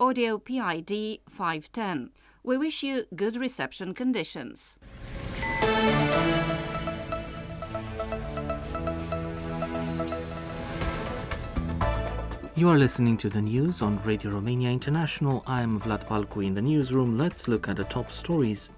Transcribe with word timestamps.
Audio 0.00 0.38
PID 0.38 1.22
510. 1.28 2.10
We 2.44 2.56
wish 2.56 2.84
you 2.84 3.06
good 3.16 3.34
reception 3.34 3.94
conditions. 3.94 4.78
You 12.54 12.68
are 12.68 12.78
listening 12.78 13.16
to 13.16 13.28
the 13.28 13.40
news 13.40 13.82
on 13.82 14.00
Radio 14.04 14.30
Romania 14.30 14.70
International. 14.70 15.42
I 15.48 15.62
am 15.62 15.80
Vlad 15.80 16.06
Palcu 16.06 16.46
in 16.46 16.54
the 16.54 16.62
newsroom. 16.62 17.18
Let's 17.18 17.48
look 17.48 17.68
at 17.68 17.78
the 17.78 17.84
top 17.84 18.12
stories. 18.12 18.70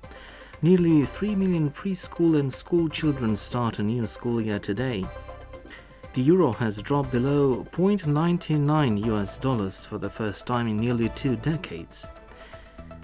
Nearly 0.63 1.05
3 1.05 1.35
million 1.35 1.71
preschool 1.71 2.41
and 2.41 2.51
school 2.51 2.89
children 2.89 3.37
start 3.37 3.79
a 3.79 3.83
new 3.83 4.07
school 4.07 4.41
year 4.41 4.59
today. 4.59 5.05
The 6.13 6.23
euro 6.23 6.51
has 6.55 6.83
dropped 6.83 7.13
below 7.13 7.63
0.99 7.71 9.07
US 9.07 9.39
dollars 9.39 9.85
for 9.85 9.97
the 9.97 10.11
first 10.11 10.45
time 10.45 10.67
in 10.67 10.77
nearly 10.77 11.09
two 11.11 11.37
decades. 11.37 12.05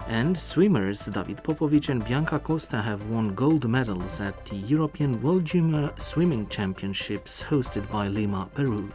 And 0.07 0.37
swimmers 0.37 1.05
David 1.05 1.41
Popovici 1.41 1.87
and 1.87 2.05
Bianca 2.05 2.37
Costea 2.37 2.83
have 2.83 3.09
won 3.09 3.33
gold 3.33 3.69
medals 3.69 4.19
at 4.19 4.45
the 4.47 4.57
European 4.57 5.21
World 5.21 5.45
Junior 5.45 5.93
Swimming 5.95 6.49
Championships 6.49 7.43
hosted 7.43 7.89
by 7.89 8.09
Lima, 8.09 8.49
Peru. 8.53 8.91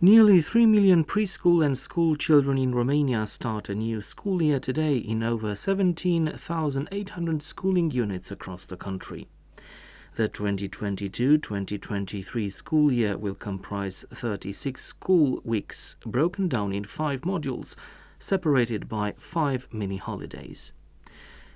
Nearly 0.00 0.40
3 0.40 0.66
million 0.66 1.04
preschool 1.04 1.66
and 1.66 1.76
school 1.76 2.14
children 2.14 2.56
in 2.56 2.72
Romania 2.72 3.26
start 3.26 3.68
a 3.68 3.74
new 3.74 4.00
school 4.00 4.40
year 4.40 4.60
today 4.60 4.96
in 4.96 5.24
over 5.24 5.56
17,800 5.56 7.42
schooling 7.42 7.90
units 7.90 8.30
across 8.30 8.64
the 8.64 8.76
country. 8.76 9.26
The 10.14 10.28
2022 10.28 11.38
2023 11.38 12.48
school 12.48 12.92
year 12.92 13.18
will 13.18 13.34
comprise 13.34 14.04
36 14.14 14.84
school 14.84 15.40
weeks 15.42 15.96
broken 16.06 16.46
down 16.46 16.72
in 16.72 16.84
five 16.84 17.22
modules, 17.22 17.74
separated 18.20 18.88
by 18.88 19.14
five 19.18 19.66
mini 19.72 19.96
holidays. 19.96 20.72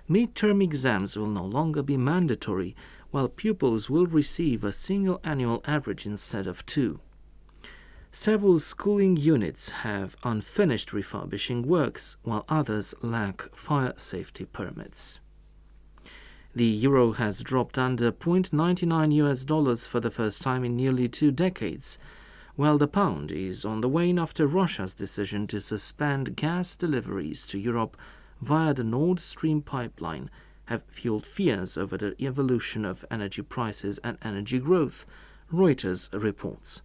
Mid-term 0.08 0.60
exams 0.60 1.16
will 1.16 1.28
no 1.28 1.44
longer 1.44 1.84
be 1.84 1.96
mandatory, 1.96 2.74
while 3.12 3.28
pupils 3.28 3.88
will 3.88 4.06
receive 4.06 4.64
a 4.64 4.72
single 4.72 5.20
annual 5.22 5.62
average 5.64 6.06
instead 6.06 6.48
of 6.48 6.66
two. 6.66 6.98
Several 8.14 8.58
schooling 8.58 9.16
units 9.16 9.70
have 9.70 10.16
unfinished 10.22 10.92
refurbishing 10.92 11.62
works, 11.62 12.18
while 12.22 12.44
others 12.46 12.94
lack 13.00 13.48
fire 13.56 13.94
safety 13.96 14.44
permits. 14.44 15.18
The 16.54 16.66
euro 16.66 17.12
has 17.12 17.42
dropped 17.42 17.78
under 17.78 18.12
0.99 18.12 19.14
US 19.14 19.44
dollars 19.46 19.86
for 19.86 19.98
the 19.98 20.10
first 20.10 20.42
time 20.42 20.62
in 20.62 20.76
nearly 20.76 21.08
two 21.08 21.30
decades, 21.30 21.96
while 22.54 22.76
the 22.76 22.86
pound 22.86 23.32
is 23.32 23.64
on 23.64 23.80
the 23.80 23.88
wane 23.88 24.18
after 24.18 24.46
Russia's 24.46 24.92
decision 24.92 25.46
to 25.46 25.62
suspend 25.62 26.36
gas 26.36 26.76
deliveries 26.76 27.46
to 27.46 27.58
Europe 27.58 27.96
via 28.42 28.74
the 28.74 28.84
Nord 28.84 29.20
Stream 29.20 29.62
pipeline 29.62 30.28
have 30.66 30.84
fueled 30.84 31.24
fears 31.24 31.78
over 31.78 31.96
the 31.96 32.14
evolution 32.22 32.84
of 32.84 33.06
energy 33.10 33.40
prices 33.40 33.98
and 34.04 34.18
energy 34.20 34.58
growth, 34.58 35.06
Reuters 35.50 36.10
reports. 36.12 36.82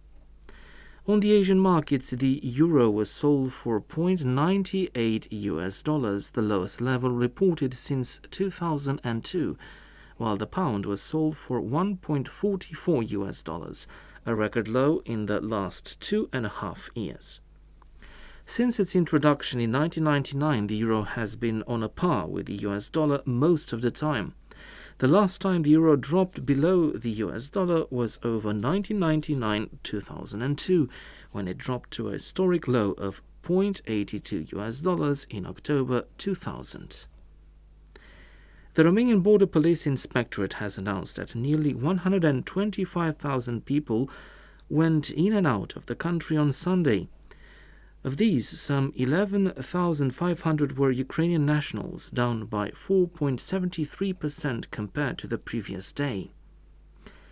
On 1.08 1.20
the 1.20 1.32
Asian 1.32 1.58
markets, 1.58 2.10
the 2.10 2.38
euro 2.42 2.90
was 2.90 3.10
sold 3.10 3.54
for 3.54 3.80
0.98 3.80 5.26
US 5.30 5.80
dollars, 5.80 6.28
the 6.32 6.42
lowest 6.42 6.82
level 6.82 7.10
reported 7.10 7.72
since 7.72 8.20
2002, 8.30 9.56
while 10.18 10.36
the 10.36 10.46
pound 10.46 10.84
was 10.84 11.00
sold 11.00 11.34
for 11.34 11.62
1.44 11.62 13.10
US 13.12 13.42
dollars, 13.42 13.86
a 14.26 14.34
record 14.34 14.68
low 14.68 15.00
in 15.06 15.24
the 15.24 15.40
last 15.40 15.98
two 15.98 16.28
and 16.30 16.44
a 16.44 16.50
half 16.50 16.90
years. 16.94 17.40
Since 18.44 18.78
its 18.78 18.94
introduction 18.94 19.60
in 19.60 19.72
1999, 19.72 20.66
the 20.66 20.76
euro 20.76 21.04
has 21.04 21.36
been 21.36 21.62
on 21.66 21.82
a 21.82 21.88
par 21.88 22.26
with 22.26 22.44
the 22.44 22.56
US 22.66 22.90
dollar 22.90 23.22
most 23.24 23.72
of 23.72 23.80
the 23.80 23.90
time. 23.90 24.34
The 24.98 25.06
last 25.06 25.40
time 25.40 25.62
the 25.62 25.70
euro 25.70 25.94
dropped 25.94 26.44
below 26.44 26.90
the 26.90 27.12
US 27.22 27.48
dollar 27.48 27.84
was 27.88 28.18
over 28.24 28.48
1999 28.48 29.78
2002, 29.84 30.88
when 31.30 31.46
it 31.46 31.56
dropped 31.56 31.92
to 31.92 32.08
a 32.08 32.14
historic 32.14 32.66
low 32.66 32.94
of 32.94 33.22
0.82 33.44 34.52
US 34.54 34.80
dollars 34.80 35.24
in 35.30 35.46
October 35.46 36.02
2000. 36.18 37.06
The 38.74 38.82
Romanian 38.82 39.22
Border 39.22 39.46
Police 39.46 39.86
Inspectorate 39.86 40.54
has 40.54 40.76
announced 40.76 41.14
that 41.14 41.36
nearly 41.36 41.74
125,000 41.74 43.64
people 43.64 44.10
went 44.68 45.10
in 45.10 45.32
and 45.32 45.46
out 45.46 45.76
of 45.76 45.86
the 45.86 45.94
country 45.94 46.36
on 46.36 46.50
Sunday. 46.50 47.08
Of 48.04 48.16
these, 48.16 48.48
some 48.48 48.92
11,500 48.94 50.78
were 50.78 50.90
Ukrainian 50.90 51.44
nationals, 51.44 52.10
down 52.10 52.46
by 52.46 52.70
4.73% 52.70 54.70
compared 54.70 55.18
to 55.18 55.26
the 55.26 55.38
previous 55.38 55.90
day. 55.90 56.30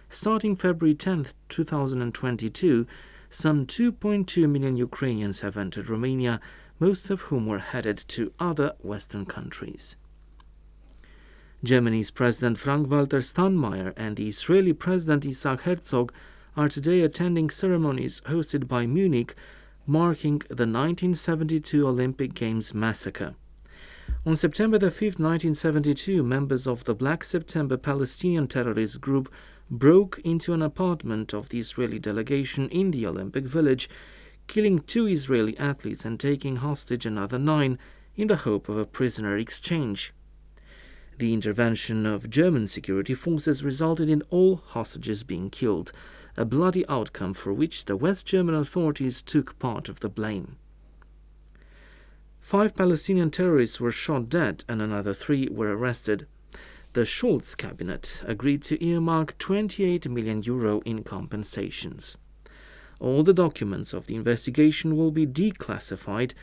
Starting 0.09 0.56
February 0.56 0.94
10, 0.94 1.26
2022, 1.49 2.87
some 3.31 3.66
2.2 3.66 4.49
million 4.49 4.76
Ukrainians 4.76 5.41
have 5.41 5.56
entered 5.56 5.88
Romania, 5.88 6.41
most 6.81 7.10
of 7.10 7.22
whom 7.22 7.47
were 7.47 7.59
headed 7.59 7.99
to 8.09 8.32
other 8.41 8.72
Western 8.81 9.25
countries. 9.25 9.97
Germany's 11.65 12.10
President 12.10 12.59
Frank-Walter 12.59 13.21
Steinmeier 13.21 13.93
and 13.97 14.16
the 14.16 14.28
Israeli 14.28 14.72
President 14.72 15.26
Isaac 15.26 15.62
Herzog 15.62 16.12
are 16.56 16.69
today 16.69 17.03
attending 17.03 17.50
ceremonies 17.50 18.21
hosted 18.22 18.69
by 18.69 18.87
Munich 18.87 19.34
marking 19.86 20.38
the 20.48 20.66
1972 20.66 21.86
Olympic 21.86 22.34
Games 22.34 22.74
massacre. 22.74 23.34
On 24.24 24.34
September 24.34 24.78
5, 24.78 24.91
1972, 24.91 26.22
members 26.22 26.66
of 26.66 26.84
the 26.84 26.94
Black 26.94 27.22
September 27.22 27.76
Palestinian 27.76 28.48
terrorist 28.48 29.00
group 29.00 29.32
broke 29.70 30.20
into 30.25 30.52
an 30.52 30.62
apartment 30.62 31.32
of 31.32 31.48
the 31.48 31.58
Israeli 31.58 31.98
delegation 31.98 32.69
in 32.70 32.91
the 32.91 33.06
Olympic 33.06 33.44
Village, 33.44 33.88
killing 34.48 34.80
two 34.80 35.06
Israeli 35.06 35.56
athletes 35.58 36.04
and 36.04 36.19
taking 36.19 36.56
hostage 36.56 37.06
another 37.06 37.38
nine 37.38 37.78
in 38.16 38.26
the 38.28 38.37
hope 38.37 38.69
of 38.69 38.78
a 38.78 38.87
prisoner 38.87 39.37
exchange. 39.37 40.12
The 41.19 41.32
intervention 41.32 42.05
of 42.05 42.28
German 42.28 42.66
security 42.66 43.14
forces 43.14 43.64
resulted 43.64 44.08
in 44.08 44.22
all 44.31 44.56
hostages 44.56 45.22
being 45.22 45.50
killed, 45.50 45.93
a 46.37 46.44
bloody 46.44 46.87
outcome 46.88 47.33
for 47.35 47.53
which 47.53 47.87
the 47.87 47.97
West 47.97 48.27
German 48.27 48.55
authorities 48.55 49.23
took 49.23 49.59
part 49.59 49.88
of 49.88 50.00
the 50.00 50.09
blame. 50.09 50.56
Five 52.41 52.77
Palestinian 52.77 53.31
terrorists 53.31 53.81
were 53.81 53.91
shot 53.91 54.29
dead 54.29 54.62
and 54.69 54.81
another 54.81 55.15
three 55.15 55.49
were 55.50 55.77
arrested. 55.77 56.27
The 56.93 57.05
Scholz 57.05 57.56
cabinet 57.56 58.23
agreed 58.25 58.62
to 58.65 58.85
earmark 58.85 59.37
28 59.38 60.09
million 60.09 60.43
euro 60.43 60.81
in 60.83 61.03
compensations. 61.03 62.17
All 63.00 63.23
the 63.23 63.35
documents 63.35 63.93
of 63.93 64.06
the 64.06 64.15
investigation 64.15 64.97
will 64.97 65.11
be 65.11 65.27
declassified 65.27 66.35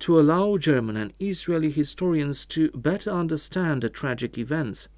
to 0.00 0.18
allow 0.18 0.56
German 0.56 0.96
and 0.96 1.12
Israeli 1.20 1.70
historians 1.70 2.44
to 2.46 2.70
better 2.72 3.10
understand 3.10 3.82
the 3.82 3.88
tragic 3.88 4.36
events 4.36 4.88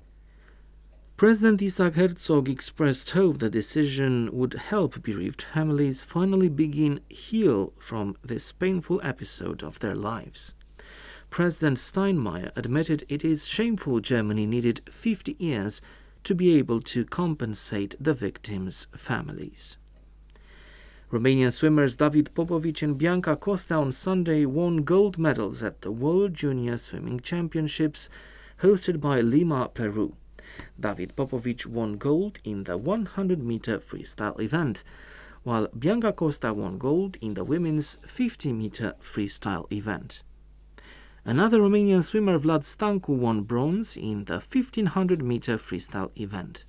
President 1.16 1.62
Isaac 1.62 1.94
Herzog 1.94 2.48
expressed 2.48 3.10
hope 3.10 3.38
the 3.38 3.48
decision 3.48 4.28
would 4.32 4.54
help 4.54 5.00
bereaved 5.00 5.42
families 5.42 6.02
finally 6.02 6.48
begin 6.48 6.98
heal 7.08 7.72
from 7.78 8.16
this 8.24 8.50
painful 8.50 9.00
episode 9.04 9.62
of 9.62 9.78
their 9.78 9.94
lives. 9.94 10.54
President 11.30 11.78
Steinmeier 11.78 12.50
admitted 12.56 13.04
it 13.08 13.24
is 13.24 13.46
shameful 13.46 14.00
Germany 14.00 14.44
needed 14.44 14.80
50 14.90 15.36
years 15.38 15.80
to 16.24 16.34
be 16.34 16.58
able 16.58 16.80
to 16.80 17.04
compensate 17.04 17.94
the 18.00 18.12
victims' 18.12 18.88
families. 18.96 19.76
Romanian 21.12 21.52
swimmers 21.52 21.94
David 21.94 22.30
Popovici 22.34 22.82
and 22.82 22.98
Bianca 22.98 23.36
Costea 23.36 23.80
on 23.80 23.92
Sunday 23.92 24.46
won 24.46 24.78
gold 24.78 25.16
medals 25.16 25.62
at 25.62 25.82
the 25.82 25.92
World 25.92 26.34
Junior 26.34 26.76
Swimming 26.76 27.20
Championships 27.20 28.08
hosted 28.62 29.00
by 29.00 29.20
Lima, 29.20 29.70
Peru. 29.72 30.16
David 30.78 31.16
Popovici 31.16 31.66
won 31.66 31.96
gold 31.96 32.40
in 32.44 32.64
the 32.64 32.76
100 32.76 33.42
meter 33.42 33.78
freestyle 33.78 34.40
event, 34.40 34.84
while 35.42 35.68
Bianca 35.78 36.12
Costea 36.12 36.54
won 36.54 36.78
gold 36.78 37.16
in 37.20 37.34
the 37.34 37.44
women's 37.44 37.98
50 38.06 38.52
meter 38.52 38.94
freestyle 39.00 39.70
event. 39.72 40.22
Another 41.24 41.60
Romanian 41.60 42.04
swimmer, 42.04 42.38
Vlad 42.38 42.64
Stancu, 42.64 43.16
won 43.16 43.42
bronze 43.42 43.96
in 43.96 44.24
the 44.24 44.34
1500 44.34 45.22
meter 45.22 45.56
freestyle 45.56 46.10
event. 46.20 46.64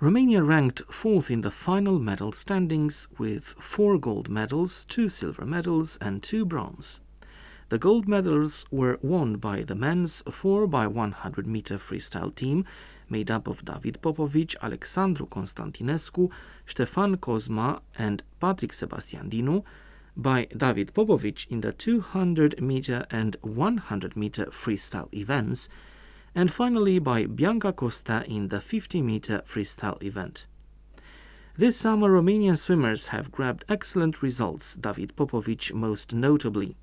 Romania 0.00 0.42
ranked 0.42 0.82
fourth 0.90 1.30
in 1.30 1.42
the 1.42 1.50
final 1.50 1.98
medal 1.98 2.32
standings 2.32 3.06
with 3.18 3.44
four 3.58 3.98
gold 3.98 4.28
medals, 4.30 4.86
two 4.86 5.08
silver 5.08 5.44
medals, 5.44 5.98
and 6.00 6.22
two 6.22 6.46
bronze. 6.46 7.00
The 7.70 7.78
gold 7.78 8.08
medals 8.08 8.66
were 8.72 8.98
won 9.00 9.36
by 9.36 9.62
the 9.62 9.76
men's 9.76 10.24
4 10.28 10.66
by 10.66 10.88
100 10.88 11.46
meter 11.46 11.78
freestyle 11.78 12.34
team 12.34 12.64
made 13.08 13.30
up 13.30 13.46
of 13.46 13.64
David 13.64 14.00
Popovici, 14.02 14.56
Alexandru 14.60 15.28
Constantinescu, 15.28 16.32
Ștefan 16.66 17.18
Cosma, 17.18 17.80
and 17.96 18.24
Patrick 18.40 18.72
Sebastian 18.72 19.30
Dinu, 19.30 19.62
by 20.16 20.48
David 20.56 20.92
Popovici 20.94 21.46
in 21.48 21.60
the 21.60 21.70
200 21.70 22.60
meter 22.60 23.06
and 23.08 23.36
100 23.42 24.16
meter 24.16 24.46
freestyle 24.46 25.08
events, 25.14 25.68
and 26.34 26.52
finally 26.52 26.98
by 26.98 27.24
Bianca 27.24 27.72
Costea 27.72 28.24
in 28.26 28.48
the 28.48 28.60
50 28.60 29.00
meter 29.00 29.42
freestyle 29.46 30.02
event. 30.02 30.48
This 31.56 31.76
summer, 31.76 32.10
Romanian 32.10 32.58
swimmers 32.58 33.08
have 33.08 33.30
grabbed 33.30 33.64
excellent 33.68 34.22
results, 34.22 34.74
David 34.74 35.14
Popovici 35.14 35.72
most 35.72 36.12
notably. 36.12 36.74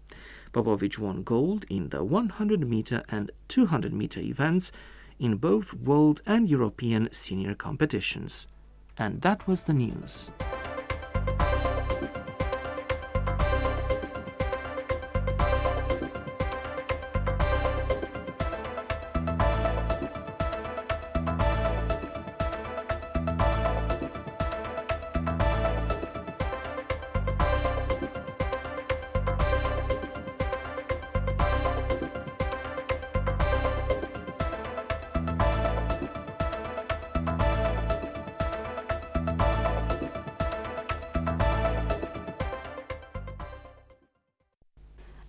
Popovici 0.52 1.00
won 1.00 1.24
gold 1.24 1.66
in 1.70 1.90
the 1.90 2.04
100 2.04 2.68
meter 2.68 3.04
and 3.10 3.32
200 3.48 3.94
meter 3.94 4.20
events 4.20 4.72
in 5.20 5.38
both 5.38 5.74
world 5.74 6.22
and 6.26 6.50
European 6.50 7.10
senior 7.12 7.56
competitions. 7.56 8.48
And 8.98 9.22
that 9.22 9.48
was 9.48 9.64
the 9.64 9.74
news. 9.74 10.30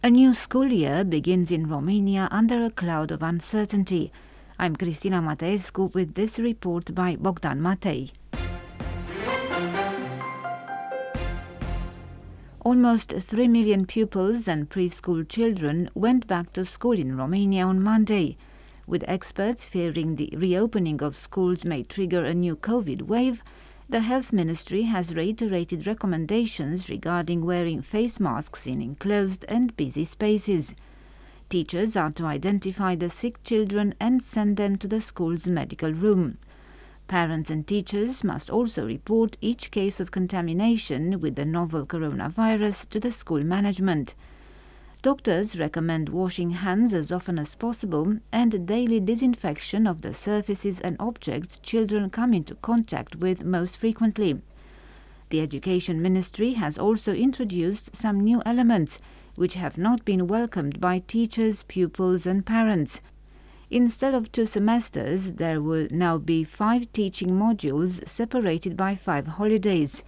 A 0.01 0.11
new 0.11 0.33
school 0.33 0.69
year 0.69 1.03
begins 1.03 1.51
in 1.51 1.69
Romania 1.69 2.29
under 2.31 2.65
a 2.65 2.71
cloud 2.71 3.11
of 3.11 3.21
uncertainty. 3.21 4.13
I'm 4.57 4.77
Cristina 4.77 5.21
Mateescu 5.21 5.93
with 5.93 6.15
this 6.15 6.39
report 6.39 6.95
by 6.95 7.17
Bogdan 7.17 7.61
Matei. 7.61 8.13
Almost 12.61 13.13
3 13.13 13.49
million 13.49 13.87
pupils 13.87 14.47
and 14.47 14.71
preschool 14.71 15.29
children 15.29 15.91
went 15.95 16.29
back 16.29 16.53
to 16.53 16.65
school 16.65 16.93
in 16.93 17.17
Romania 17.17 17.67
on 17.67 17.83
Monday. 17.83 18.37
With 18.87 19.05
experts 19.09 19.67
fearing 19.67 20.15
the 20.15 20.33
reopening 20.37 21.03
of 21.03 21.17
schools 21.17 21.65
may 21.65 21.83
trigger 21.83 22.25
a 22.25 22.35
new 22.35 22.55
COVID 22.55 23.03
wave, 23.03 23.43
the 23.91 24.01
Health 24.01 24.35
Ministry 24.35 24.83
has 24.83 25.15
reiterated 25.15 25.87
recommendations 25.87 26.91
regarding 26.91 27.47
wearing 27.47 27.81
face 27.81 28.21
masks 28.21 28.67
in 28.67 28.83
enclosed 28.83 29.47
and 29.49 29.75
busy 29.79 30.05
spaces. 30.05 30.75
Teachers 31.49 31.97
are 31.97 32.11
to 32.11 32.27
identify 32.27 32.95
the 32.95 33.09
sick 33.09 33.43
children 33.45 33.95
and 33.99 34.23
send 34.23 34.59
them 34.59 34.77
to 34.77 34.87
the 34.87 35.01
school's 35.01 35.47
medical 35.47 35.91
room. 35.91 36.37
Parents 37.07 37.49
and 37.49 37.67
teachers 37.67 38.23
must 38.23 38.51
also 38.51 38.87
report 38.87 39.39
each 39.41 39.71
case 39.71 40.01
of 40.01 40.11
contamination 40.11 41.19
with 41.21 41.37
the 41.37 41.47
novel 41.47 41.87
coronavirus 41.87 42.91
to 42.91 43.01
the 43.01 43.11
school 43.11 43.43
management. 43.43 44.15
Doctors 45.01 45.57
recommend 45.57 46.09
washing 46.09 46.51
hands 46.51 46.93
as 46.93 47.13
often 47.13 47.39
as 47.39 47.55
possible 47.55 48.19
and 48.33 48.67
daily 48.67 48.99
disinfection 48.99 49.87
of 49.87 50.03
the 50.03 50.13
surfaces 50.13 50.81
and 50.81 50.97
objects 50.99 51.61
children 51.61 52.11
come 52.11 52.35
into 52.35 52.57
contact 52.57 53.15
with 53.15 53.45
most 53.45 53.77
frequently. 53.77 54.43
The 55.31 55.41
Education 55.41 56.03
Ministry 56.03 56.55
has 56.55 56.77
also 56.77 57.15
introduced 57.15 57.95
some 57.95 58.19
new 58.19 58.43
elements 58.45 58.99
which 59.37 59.55
have 59.55 59.79
not 59.79 60.05
been 60.05 60.27
welcomed 60.27 60.81
by 60.81 60.99
teachers, 60.99 61.63
pupils, 61.63 62.27
and 62.27 62.45
parents. 62.45 63.01
Instead 63.71 64.15
of 64.15 64.33
two 64.33 64.47
semesters, 64.47 65.35
there 65.35 65.63
will 65.63 65.87
now 65.93 66.19
be 66.19 66.43
five 66.43 66.93
teaching 66.93 67.29
modules 67.29 68.07
separated 68.09 68.77
by 68.77 68.97
five 68.97 69.29
holidays. 69.29 70.03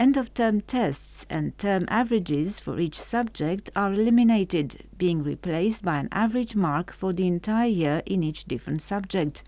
End 0.00 0.16
of 0.16 0.32
term 0.32 0.62
tests 0.62 1.26
and 1.28 1.58
term 1.58 1.84
averages 1.88 2.58
for 2.58 2.80
each 2.80 2.98
subject 2.98 3.68
are 3.76 3.92
eliminated, 3.92 4.88
being 4.96 5.22
replaced 5.22 5.84
by 5.84 5.98
an 5.98 6.08
average 6.10 6.56
mark 6.56 6.90
for 6.90 7.12
the 7.12 7.26
entire 7.26 7.68
year 7.68 8.02
in 8.06 8.22
each 8.22 8.46
different 8.46 8.80
subject. 8.80 9.44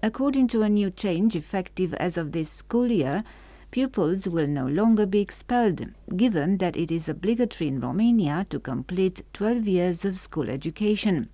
According 0.00 0.46
to 0.48 0.62
a 0.62 0.68
new 0.68 0.92
change 0.92 1.34
effective 1.34 1.92
as 1.94 2.16
of 2.16 2.30
this 2.30 2.50
school 2.50 2.86
year, 2.86 3.24
pupils 3.72 4.28
will 4.28 4.46
no 4.46 4.64
longer 4.64 5.06
be 5.06 5.18
expelled, 5.18 5.84
given 6.16 6.58
that 6.58 6.76
it 6.76 6.92
is 6.92 7.08
obligatory 7.08 7.66
in 7.66 7.80
Romania 7.80 8.46
to 8.50 8.60
complete 8.60 9.24
12 9.32 9.66
years 9.66 10.04
of 10.04 10.18
school 10.18 10.48
education. 10.48 11.28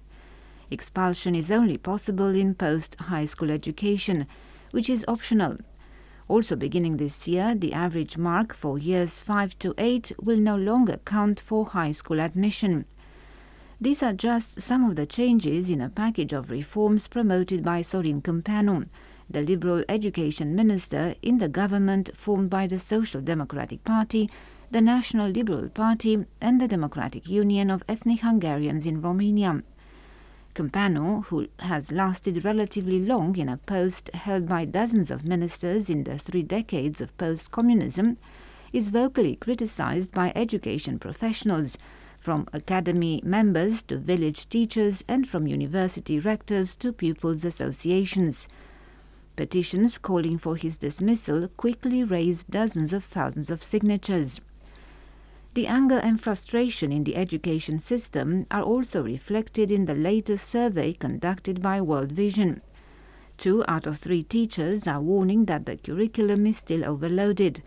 Expulsion 0.71 1.35
is 1.35 1.51
only 1.51 1.77
possible 1.77 2.35
in 2.35 2.55
post 2.55 2.97
high 3.01 3.27
school 3.27 3.51
education, 3.51 4.27
which 4.71 4.89
is 4.89 5.05
optional 5.07 5.59
also 6.31 6.55
beginning 6.55 6.97
this 6.97 7.27
year, 7.27 7.55
the 7.57 7.73
average 7.73 8.17
mark 8.17 8.55
for 8.55 8.79
years 8.79 9.21
5 9.21 9.59
to 9.59 9.75
8 9.77 10.13
will 10.23 10.39
no 10.39 10.57
longer 10.57 11.01
count 11.05 11.41
for 11.41 11.67
high 11.67 11.91
school 11.91 12.21
admission. 12.21 12.85
These 13.81 14.03
are 14.03 14.13
just 14.13 14.61
some 14.61 14.89
of 14.89 14.95
the 14.95 15.07
changes 15.07 15.69
in 15.69 15.81
a 15.81 15.89
package 15.89 16.33
of 16.33 16.51
reforms 16.51 17.09
promoted 17.09 17.65
by 17.65 17.83
Sorin 17.83 18.23
Câmpeanu, 18.23 18.87
the 19.29 19.43
Liberal 19.43 19.85
Education 19.89 20.55
Minister 20.55 21.15
in 21.21 21.39
the 21.39 21.49
government 21.49 22.11
formed 22.15 22.51
by 22.51 22.67
the 22.67 22.79
Social 22.79 23.21
Democratic 23.21 23.83
Party, 23.85 24.31
the 24.71 24.81
National 24.81 25.29
Liberal 25.29 25.69
Party, 25.69 26.27
and 26.41 26.61
the 26.61 26.69
Democratic 26.69 27.29
Union 27.29 27.71
of 27.71 27.83
Ethnic 27.89 28.21
Hungarians 28.21 28.87
in 28.87 29.01
Romania. 29.01 29.63
Câmpeanu, 30.61 31.25
who 31.27 31.47
has 31.61 31.91
lasted 31.91 32.45
relatively 32.45 33.01
long 33.01 33.35
in 33.39 33.49
a 33.49 33.57
post 33.57 34.11
held 34.13 34.47
by 34.47 34.67
dozens 34.67 35.11
of 35.11 35.25
ministers 35.25 35.89
in 35.89 36.05
the 36.05 36.19
three 36.19 36.43
decades 36.43 37.01
of 37.01 37.17
post 37.17 37.51
communism, 37.51 38.19
is 38.71 38.91
vocally 38.91 39.37
criticized 39.37 40.13
by 40.13 40.33
education 40.37 40.99
professionals, 40.99 41.79
from 42.19 42.47
academy 42.53 43.23
members 43.25 43.83
to 43.85 43.97
village 43.97 44.51
teachers 44.51 45.03
and 45.09 45.27
from 45.27 45.47
university 45.47 46.19
rectors 46.19 46.77
to 46.77 46.93
pupils' 46.93 47.43
associations. 47.43 48.47
Petitions 49.37 49.97
calling 49.97 50.37
for 50.37 50.57
his 50.57 50.77
dismissal 50.77 51.49
quickly 51.57 52.05
raised 52.05 52.51
dozens 52.51 52.93
of 52.93 53.03
thousands 53.03 53.51
of 53.51 53.63
signatures. 53.63 54.43
The 55.55 55.67
anger 55.67 55.99
and 55.99 56.21
frustration 56.21 56.93
in 56.93 57.03
the 57.03 57.17
education 57.17 57.81
system 57.81 58.47
are 58.53 58.63
also 58.63 59.03
reflected 59.03 59.73
in 59.73 59.87
the 59.87 59.97
latest 59.97 60.49
survey 60.49 60.93
conducted 60.93 61.61
by 61.61 61.81
World 61.81 62.13
Vision. 62.13 62.61
Two 63.37 63.65
out 63.67 63.85
of 63.85 63.99
three 63.99 64.23
teachers 64.23 64.87
are 64.87 65.01
warning 65.01 65.47
that 65.47 65.67
the 65.67 65.77
curriculum 65.77 66.47
is 66.47 66.59
still 66.59 66.85
overloaded, 66.85 67.63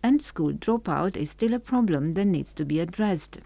and 0.00 0.22
school 0.22 0.52
dropout 0.52 1.16
is 1.16 1.30
still 1.30 1.54
a 1.54 1.58
problem 1.58 2.14
that 2.14 2.26
needs 2.26 2.54
to 2.54 2.64
be 2.64 2.78
addressed. 2.78 3.38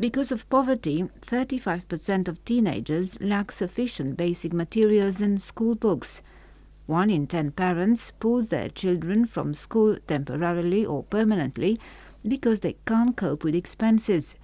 Because 0.00 0.32
of 0.32 0.48
poverty, 0.48 1.04
35% 1.26 2.28
of 2.28 2.42
teenagers 2.46 3.20
lack 3.20 3.52
sufficient 3.52 4.16
basic 4.16 4.54
materials 4.54 5.20
and 5.20 5.42
school 5.42 5.74
books. 5.74 6.22
One 6.86 7.10
in 7.10 7.26
ten 7.26 7.50
parents 7.50 8.12
pulls 8.20 8.48
their 8.48 8.68
children 8.68 9.26
from 9.26 9.52
school 9.52 9.98
temporarily 10.06 10.86
or 10.86 11.02
permanently 11.02 11.78
because 12.28 12.60
they 12.60 12.76
can't 12.86 13.16
cope 13.16 13.44
with 13.44 13.54
expenses. 13.54 14.34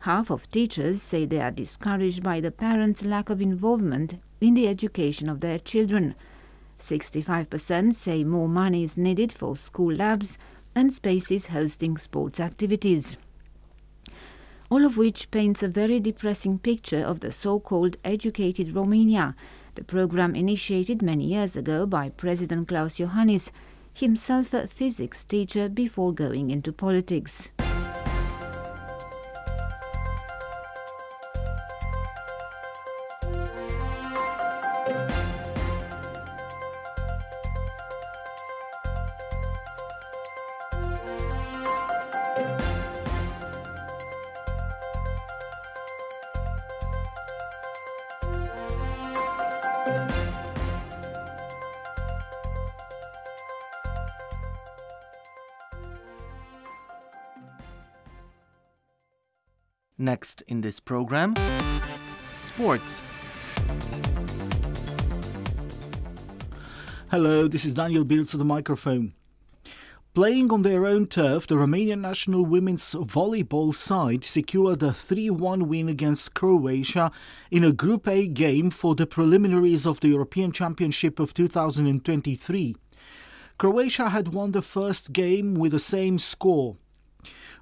Half 0.00 0.30
of 0.30 0.50
teachers 0.50 1.02
say 1.02 1.24
they 1.24 1.40
are 1.40 1.50
discouraged 1.50 2.22
by 2.22 2.40
the 2.40 2.50
parents' 2.50 3.02
lack 3.02 3.30
of 3.30 3.40
involvement 3.40 4.20
in 4.40 4.54
the 4.54 4.68
education 4.68 5.28
of 5.28 5.40
their 5.40 5.58
children. 5.58 6.14
65% 6.78 7.94
say 7.94 8.22
more 8.22 8.48
money 8.48 8.84
is 8.84 8.96
needed 8.96 9.32
for 9.32 9.56
school 9.56 9.94
labs 9.94 10.36
and 10.74 10.92
spaces 10.92 11.46
hosting 11.46 11.96
sports 11.96 12.38
activities. 12.38 13.16
All 14.68 14.84
of 14.84 14.96
which 14.96 15.30
paints 15.30 15.62
a 15.62 15.68
very 15.68 16.00
depressing 16.00 16.58
picture 16.58 17.02
of 17.02 17.20
the 17.20 17.32
so 17.32 17.58
called 17.60 17.96
educated 18.04 18.74
Romania, 18.74 19.34
the 19.74 19.84
program 19.84 20.34
initiated 20.34 21.02
many 21.02 21.24
years 21.24 21.56
ago 21.56 21.86
by 21.86 22.10
President 22.10 22.68
Klaus 22.68 22.96
Iohannis, 22.96 23.50
himself 23.98 24.52
a 24.52 24.66
physics 24.66 25.24
teacher 25.24 25.70
before 25.70 26.12
going 26.12 26.50
into 26.50 26.70
politics. 26.70 27.48
Next 60.06 60.42
in 60.42 60.60
this 60.60 60.78
program, 60.78 61.34
sports. 62.40 63.02
Hello, 67.10 67.48
this 67.48 67.64
is 67.64 67.74
Daniel 67.74 68.04
Biltz 68.04 68.32
at 68.32 68.38
the 68.38 68.44
microphone. 68.44 69.14
Playing 70.14 70.52
on 70.52 70.62
their 70.62 70.86
own 70.86 71.08
turf, 71.08 71.48
the 71.48 71.56
Romanian 71.56 72.02
national 72.02 72.46
women's 72.46 72.94
volleyball 72.94 73.74
side 73.74 74.22
secured 74.22 74.80
a 74.84 74.92
3 74.92 75.30
1 75.30 75.68
win 75.68 75.88
against 75.88 76.34
Croatia 76.34 77.10
in 77.50 77.64
a 77.64 77.72
Group 77.72 78.06
A 78.06 78.28
game 78.28 78.70
for 78.70 78.94
the 78.94 79.08
preliminaries 79.08 79.88
of 79.88 79.98
the 79.98 80.08
European 80.10 80.52
Championship 80.52 81.18
of 81.18 81.34
2023. 81.34 82.76
Croatia 83.58 84.10
had 84.10 84.32
won 84.32 84.52
the 84.52 84.62
first 84.62 85.12
game 85.12 85.54
with 85.54 85.72
the 85.72 85.80
same 85.80 86.16
score. 86.16 86.76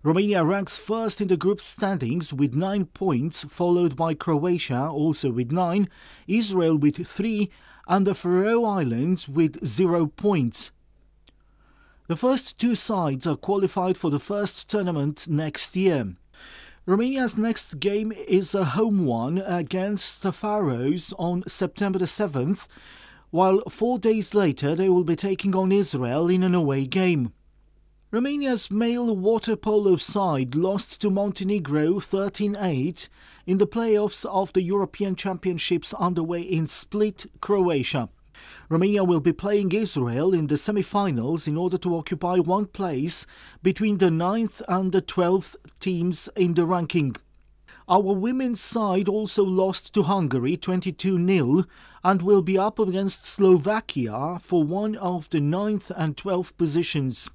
Romania 0.05 0.45
ranks 0.45 0.79
first 0.79 1.23
in 1.23 1.29
the 1.29 1.37
group 1.39 1.63
standings 1.63 2.35
with 2.35 2.55
9 2.55 2.85
points, 2.93 3.43
followed 3.45 3.97
by 3.97 4.13
Croatia, 4.13 4.87
also 4.87 5.31
with 5.31 5.51
9, 5.51 5.89
Israel 6.29 6.77
with 6.77 7.07
3, 7.07 7.49
and 7.89 8.07
the 8.07 8.15
Faroe 8.15 8.67
Islands 8.67 9.31
with 9.31 9.65
0 9.65 10.09
points. 10.09 10.73
The 12.07 12.17
first 12.17 12.59
two 12.59 12.75
sides 12.75 13.27
are 13.27 13.35
qualified 13.35 13.97
for 13.97 14.11
the 14.11 14.19
first 14.19 14.69
tournament 14.69 15.27
next 15.27 15.75
year. 15.75 16.17
Romania's 16.85 17.39
next 17.39 17.81
game 17.81 18.13
is 18.13 18.55
a 18.55 18.65
home 18.77 19.07
one 19.07 19.39
against 19.39 20.23
the 20.23 20.35
Faroes 20.35 21.15
on 21.19 21.45
September 21.47 21.99
the 21.99 22.05
7th, 22.05 22.67
while 23.31 23.63
four 23.71 23.99
days 23.99 24.35
later 24.35 24.75
they 24.75 24.91
will 24.91 25.05
be 25.05 25.17
taking 25.17 25.57
on 25.57 25.73
Israel 25.73 26.29
in 26.29 26.43
an 26.43 26.55
away 26.55 26.85
game. 26.85 27.33
Romania's 28.15 28.71
male 28.71 29.17
water 29.17 29.57
polo 29.57 29.97
side 29.97 30.55
lost 30.55 31.01
to 31.01 31.11
Montenegro 31.11 31.99
13 31.99 32.57
8 32.57 33.09
in 33.45 33.59
the 33.59 33.67
playoffs 33.67 34.25
of 34.27 34.53
the 34.53 34.63
European 34.63 35.17
Championships 35.17 35.93
underway 35.95 36.41
in 36.41 36.69
Split, 36.69 37.27
Croatia. 37.41 38.09
Romania 38.69 39.03
will 39.03 39.19
be 39.19 39.33
playing 39.33 39.73
Israel 39.73 40.33
in 40.33 40.47
the 40.47 40.57
semi 40.57 40.83
finals 40.83 41.49
in 41.49 41.57
order 41.57 41.77
to 41.77 41.97
occupy 41.97 42.39
one 42.39 42.67
place 42.67 43.27
between 43.65 43.99
the 43.99 44.11
9th 44.11 44.63
and 44.69 44.93
the 44.93 45.03
12th 45.03 45.57
teams 45.81 46.29
in 46.37 46.55
the 46.55 46.67
ranking. 46.67 47.17
Our 47.89 48.15
women's 48.15 48.61
side 48.61 49.09
also 49.09 49.43
lost 49.43 49.93
to 49.95 50.05
Hungary 50.05 50.57
22 50.57 51.27
0 51.27 51.65
and 52.05 52.23
will 52.23 52.43
be 52.43 52.57
up 52.57 52.79
against 52.79 53.25
Slovakia 53.25 54.39
for 54.41 54.63
one 54.63 54.95
of 54.95 55.29
the 55.31 55.41
9th 55.41 55.91
and 55.97 56.17
12th 56.17 56.57
positions. 56.57 57.29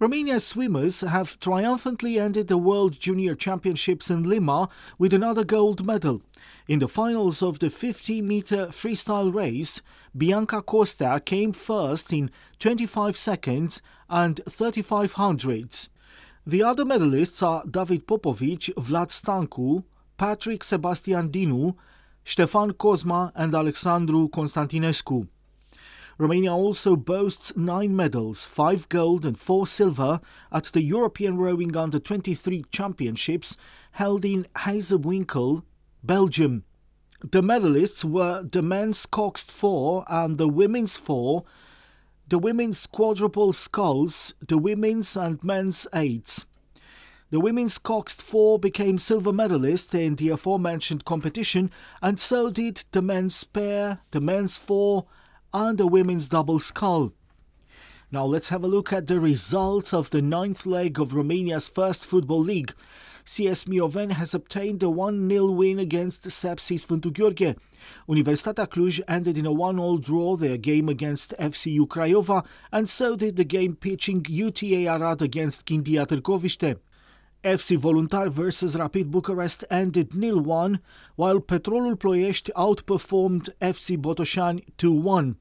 Romania's 0.00 0.46
swimmers 0.46 1.00
have 1.00 1.40
triumphantly 1.40 2.20
ended 2.20 2.46
the 2.46 2.56
World 2.56 3.00
Junior 3.00 3.34
Championships 3.34 4.12
in 4.12 4.22
Lima 4.22 4.68
with 4.96 5.12
another 5.12 5.42
gold 5.42 5.84
medal. 5.84 6.22
In 6.68 6.78
the 6.78 6.86
finals 6.86 7.42
of 7.42 7.58
the 7.58 7.68
50 7.68 8.22
meter 8.22 8.68
freestyle 8.68 9.34
race, 9.34 9.82
Bianca 10.16 10.62
Costea 10.62 11.24
came 11.24 11.52
first 11.52 12.12
in 12.12 12.30
25 12.60 13.16
seconds 13.16 13.82
and 14.08 14.40
35 14.48 15.14
hundredths. 15.14 15.88
The 16.46 16.62
other 16.62 16.84
medalists 16.84 17.44
are 17.44 17.64
David 17.68 18.06
Popovici, 18.06 18.72
Vlad 18.74 19.08
Stancu, 19.10 19.82
Patrick 20.16 20.62
Sebastian 20.62 21.28
Dinu, 21.30 21.74
Ștefan 22.24 22.70
Cosma, 22.74 23.32
and 23.34 23.52
Alexandru 23.52 24.28
Constantinescu. 24.28 25.26
Romania 26.18 26.52
also 26.52 26.96
boasts 26.96 27.56
nine 27.56 27.94
medals, 27.94 28.44
five 28.44 28.88
gold 28.88 29.24
and 29.24 29.38
four 29.38 29.68
silver, 29.68 30.20
at 30.50 30.64
the 30.64 30.82
European 30.82 31.36
Rowing 31.36 31.76
Under 31.76 32.00
23 32.00 32.64
Championships 32.72 33.56
held 33.92 34.24
in 34.24 34.44
Hazewinkel, 34.56 35.62
Belgium. 36.02 36.64
The 37.22 37.40
medalists 37.40 38.04
were 38.04 38.42
the 38.42 38.62
men's 38.62 39.06
coxed 39.06 39.52
four 39.52 40.04
and 40.08 40.38
the 40.38 40.48
women's 40.48 40.96
four, 40.96 41.44
the 42.28 42.38
women's 42.38 42.88
quadruple 42.88 43.52
sculls, 43.52 44.34
the 44.44 44.58
women's 44.58 45.16
and 45.16 45.42
men's 45.44 45.86
eights. 45.94 46.46
The 47.30 47.38
women's 47.38 47.78
coxed 47.78 48.22
four 48.22 48.58
became 48.58 48.98
silver 48.98 49.32
medalists 49.32 49.94
in 49.94 50.16
the 50.16 50.30
aforementioned 50.30 51.04
competition, 51.04 51.70
and 52.02 52.18
so 52.18 52.50
did 52.50 52.82
the 52.90 53.02
men's 53.02 53.44
pair, 53.44 54.00
the 54.10 54.20
men's 54.20 54.58
four, 54.58 55.06
and 55.52 55.78
the 55.78 55.86
women's 55.86 56.28
double 56.28 56.58
scull. 56.58 57.12
Now 58.10 58.24
let's 58.24 58.48
have 58.48 58.64
a 58.64 58.68
look 58.68 58.92
at 58.92 59.06
the 59.06 59.20
results 59.20 59.92
of 59.92 60.10
the 60.10 60.22
ninth 60.22 60.64
leg 60.64 60.98
of 60.98 61.12
Romania's 61.12 61.68
first 61.68 62.06
football 62.06 62.40
league. 62.40 62.72
CS 63.26 63.64
Mioveni 63.64 64.12
has 64.12 64.32
obtained 64.32 64.82
a 64.82 64.86
1-0 64.86 65.54
win 65.54 65.78
against 65.78 66.24
Sepsi 66.24 66.78
Sfântu 66.78 67.12
Gheorghe. 67.12 67.58
Universitatea 68.08 68.66
Cluj 68.66 69.00
ended 69.06 69.36
in 69.36 69.44
a 69.44 69.50
1-all 69.52 69.98
draw 69.98 70.36
their 70.36 70.56
game 70.56 70.88
against 70.88 71.34
FCU 71.38 71.86
Craiova, 71.86 72.46
and 72.72 72.88
so 72.88 73.16
did 73.16 73.36
the 73.36 73.44
game 73.44 73.76
pitching 73.76 74.24
UTA 74.26 74.86
Arad 74.86 75.20
against 75.20 75.66
Chindia 75.66 76.06
Târgoviște. 76.06 76.78
FC 77.42 77.76
Voluntari 77.76 78.30
vs 78.30 78.74
Rapid 78.76 79.10
Bucharest 79.10 79.64
ended 79.70 80.10
0-1, 80.10 80.80
while 81.14 81.40
Petrolul 81.40 81.96
Ploiești 81.96 82.50
outperformed 82.54 83.56
FC 83.58 83.96
Botoșani 83.96 84.64
2-1. 84.76 85.36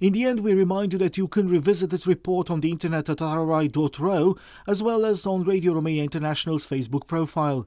In 0.00 0.12
the 0.12 0.24
end, 0.24 0.40
we 0.40 0.54
remind 0.54 0.92
you 0.92 0.98
that 0.98 1.16
you 1.16 1.28
can 1.28 1.48
revisit 1.48 1.90
this 1.90 2.06
report 2.06 2.50
on 2.50 2.60
the 2.60 2.68
internet 2.68 3.08
at 3.08 3.20
rri.ro, 3.20 4.36
as 4.66 4.82
well 4.82 5.04
as 5.04 5.26
on 5.26 5.44
Radio 5.44 5.72
Romania 5.72 6.02
International's 6.02 6.66
Facebook 6.66 7.06
profile. 7.06 7.66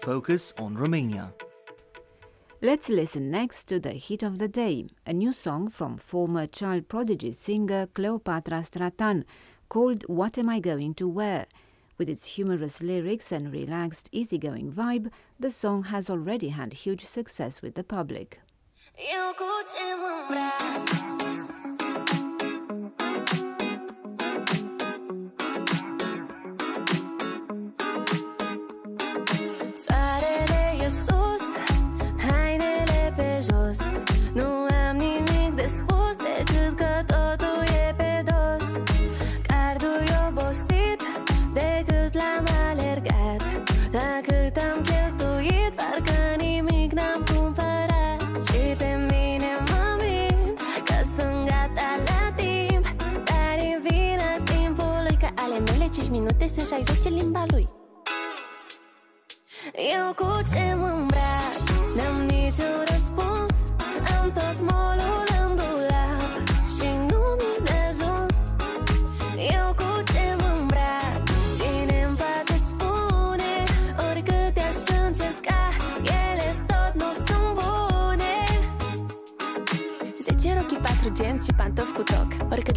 Focus 0.00 0.52
on 0.58 0.76
Romania. 0.76 1.32
Let's 2.62 2.88
listen 2.88 3.30
next 3.30 3.64
to 3.68 3.80
the 3.80 3.92
hit 3.92 4.22
of 4.22 4.38
the 4.38 4.48
day, 4.48 4.86
a 5.06 5.12
new 5.12 5.32
song 5.32 5.68
from 5.68 5.98
former 5.98 6.46
child 6.46 6.88
prodigy 6.88 7.32
singer 7.32 7.86
Cleopatra 7.86 8.62
Stratan, 8.62 9.24
called 9.68 10.04
What 10.08 10.38
Am 10.38 10.48
I 10.48 10.60
Going 10.60 10.94
to 10.94 11.08
Wear? 11.08 11.46
With 11.98 12.10
its 12.10 12.26
humorous 12.26 12.82
lyrics 12.82 13.32
and 13.32 13.52
relaxed, 13.52 14.10
easygoing 14.12 14.70
vibe, 14.72 15.10
the 15.40 15.50
song 15.50 15.84
has 15.84 16.10
already 16.10 16.50
had 16.50 16.72
huge 16.72 17.04
success 17.04 17.62
with 17.62 17.74
the 17.74 17.84
public. 17.84 18.40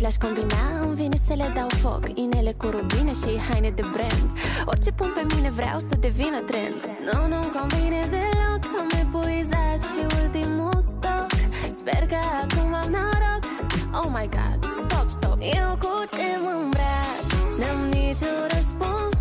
Le-aș 0.10 0.30
combina, 0.30 0.64
îmi 0.82 0.96
vine 0.96 1.18
să 1.28 1.34
le 1.34 1.52
dau 1.56 1.70
foc. 1.84 2.04
Inele 2.14 2.54
cu 2.58 2.68
rubine 2.76 3.14
și 3.22 3.32
haine 3.48 3.70
de 3.70 3.86
brand. 3.94 4.28
Orice 4.66 4.92
pun 4.92 5.12
pe 5.16 5.24
mine 5.36 5.50
vreau 5.50 5.80
să 5.80 5.96
devină 6.00 6.40
trend. 6.50 6.80
Nu, 7.08 7.20
nu-mi 7.32 7.52
convine 7.58 8.00
deloc 8.14 8.62
Am 8.80 8.90
epuizat 9.02 9.80
și 9.92 10.02
ultimul 10.22 10.78
stoc. 10.94 11.30
Sper 11.78 12.02
că 12.12 12.20
acum 12.42 12.74
am 12.82 12.90
noroc. 12.96 13.44
Oh 14.00 14.08
my 14.16 14.30
god, 14.38 14.60
stop, 14.80 15.08
stop. 15.18 15.38
Eu 15.60 15.70
cu 15.84 15.94
ce 16.16 16.28
mă 16.44 16.54
îmbrac? 16.64 17.24
N-am 17.60 17.80
niciun 17.96 18.40
răspuns. 18.54 19.18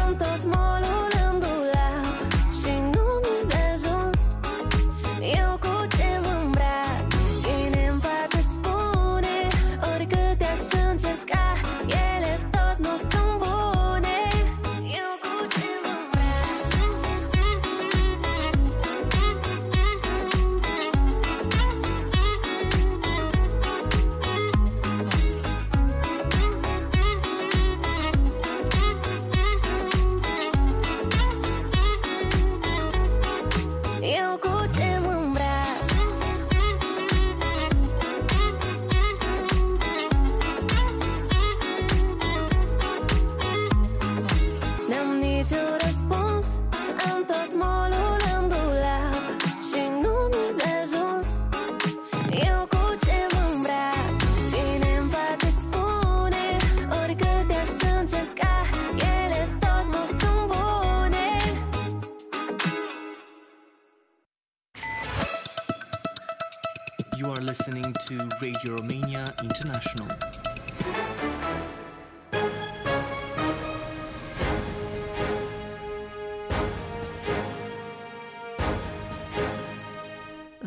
Am 0.00 0.10
tot 0.22 0.40
molul 0.54 0.89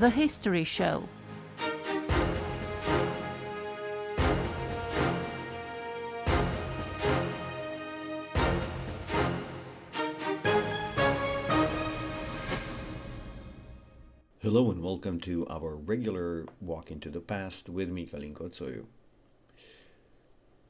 The 0.04 0.10
History 0.10 0.66
Show. 0.66 1.08
Hello 14.42 14.72
and 14.72 14.84
welcome 14.84 15.22
to 15.22 15.48
our 15.48 15.78
regular 15.78 16.48
Walk 16.60 16.92
into 16.92 17.10
the 17.10 17.22
Past 17.22 17.70
with 17.70 17.90
Michalin 17.90 18.34
Kotsoyu. 18.34 18.86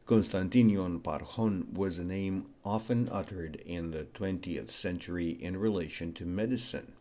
Constantin 0.06 0.70
Ion 0.70 1.00
Parhon 1.00 1.74
was 1.74 1.98
a 1.98 2.06
name 2.06 2.46
often 2.64 3.10
uttered 3.12 3.56
in 3.66 3.90
the 3.90 4.04
20th 4.04 4.70
century 4.70 5.30
in 5.30 5.58
relation 5.58 6.14
to 6.14 6.24
medicine, 6.24 6.94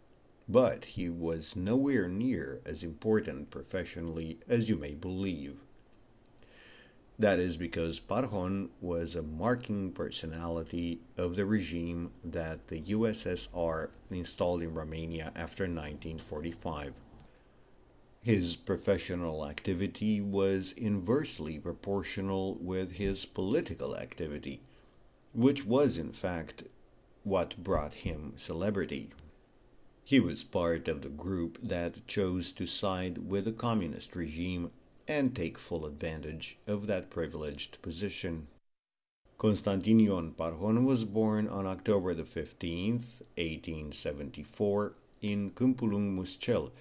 but 0.49 0.85
he 0.85 1.09
was 1.09 1.55
nowhere 1.55 2.09
near 2.09 2.61
as 2.67 2.83
important 2.83 3.51
professionally 3.51 4.39
as 4.49 4.69
you 4.69 4.77
may 4.77 4.93
believe. 4.93 5.63
That 7.19 7.39
is 7.39 7.57
because 7.57 8.01
Parhon 8.01 8.71
was 8.81 9.15
a 9.15 9.23
marking 9.23 9.93
personality 9.93 11.01
of 11.17 11.37
the 11.37 11.47
regime 11.47 12.11
that 12.25 12.67
the 12.67 12.81
USSR 12.81 13.91
installed 14.11 14.63
in 14.63 14.75
Romania 14.75 15.31
after 15.37 15.65
1945. 15.65 17.01
His 18.23 18.57
professional 18.57 19.47
activity 19.47 20.21
was 20.21 20.73
inversely 20.73 21.59
proportional 21.59 22.55
with 22.61 22.93
his 22.93 23.27
political 23.27 23.97
activity, 23.97 24.63
which 25.33 25.65
was 25.65 25.99
in 25.99 26.13
fact 26.13 26.65
what 27.25 27.63
brought 27.63 27.95
him 27.95 28.33
celebrity. 28.37 29.11
He 30.05 30.19
was 30.21 30.45
part 30.45 30.89
of 30.89 31.01
the 31.01 31.09
group 31.09 31.59
that 31.63 32.07
chose 32.07 32.53
to 32.53 32.67
side 32.67 33.31
with 33.31 33.45
the 33.47 33.53
communist 33.53 34.15
regime 34.17 34.71
and 35.09 35.35
take 35.35 35.57
full 35.57 35.87
advantage 35.87 36.59
of 36.67 36.87
that 36.89 37.09
privileged 37.09 37.81
position. 37.81 38.49
Constantin 39.39 40.01
Ion 40.01 40.33
Parhon 40.33 40.85
was 40.85 41.05
born 41.07 41.49
on 41.49 41.67
October 41.67 42.13
the 42.13 42.25
15th, 42.25 43.23
1874, 43.39 44.95
in 45.23 45.53
Câmpulung 45.53 46.15
Muscel, 46.15 46.73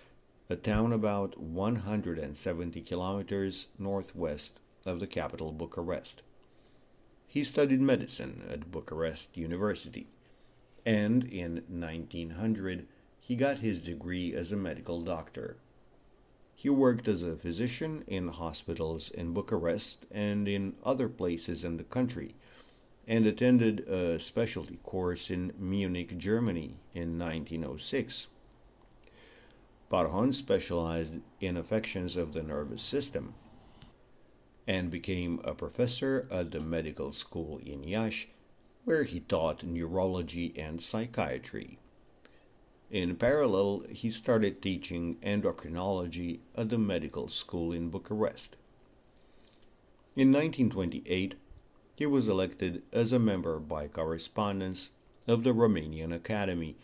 a 0.50 0.56
town 0.58 0.92
about 0.92 1.40
170 1.40 2.82
kilometers 2.82 3.68
northwest 3.78 4.60
of 4.86 5.00
the 5.00 5.08
capital 5.08 5.54
Bucharest. 5.54 6.24
He 7.28 7.44
studied 7.46 7.82
medicine 7.82 8.42
at 8.50 8.72
Bucharest 8.72 9.38
University, 9.38 10.08
and 10.86 11.24
in 11.24 11.64
1900 11.70 12.88
he 13.32 13.38
got 13.38 13.60
his 13.60 13.82
degree 13.84 14.34
as 14.34 14.52
a 14.52 14.58
medical 14.58 15.02
doctor. 15.04 15.56
He 16.54 16.70
worked 16.70 17.08
as 17.08 17.24
a 17.24 17.38
physician 17.38 18.04
in 18.06 18.28
hospitals 18.28 19.10
in 19.10 19.32
Bucharest 19.32 20.06
and 20.12 20.50
in 20.50 20.76
other 20.84 21.08
places 21.08 21.64
in 21.64 21.78
the 21.78 21.86
country, 21.86 22.36
and 23.08 23.26
attended 23.26 23.88
a 23.88 24.20
specialty 24.20 24.82
course 24.84 25.32
in 25.32 25.54
Munich, 25.58 26.18
Germany 26.18 26.76
in 26.94 27.18
1906. 27.18 28.28
Parhon 29.90 30.34
specialized 30.34 31.22
in 31.40 31.56
affections 31.56 32.18
of 32.18 32.34
the 32.34 32.44
nervous 32.44 32.84
system 32.84 33.34
and 34.68 34.92
became 34.92 35.40
a 35.46 35.56
professor 35.56 36.28
at 36.30 36.52
the 36.52 36.60
medical 36.60 37.14
school 37.14 37.60
in 37.60 37.82
Iași, 37.86 38.28
where 38.84 39.06
he 39.06 39.22
taught 39.22 39.64
neurology 39.64 40.52
and 40.58 40.82
psychiatry. 40.82 41.80
In 42.94 43.16
parallel, 43.16 43.86
he 43.90 44.12
started 44.12 44.62
teaching 44.62 45.16
endocrinology 45.22 46.42
at 46.56 46.68
the 46.70 46.78
medical 46.78 47.30
school 47.30 47.72
in 47.72 47.90
Bucharest. 47.90 48.58
In 50.18 50.34
1928, 50.34 51.36
he 51.96 52.06
was 52.06 52.28
elected 52.28 52.84
as 52.92 53.14
a 53.14 53.18
member 53.18 53.62
by 53.62 53.88
correspondence 53.88 54.90
of 55.26 55.46
the 55.46 55.54
Romanian 55.54 56.12
Academy, 56.12 56.76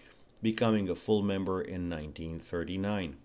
becoming 0.42 0.88
a 0.88 0.96
full 0.96 1.22
member 1.22 1.60
in 1.62 1.90
1939. 1.90 3.18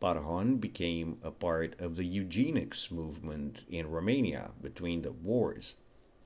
Parhon 0.00 0.56
became 0.56 1.18
a 1.22 1.30
part 1.30 1.78
of 1.78 1.96
the 1.96 2.06
eugenics 2.06 2.90
movement 2.90 3.66
in 3.68 3.86
Romania 3.86 4.54
between 4.62 5.02
the 5.02 5.12
wars, 5.12 5.76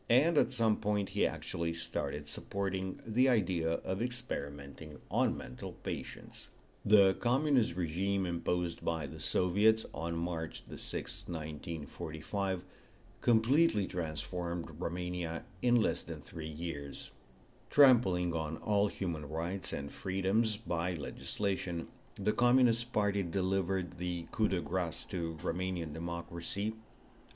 and 0.09 0.39
at 0.39 0.53
some 0.53 0.77
point 0.77 1.09
he 1.09 1.27
actually 1.27 1.73
started 1.73 2.29
supporting 2.29 3.01
the 3.05 3.29
idea 3.29 3.73
of 3.73 4.01
experimenting 4.01 5.01
on 5.11 5.37
mental 5.37 5.73
patients. 5.73 6.49
The 6.85 7.15
communist 7.15 7.75
regime 7.75 8.25
imposed 8.25 8.85
by 8.85 9.07
the 9.07 9.19
Soviets 9.19 9.85
on 9.93 10.17
March 10.17 10.63
6, 10.69 11.29
1945 11.29 12.65
completely 13.21 13.89
transformed 13.89 14.71
Romania 14.79 15.45
in 15.61 15.83
less 15.83 16.05
than 16.05 16.21
three 16.21 16.47
years. 16.47 17.11
Trampling 17.69 18.33
on 18.33 18.59
all 18.59 18.87
human 18.87 19.27
rights 19.27 19.73
and 19.73 19.91
freedoms 19.91 20.57
by 20.57 20.95
legislation, 20.95 21.89
the 22.15 22.33
Communist 22.33 22.93
Party 22.93 23.25
delivered 23.25 23.99
the 23.99 24.29
coup 24.31 24.47
de 24.47 24.61
grace 24.61 25.03
to 25.07 25.37
Romanian 25.43 25.93
democracy 25.93 26.77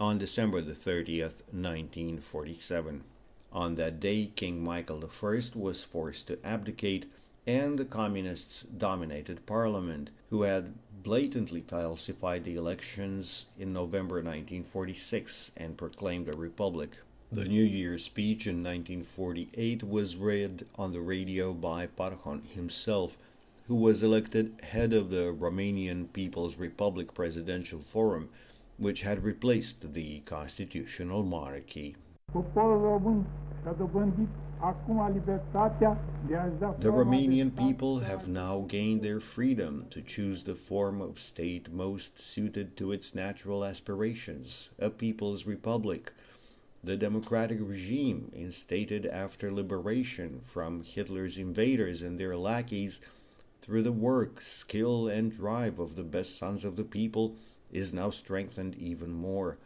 on 0.00 0.16
December 0.16 0.62
the 0.62 0.72
30th, 0.72 1.42
1947. 1.52 3.04
On 3.52 3.74
that 3.74 4.00
day, 4.00 4.32
King 4.34 4.64
Michael 4.64 5.04
I 5.04 5.40
was 5.54 5.84
forced 5.84 6.28
to 6.28 6.38
abdicate, 6.42 7.04
and 7.46 7.78
the 7.78 7.84
communists 7.84 8.62
dominated 8.62 9.44
parliament, 9.44 10.10
who 10.30 10.40
had 10.40 10.72
blatantly 11.02 11.60
falsified 11.60 12.44
the 12.44 12.54
elections 12.54 13.44
in 13.58 13.74
November 13.74 14.22
1946 14.22 15.52
and 15.58 15.76
proclaimed 15.76 16.28
a 16.28 16.38
republic. 16.38 16.96
The 17.30 17.44
New 17.44 17.62
Year's 17.64 18.04
speech 18.04 18.46
in 18.46 18.64
1948 18.64 19.82
was 19.82 20.16
read 20.16 20.64
on 20.76 20.92
the 20.92 21.02
radio 21.02 21.52
by 21.52 21.88
Parhon 21.88 22.42
himself, 22.54 23.18
who 23.66 23.76
was 23.76 24.02
elected 24.02 24.62
head 24.62 24.94
of 24.94 25.10
the 25.10 25.34
Romanian 25.38 26.10
People's 26.10 26.56
Republic 26.56 27.12
Presidential 27.12 27.80
Forum, 27.80 28.30
which 28.80 29.02
had 29.02 29.22
replaced 29.22 29.92
the 29.92 30.20
constitutional 30.20 31.22
monarchy. 31.22 31.94
The 32.32 32.40
Romanian 36.90 37.54
people 37.56 37.98
have 37.98 38.26
now 38.26 38.60
gained 38.60 39.02
their 39.02 39.20
freedom 39.20 39.86
to 39.90 40.00
choose 40.00 40.44
the 40.44 40.54
form 40.54 41.02
of 41.02 41.18
state 41.18 41.70
most 41.70 42.18
suited 42.18 42.74
to 42.78 42.92
its 42.92 43.14
natural 43.14 43.66
aspirations, 43.66 44.70
a 44.78 44.88
people's 44.88 45.44
republic. 45.46 46.14
The 46.82 46.96
democratic 46.96 47.58
regime, 47.60 48.30
instated 48.32 49.04
after 49.04 49.52
liberation 49.52 50.38
from 50.38 50.84
Hitler's 50.84 51.36
invaders 51.36 52.00
and 52.00 52.18
their 52.18 52.34
lackeys, 52.34 53.02
through 53.60 53.82
the 53.82 53.92
work, 53.92 54.40
skill, 54.40 55.06
and 55.08 55.30
drive 55.30 55.78
of 55.78 55.96
the 55.96 56.04
best 56.04 56.38
sons 56.38 56.64
of 56.64 56.76
the 56.76 56.84
people, 56.84 57.36
is 57.72 57.92
now 57.92 58.10
strengthened 58.10 58.74
even 58.76 59.12
more. 59.12 59.56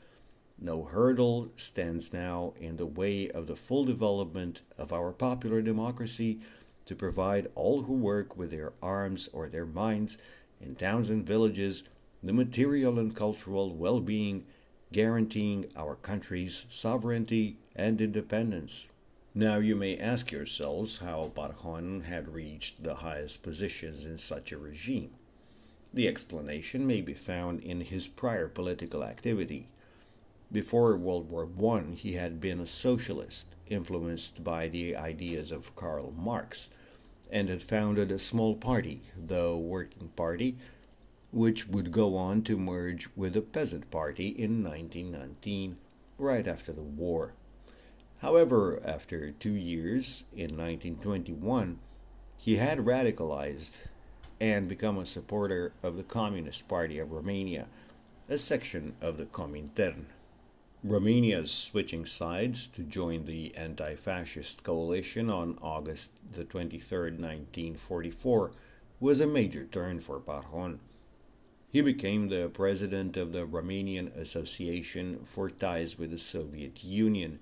No 0.59 0.85
hurdle 0.85 1.49
stands 1.57 2.13
now 2.13 2.55
in 2.61 2.77
the 2.77 2.87
way 2.87 3.29
of 3.31 3.47
the 3.47 3.57
full 3.57 3.85
development 3.85 4.63
of 4.79 4.93
our 4.93 5.13
popular 5.13 5.63
democracy 5.63 6.41
to 6.85 6.95
provide 6.95 7.49
all 7.55 7.83
who 7.83 7.95
work 7.95 8.37
with 8.37 8.51
their 8.51 8.73
arms 8.83 9.29
or 9.33 9.49
their 9.49 9.65
minds 9.67 10.19
in 10.61 10.75
towns 10.75 11.11
and 11.11 11.27
villages 11.27 11.83
the 12.23 12.33
material 12.33 12.99
and 12.99 13.17
cultural 13.17 13.75
well 13.75 14.01
being 14.01 14.45
guaranteeing 14.93 15.67
our 15.75 15.97
country's 15.97 16.67
sovereignty 16.71 17.57
and 17.75 18.01
independence. 18.01 18.89
Now 19.35 19.59
you 19.59 19.75
may 19.75 19.97
ask 19.97 20.31
yourselves 20.31 20.99
how 20.99 21.33
Parhon 21.35 22.03
had 22.03 22.29
reached 22.29 22.85
the 22.85 22.95
highest 22.95 23.43
positions 23.43 24.05
in 24.05 24.19
such 24.19 24.53
a 24.53 24.59
regime. 24.59 25.11
The 25.97 26.09
explanation 26.09 26.89
may 26.89 27.03
be 27.03 27.15
found 27.15 27.61
in 27.61 27.81
his 27.81 28.09
prior 28.09 28.49
political 28.49 29.05
activity. 29.05 29.69
Before 30.51 30.97
World 30.97 31.31
War 31.31 31.49
I, 31.73 31.95
he 31.95 32.15
had 32.15 32.41
been 32.41 32.59
a 32.59 32.67
socialist, 32.67 33.55
influenced 33.69 34.43
by 34.43 34.67
the 34.67 34.97
ideas 34.97 35.53
of 35.53 35.77
Karl 35.77 36.11
Marx, 36.11 36.71
and 37.31 37.49
had 37.49 37.63
founded 37.63 38.11
a 38.11 38.19
small 38.19 38.57
party, 38.57 39.03
the 39.17 39.57
Working 39.57 40.09
Party, 40.09 40.57
which 41.31 41.69
would 41.69 41.93
go 41.93 42.17
on 42.17 42.43
to 42.43 42.59
merge 42.59 43.07
with 43.15 43.35
the 43.35 43.43
Peasant 43.43 43.89
Party 43.93 44.31
in 44.31 44.65
1919, 44.65 45.79
right 46.19 46.49
after 46.49 46.73
the 46.73 46.83
war. 46.83 47.35
However, 48.19 48.83
after 48.85 49.31
two 49.31 49.55
years, 49.55 50.25
in 50.33 50.57
1921, 50.57 51.79
he 52.37 52.57
had 52.57 52.79
radicalized 52.79 53.87
and 54.45 54.69
become 54.69 54.99
a 54.99 55.07
supporter 55.07 55.73
of 55.83 55.97
the 55.97 56.03
Communist 56.03 56.69
Party 56.69 56.99
of 56.99 57.11
Romania, 57.11 57.67
a 58.29 58.37
section 58.37 58.95
of 59.01 59.17
the 59.17 59.25
Comintern. 59.25 60.05
Romania's 60.83 61.51
switching 61.51 62.05
sides 62.05 62.67
to 62.67 62.85
join 62.85 63.25
the 63.25 63.57
anti-fascist 63.57 64.63
coalition 64.63 65.31
on 65.31 65.57
August 65.63 66.13
the 66.31 66.45
23rd, 66.45 67.19
1944 67.19 68.53
was 69.01 69.23
a 69.23 69.27
major 69.27 69.65
turn 69.65 69.99
for 69.99 70.21
Parhon. 70.21 70.79
He 71.73 71.81
became 71.81 72.29
the 72.29 72.51
president 72.51 73.17
of 73.17 73.33
the 73.33 73.47
Romanian 73.47 74.15
Association 74.15 75.25
for 75.25 75.49
Ties 75.49 75.99
with 75.99 76.11
the 76.11 76.19
Soviet 76.19 76.85
Union 76.85 77.41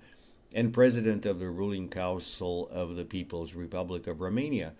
and 0.53 0.73
president 0.73 1.25
of 1.25 1.39
the 1.41 1.49
ruling 1.49 1.89
council 1.89 2.69
of 2.69 2.95
the 2.95 3.03
People's 3.03 3.55
Republic 3.55 4.07
of 4.07 4.21
Romania, 4.21 4.73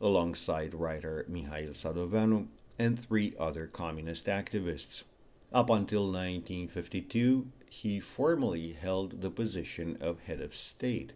alongside 0.00 0.74
writer 0.74 1.24
Mihail 1.28 1.70
Sadoveanu 1.70 2.48
and 2.78 2.98
three 2.98 3.32
other 3.38 3.66
communist 3.66 4.26
activists. 4.26 5.04
Up 5.52 5.70
until 5.70 6.06
1952, 6.06 7.46
he 7.70 8.00
formally 8.00 8.72
held 8.72 9.20
the 9.20 9.30
position 9.30 9.96
of 10.00 10.22
head 10.24 10.40
of 10.40 10.52
state. 10.52 11.12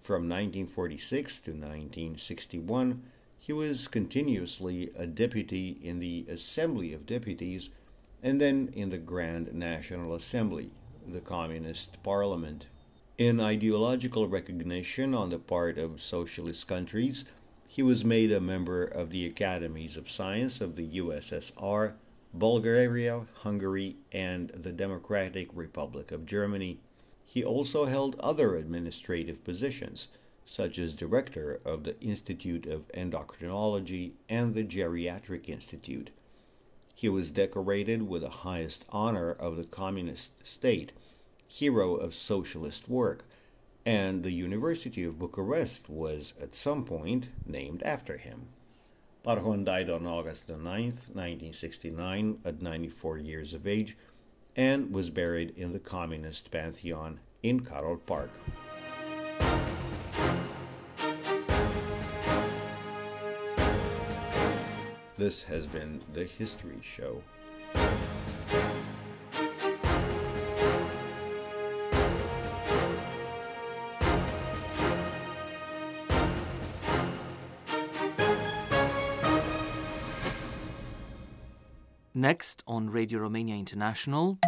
From 0.00 0.28
1946 0.28 1.38
to 1.40 1.50
1961, 1.52 3.02
he 3.38 3.52
was 3.52 3.88
continuously 3.88 4.90
a 4.96 5.06
deputy 5.06 5.78
in 5.82 6.00
the 6.00 6.26
Assembly 6.28 6.92
of 6.92 7.06
Deputies 7.06 7.70
and 8.22 8.40
then 8.40 8.70
in 8.72 8.88
the 8.88 8.98
Grand 8.98 9.52
National 9.52 10.14
Assembly, 10.14 10.70
the 11.06 11.20
Communist 11.20 12.02
Parliament. 12.02 12.66
In 13.18 13.38
ideological 13.38 14.26
recognition 14.26 15.14
on 15.14 15.30
the 15.30 15.38
part 15.38 15.78
of 15.78 16.00
socialist 16.00 16.66
countries, 16.66 17.26
he 17.74 17.82
was 17.82 18.04
made 18.04 18.30
a 18.30 18.40
member 18.40 18.84
of 18.84 19.10
the 19.10 19.26
Academies 19.26 19.96
of 19.96 20.08
Science 20.08 20.60
of 20.60 20.76
the 20.76 20.86
USSR, 20.90 21.94
Bulgaria, 22.32 23.26
Hungary, 23.38 23.96
and 24.12 24.50
the 24.50 24.70
Democratic 24.70 25.48
Republic 25.52 26.12
of 26.12 26.24
Germany. 26.24 26.78
He 27.26 27.42
also 27.42 27.86
held 27.86 28.14
other 28.20 28.54
administrative 28.54 29.42
positions 29.42 30.06
such 30.44 30.78
as 30.78 30.94
director 30.94 31.60
of 31.64 31.82
the 31.82 32.00
Institute 32.00 32.64
of 32.64 32.86
Endocrinology 32.92 34.12
and 34.28 34.54
the 34.54 34.62
Geriatric 34.62 35.48
Institute. 35.48 36.12
He 36.94 37.08
was 37.08 37.32
decorated 37.32 38.02
with 38.02 38.22
the 38.22 38.28
highest 38.46 38.84
honor 38.90 39.32
of 39.32 39.56
the 39.56 39.64
communist 39.64 40.46
state, 40.46 40.92
hero 41.48 41.96
of 41.96 42.14
socialist 42.14 42.88
work, 42.88 43.24
and 43.86 44.22
the 44.22 44.32
University 44.32 45.04
of 45.04 45.18
Bucharest 45.18 45.90
was 45.90 46.34
at 46.40 46.54
some 46.54 46.84
point 46.84 47.28
named 47.46 47.82
after 47.82 48.16
him. 48.16 48.48
Parhon 49.22 49.64
died 49.64 49.90
on 49.90 50.06
August 50.06 50.48
9, 50.48 50.58
1969, 50.62 52.38
at 52.44 52.62
94 52.62 53.18
years 53.18 53.54
of 53.54 53.66
age, 53.66 53.96
and 54.56 54.92
was 54.92 55.10
buried 55.10 55.50
in 55.56 55.72
the 55.72 55.78
Communist 55.78 56.50
Pantheon 56.50 57.20
in 57.42 57.60
Carol 57.60 57.98
Park. 57.98 58.32
This 65.16 65.42
has 65.44 65.66
been 65.66 66.02
the 66.12 66.24
History 66.24 66.80
Show. 66.82 67.22
Next 82.24 82.64
on 82.66 82.88
Radio 82.88 83.18
Romania 83.18 83.54
International, 83.54 84.38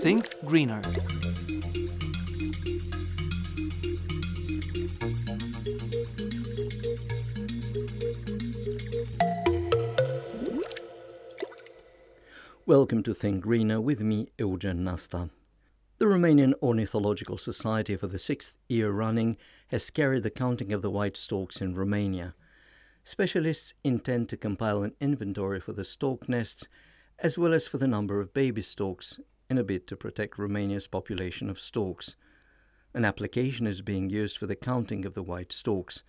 Think 0.00 0.26
Greener. 0.42 0.80
Welcome 12.64 13.02
to 13.02 13.12
Think 13.12 13.42
Greener 13.42 13.82
with 13.82 14.00
me, 14.00 14.30
Eugen 14.38 14.82
Nasta. 14.82 15.28
The 15.98 16.06
Romanian 16.06 16.54
Ornithological 16.62 17.36
Society 17.36 17.96
for 17.96 18.06
the 18.06 18.18
sixth 18.18 18.56
year 18.66 18.90
running 18.92 19.36
has 19.68 19.90
carried 19.90 20.22
the 20.22 20.30
counting 20.30 20.72
of 20.72 20.80
the 20.80 20.90
white 20.90 21.18
storks 21.18 21.60
in 21.60 21.74
Romania. 21.74 22.34
Specialists 23.08 23.72
intend 23.84 24.28
to 24.28 24.36
compile 24.36 24.82
an 24.82 24.96
inventory 25.00 25.60
for 25.60 25.72
the 25.72 25.84
stork 25.84 26.28
nests 26.28 26.66
as 27.20 27.38
well 27.38 27.54
as 27.54 27.68
for 27.68 27.78
the 27.78 27.86
number 27.86 28.20
of 28.20 28.34
baby 28.34 28.60
storks 28.60 29.20
in 29.48 29.58
a 29.58 29.62
bid 29.62 29.86
to 29.86 29.96
protect 29.96 30.38
Romania's 30.38 30.88
population 30.88 31.48
of 31.48 31.60
storks. 31.60 32.16
An 32.94 33.04
application 33.04 33.64
is 33.64 33.80
being 33.80 34.10
used 34.10 34.36
for 34.36 34.48
the 34.48 34.56
counting 34.56 35.06
of 35.06 35.14
the 35.14 35.22
white 35.22 35.52
storks. 35.52 36.02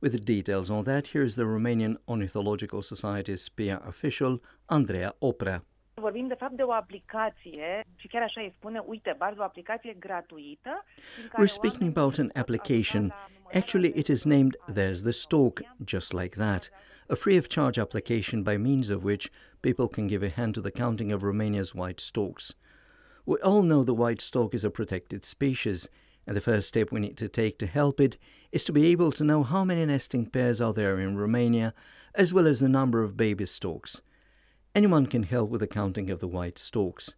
With 0.00 0.10
the 0.10 0.18
details 0.18 0.68
on 0.68 0.82
that, 0.82 1.06
here's 1.06 1.36
the 1.36 1.44
Romanian 1.44 1.96
Ornithological 2.08 2.82
Society's 2.82 3.48
PR 3.48 3.78
official, 3.86 4.42
Andrea 4.68 5.14
Oprea. 5.22 5.62
Vorbim 5.94 6.28
de 6.28 6.34
fapt 6.34 6.56
de 6.56 6.62
o 6.62 6.72
aplicație 6.72 7.84
și 7.96 8.06
chiar 8.06 8.22
așa 8.22 8.40
îi 8.40 8.54
spune, 8.56 8.82
uite, 8.86 9.16
o 9.38 9.42
aplicație 9.42 9.96
gratuită. 9.98 10.84
We're 11.38 11.46
speaking 11.46 11.96
about 11.96 12.18
an 12.18 12.30
application. 12.34 13.12
Actually, 13.52 13.92
it 13.96 14.08
is 14.08 14.24
named 14.24 14.56
There's 14.72 15.02
the 15.02 15.10
Stork, 15.10 15.60
just 15.84 16.12
like 16.12 16.36
that. 16.36 16.70
A 17.08 17.14
free 17.14 17.38
of 17.38 17.46
charge 17.46 17.80
application 17.80 18.42
by 18.42 18.56
means 18.56 18.88
of 18.88 19.02
which 19.02 19.30
people 19.60 19.88
can 19.88 20.06
give 20.06 20.26
a 20.26 20.40
hand 20.40 20.54
to 20.54 20.60
the 20.60 20.70
counting 20.70 21.12
of 21.12 21.22
Romania's 21.22 21.74
white 21.74 22.00
storks. 22.00 22.54
We 23.24 23.36
all 23.42 23.62
know 23.62 23.84
the 23.84 24.00
white 24.02 24.20
stork 24.20 24.54
is 24.54 24.64
a 24.64 24.70
protected 24.70 25.24
species, 25.24 25.88
And 26.26 26.36
the 26.36 26.40
first 26.40 26.68
step 26.68 26.92
we 26.92 27.00
need 27.00 27.16
to 27.18 27.28
take 27.28 27.58
to 27.58 27.66
help 27.66 28.00
it 28.00 28.16
is 28.52 28.64
to 28.64 28.72
be 28.72 28.86
able 28.86 29.10
to 29.12 29.24
know 29.24 29.42
how 29.42 29.64
many 29.64 29.84
nesting 29.84 30.26
pairs 30.26 30.60
are 30.60 30.72
there 30.72 31.00
in 31.00 31.16
Romania, 31.16 31.74
as 32.14 32.32
well 32.32 32.46
as 32.46 32.60
the 32.60 32.68
number 32.68 33.02
of 33.02 33.16
baby 33.16 33.46
storks. 33.46 34.02
Anyone 34.74 35.06
can 35.06 35.24
help 35.24 35.50
with 35.50 35.60
the 35.60 35.66
counting 35.66 36.10
of 36.10 36.20
the 36.20 36.28
white 36.28 36.58
storks. 36.58 37.14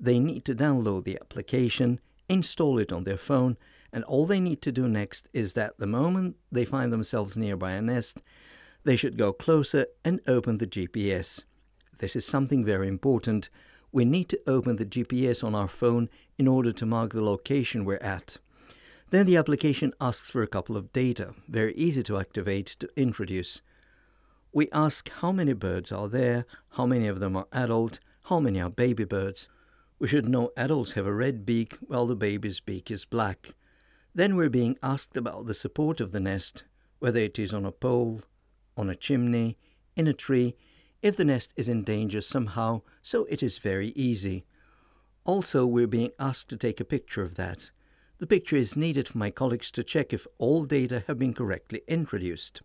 They 0.00 0.18
need 0.18 0.44
to 0.46 0.54
download 0.54 1.04
the 1.04 1.18
application, 1.20 2.00
install 2.28 2.78
it 2.78 2.92
on 2.92 3.04
their 3.04 3.16
phone, 3.16 3.56
and 3.92 4.02
all 4.04 4.26
they 4.26 4.40
need 4.40 4.60
to 4.62 4.72
do 4.72 4.88
next 4.88 5.28
is 5.32 5.52
that 5.52 5.78
the 5.78 5.86
moment 5.86 6.36
they 6.50 6.64
find 6.64 6.92
themselves 6.92 7.36
nearby 7.36 7.72
a 7.72 7.82
nest, 7.82 8.20
they 8.82 8.96
should 8.96 9.16
go 9.16 9.32
closer 9.32 9.86
and 10.04 10.20
open 10.26 10.58
the 10.58 10.66
GPS. 10.66 11.44
This 11.98 12.16
is 12.16 12.26
something 12.26 12.64
very 12.64 12.88
important 12.88 13.48
we 13.92 14.04
need 14.04 14.28
to 14.28 14.40
open 14.46 14.76
the 14.76 14.84
GPS 14.84 15.42
on 15.42 15.54
our 15.54 15.68
phone 15.68 16.08
in 16.36 16.46
order 16.46 16.72
to 16.72 16.86
mark 16.86 17.12
the 17.12 17.22
location 17.22 17.84
we're 17.84 17.96
at. 17.98 18.38
Then 19.10 19.24
the 19.24 19.36
application 19.36 19.94
asks 20.00 20.30
for 20.30 20.42
a 20.42 20.48
couple 20.48 20.76
of 20.76 20.92
data, 20.92 21.34
very 21.48 21.74
easy 21.74 22.02
to 22.02 22.18
activate 22.18 22.66
to 22.80 22.90
introduce. 22.96 23.62
We 24.52 24.70
ask 24.72 25.10
how 25.10 25.30
many 25.32 25.52
birds 25.52 25.92
are 25.92 26.08
there, 26.08 26.46
how 26.70 26.86
many 26.86 27.06
of 27.06 27.20
them 27.20 27.36
are 27.36 27.46
adult, 27.52 28.00
how 28.24 28.40
many 28.40 28.60
are 28.60 28.70
baby 28.70 29.04
birds. 29.04 29.48
We 29.98 30.08
should 30.08 30.28
know 30.28 30.52
adults 30.56 30.92
have 30.92 31.06
a 31.06 31.12
red 31.12 31.44
beak 31.44 31.76
while 31.86 32.06
the 32.06 32.16
baby's 32.16 32.60
beak 32.60 32.90
is 32.90 33.04
black. 33.04 33.54
Then 34.14 34.36
we're 34.36 34.48
being 34.48 34.78
asked 34.82 35.16
about 35.16 35.46
the 35.46 35.54
support 35.54 36.00
of 36.00 36.12
the 36.12 36.20
nest, 36.20 36.64
whether 36.98 37.20
it 37.20 37.38
is 37.38 37.52
on 37.52 37.66
a 37.66 37.72
pole, 37.72 38.22
on 38.76 38.88
a 38.88 38.94
chimney, 38.94 39.58
in 39.96 40.06
a 40.06 40.14
tree, 40.14 40.56
if 41.02 41.16
the 41.16 41.24
nest 41.24 41.52
is 41.56 41.68
in 41.68 41.84
danger 41.84 42.20
somehow, 42.20 42.82
so 43.02 43.24
it 43.26 43.42
is 43.42 43.58
very 43.58 43.88
easy. 43.90 44.44
Also, 45.24 45.66
we're 45.66 45.86
being 45.86 46.10
asked 46.18 46.48
to 46.48 46.56
take 46.56 46.80
a 46.80 46.84
picture 46.84 47.22
of 47.22 47.36
that. 47.36 47.70
The 48.18 48.26
picture 48.26 48.56
is 48.56 48.76
needed 48.76 49.06
for 49.06 49.18
my 49.18 49.30
colleagues 49.30 49.70
to 49.72 49.84
check 49.84 50.12
if 50.12 50.26
all 50.38 50.64
data 50.64 51.04
have 51.06 51.18
been 51.18 51.34
correctly 51.34 51.82
introduced. 51.86 52.62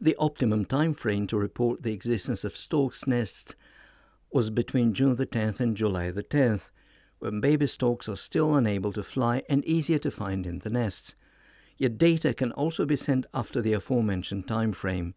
The 0.00 0.16
optimum 0.18 0.64
time 0.64 0.94
frame 0.94 1.26
to 1.28 1.36
report 1.36 1.82
the 1.82 1.92
existence 1.92 2.44
of 2.44 2.56
storks' 2.56 3.06
nests 3.06 3.54
was 4.32 4.50
between 4.50 4.94
June 4.94 5.16
the 5.16 5.26
10th 5.26 5.60
and 5.60 5.76
July 5.76 6.10
the 6.10 6.22
10th, 6.22 6.70
when 7.18 7.40
baby 7.40 7.66
storks 7.66 8.08
are 8.08 8.16
still 8.16 8.56
unable 8.56 8.92
to 8.92 9.02
fly 9.02 9.42
and 9.48 9.64
easier 9.64 9.98
to 9.98 10.10
find 10.10 10.46
in 10.46 10.60
the 10.60 10.70
nests. 10.70 11.14
Yet 11.76 11.98
data 11.98 12.34
can 12.34 12.52
also 12.52 12.84
be 12.84 12.96
sent 12.96 13.26
after 13.34 13.60
the 13.60 13.72
aforementioned 13.72 14.48
time 14.48 14.72
frame. 14.72 15.14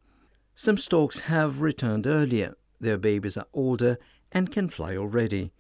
Some 0.56 0.78
storks 0.78 1.22
have 1.22 1.62
returned 1.62 2.06
earlier. 2.06 2.56
Their 2.80 2.98
babies 2.98 3.38
are 3.38 3.48
older 3.54 3.98
and 4.32 4.52
can 4.52 4.70
fly 4.70 4.96
already. 4.96 5.52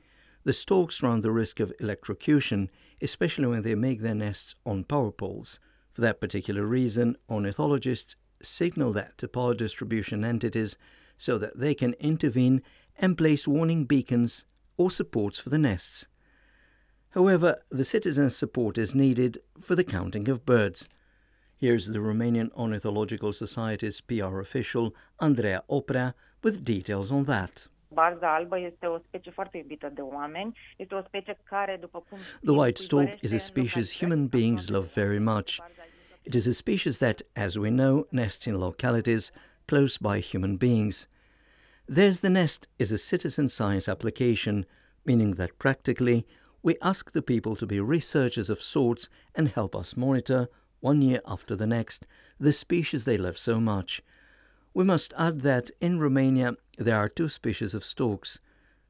The 0.43 0.53
storks 0.53 1.01
run 1.01 1.21
the 1.21 1.31
risk 1.31 1.59
of 1.59 1.73
electrocution, 1.79 2.69
especially 3.01 3.47
when 3.47 3.63
they 3.63 3.75
make 3.75 4.01
their 4.01 4.15
nests 4.15 4.55
on 4.65 4.83
power 4.83 5.11
poles. 5.11 5.59
For 5.93 6.01
that 6.01 6.19
particular 6.19 6.65
reason, 6.65 7.17
ornithologists 7.29 8.15
signal 8.45 8.91
that 8.93 9.17
to 9.17 9.27
power 9.27 9.53
distribution 9.53 10.23
entities 10.23 10.77
so 11.17 11.37
that 11.37 11.57
they 11.59 11.73
can 11.73 11.93
intervene 11.93 12.61
and 12.97 13.17
place 13.17 13.47
warning 13.47 13.85
beacons 13.85 14.45
or 14.77 14.91
supports 14.91 15.39
for 15.39 15.49
the 15.49 15.57
nests. 15.57 16.07
However, 17.11 17.61
the 17.69 17.85
citizens' 17.85 18.35
support 18.35 18.77
is 18.77 18.95
needed 18.95 19.39
for 19.61 19.75
the 19.75 19.83
counting 19.83 20.27
of 20.29 20.45
birds. 20.45 20.89
Here's 21.57 21.87
the 21.87 21.99
Romanian 21.99 22.51
Ornithological 22.53 23.33
Society's 23.33 24.01
PR 24.01 24.39
official, 24.39 24.95
Andrea 25.19 25.63
Oprea, 25.69 26.15
with 26.41 26.65
details 26.65 27.11
on 27.11 27.25
that. 27.25 27.67
The 32.43 32.53
white 32.53 32.77
stork 32.79 33.11
is 33.21 33.33
a 33.33 33.39
species 33.39 33.91
human 33.91 34.27
beings 34.27 34.71
love 34.71 34.91
very 34.93 35.19
much. 35.19 35.61
It 36.25 36.35
is 36.35 36.47
a 36.47 36.53
species 36.53 36.99
that, 36.99 37.21
as 37.35 37.59
we 37.59 37.69
know, 37.69 38.07
nests 38.09 38.47
in 38.47 38.57
localities 38.57 39.31
close 39.67 39.97
by 39.97 40.19
human 40.19 40.55
beings. 40.55 41.07
There's 41.85 42.21
the 42.21 42.29
Nest 42.29 42.69
is 42.79 42.93
a 42.93 42.97
citizen 42.97 43.49
science 43.49 43.89
application, 43.89 44.65
meaning 45.05 45.31
that 45.31 45.59
practically 45.59 46.25
we 46.61 46.77
ask 46.81 47.11
the 47.11 47.21
people 47.21 47.57
to 47.57 47.65
be 47.65 47.81
researchers 47.81 48.49
of 48.49 48.61
sorts 48.61 49.09
and 49.35 49.49
help 49.49 49.75
us 49.75 49.97
monitor, 49.97 50.47
one 50.79 51.01
year 51.01 51.19
after 51.27 51.57
the 51.57 51.67
next, 51.67 52.07
the 52.39 52.53
species 52.53 53.03
they 53.03 53.17
love 53.17 53.37
so 53.37 53.59
much. 53.59 54.01
We 54.73 54.85
must 54.85 55.13
add 55.17 55.41
that 55.41 55.71
in 55.81 55.99
Romania 55.99 56.55
there 56.77 56.97
are 56.97 57.09
two 57.09 57.27
species 57.27 57.73
of 57.73 57.83
storks. 57.83 58.39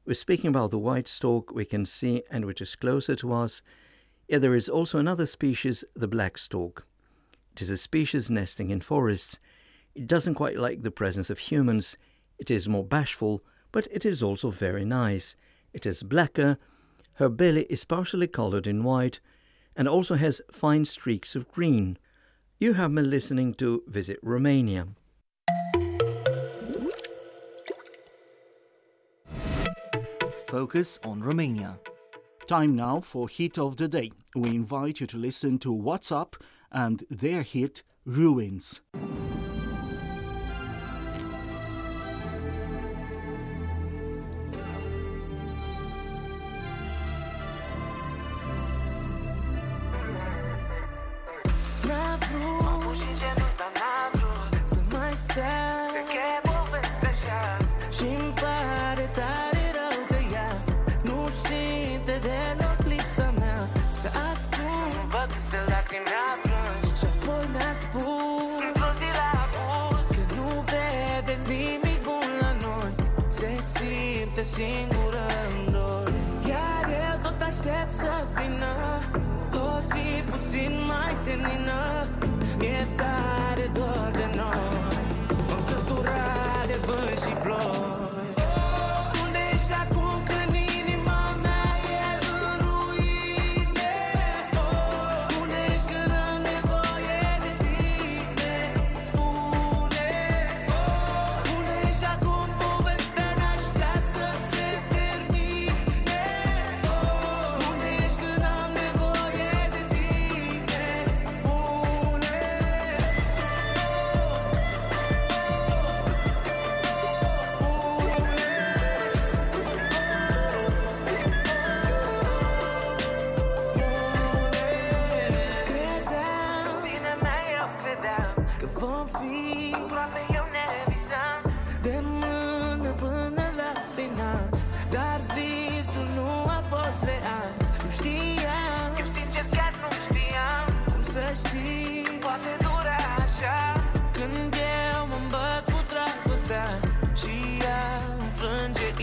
We're 0.06 0.14
speaking 0.14 0.48
about 0.48 0.70
the 0.70 0.78
white 0.78 1.08
stork 1.08 1.50
we 1.50 1.64
can 1.64 1.84
see 1.84 2.22
and 2.30 2.44
which 2.44 2.60
is 2.60 2.76
closer 2.76 3.16
to 3.16 3.32
us, 3.32 3.60
yet 4.28 4.40
there 4.40 4.54
is 4.54 4.68
also 4.68 4.98
another 4.98 5.26
species, 5.26 5.84
the 5.96 6.06
black 6.06 6.38
stork. 6.38 6.86
It 7.54 7.62
is 7.62 7.70
a 7.70 7.78
species 7.78 8.28
nesting 8.28 8.70
in 8.70 8.80
forests. 8.80 9.38
It 9.94 10.08
doesn't 10.08 10.34
quite 10.34 10.58
like 10.58 10.82
the 10.82 10.90
presence 10.90 11.30
of 11.30 11.38
humans. 11.38 11.96
It 12.36 12.50
is 12.50 12.68
more 12.68 12.82
bashful, 12.82 13.44
but 13.70 13.86
it 13.92 14.04
is 14.04 14.24
also 14.24 14.50
very 14.50 14.84
nice. 14.84 15.36
It 15.72 15.86
is 15.86 16.02
blacker. 16.02 16.58
Her 17.14 17.28
belly 17.28 17.66
is 17.70 17.84
partially 17.84 18.26
colored 18.26 18.66
in 18.66 18.82
white, 18.82 19.20
and 19.76 19.86
also 19.86 20.16
has 20.16 20.40
fine 20.50 20.84
streaks 20.84 21.36
of 21.36 21.46
green. 21.46 21.96
You 22.58 22.72
have 22.72 22.92
been 22.92 23.08
listening 23.08 23.54
to 23.54 23.84
Visit 23.86 24.18
Romania. 24.20 24.88
Focus 30.48 30.98
on 31.04 31.22
Romania. 31.22 31.78
Time 32.48 32.74
now 32.74 33.00
for 33.00 33.28
Hit 33.28 33.60
of 33.60 33.76
the 33.76 33.86
Day. 33.86 34.10
We 34.34 34.50
invite 34.50 34.98
you 34.98 35.06
to 35.06 35.16
listen 35.16 35.60
to 35.60 35.70
What's 35.70 36.10
Up 36.10 36.34
and 36.74 37.04
their 37.08 37.42
hit 37.42 37.82
Ruins. 38.04 38.82
Singură 74.52 75.26
în 75.46 75.72
dor 75.72 76.12
Iar 76.48 76.84
eu 76.88 77.18
tot 77.22 77.40
aștept 77.40 77.94
să 77.94 78.12
vină. 78.36 78.74
O 79.52 79.80
zi 79.80 80.22
puțin 80.30 80.72
mai 80.86 81.12
senină. 81.24 81.82
Mi-e 82.58 82.86
tare 82.96 83.70
dor 83.72 84.10
de 84.12 84.36
noi. 84.36 84.62
M-am 85.48 85.62
săturat 85.68 86.66
de 86.66 86.78
vânt 86.86 87.18
și 87.22 87.32
ploi 87.42 87.93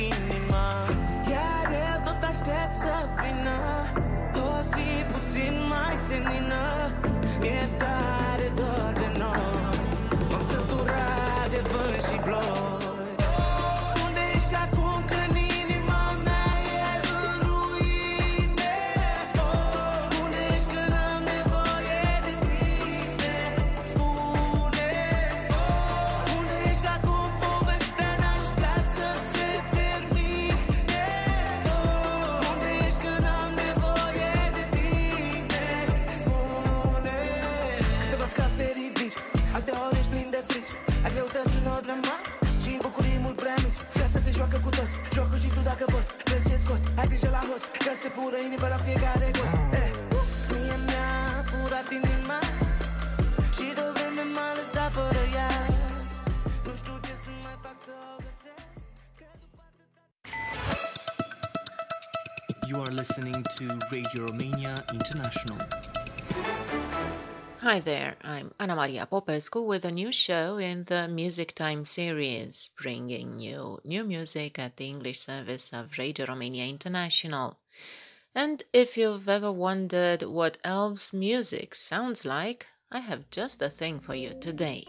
inima. 0.10 0.66
Chiar 1.28 1.66
eu 1.86 1.98
tot 2.08 2.22
aștept 2.32 2.76
să 2.84 2.96
vină 3.20 3.58
O 4.48 4.62
zi 4.72 4.90
puțin 5.12 5.54
mai 5.70 5.96
senină 6.08 6.64
Mi-e 7.40 7.70
se 48.02 48.10
fură 48.10 48.38
inima 48.46 48.68
la 48.68 48.78
fiecare 48.78 49.32
goț 49.32 49.54
eh. 49.74 49.92
Mie 50.52 50.76
mi-a 50.86 51.46
furat 51.50 51.92
inima 51.92 52.40
Și 53.56 53.66
de 53.76 53.82
o 53.90 53.92
vreme 53.92 54.24
m-a 54.36 54.50
lăsat 54.56 54.92
fără 54.92 55.24
ea 55.34 55.52
Nu 56.66 56.76
știu 56.76 57.00
ce 57.06 57.14
să 57.24 57.30
mai 57.46 57.58
fac 57.64 57.76
să 57.86 57.92
o 58.14 58.16
găsesc 58.26 58.68
după 59.44 59.64
You 62.68 62.82
are 62.82 62.94
listening 63.02 63.42
to 63.58 63.64
Radio 63.96 64.26
Romania 64.28 64.74
International. 64.94 65.68
Hi 67.68 67.80
there, 67.80 68.18
I'm 68.24 68.48
Anna 68.58 68.76
Maria 68.76 69.06
Popescu 69.06 69.60
with 69.72 69.86
a 69.86 69.92
new 69.92 70.12
show 70.12 70.58
in 70.58 70.82
the 70.84 71.08
Music 71.08 71.50
Time 71.54 71.84
series, 71.84 72.70
bringing 72.82 73.40
you 73.40 73.80
new 73.84 74.04
music 74.06 74.58
at 74.58 74.72
the 74.76 74.88
English 74.88 75.20
service 75.20 75.66
of 75.80 75.98
Radio 75.98 76.26
Romania 76.26 76.66
International. 76.66 77.61
And 78.34 78.64
if 78.72 78.98
you've 78.98 79.28
ever 79.28 79.52
wondered 79.52 80.24
what 80.24 80.58
elves' 80.64 81.12
music 81.14 81.76
sounds 81.76 82.24
like, 82.24 82.68
I 82.90 83.00
have 83.00 83.30
just 83.30 83.60
the 83.60 83.70
thing 83.70 84.00
for 84.00 84.16
you 84.16 84.34
today. 84.40 84.86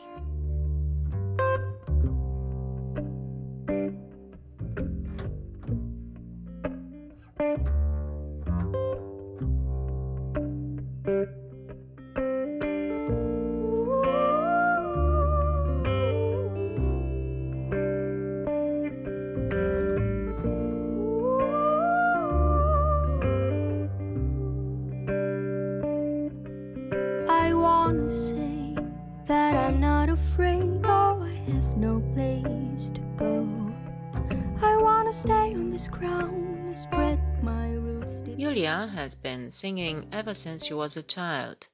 Singing 39.52 40.08
ever 40.10 40.34
since 40.34 40.66
she 40.66 40.74
was 40.74 40.96
a 40.96 41.02
child. 41.02 41.68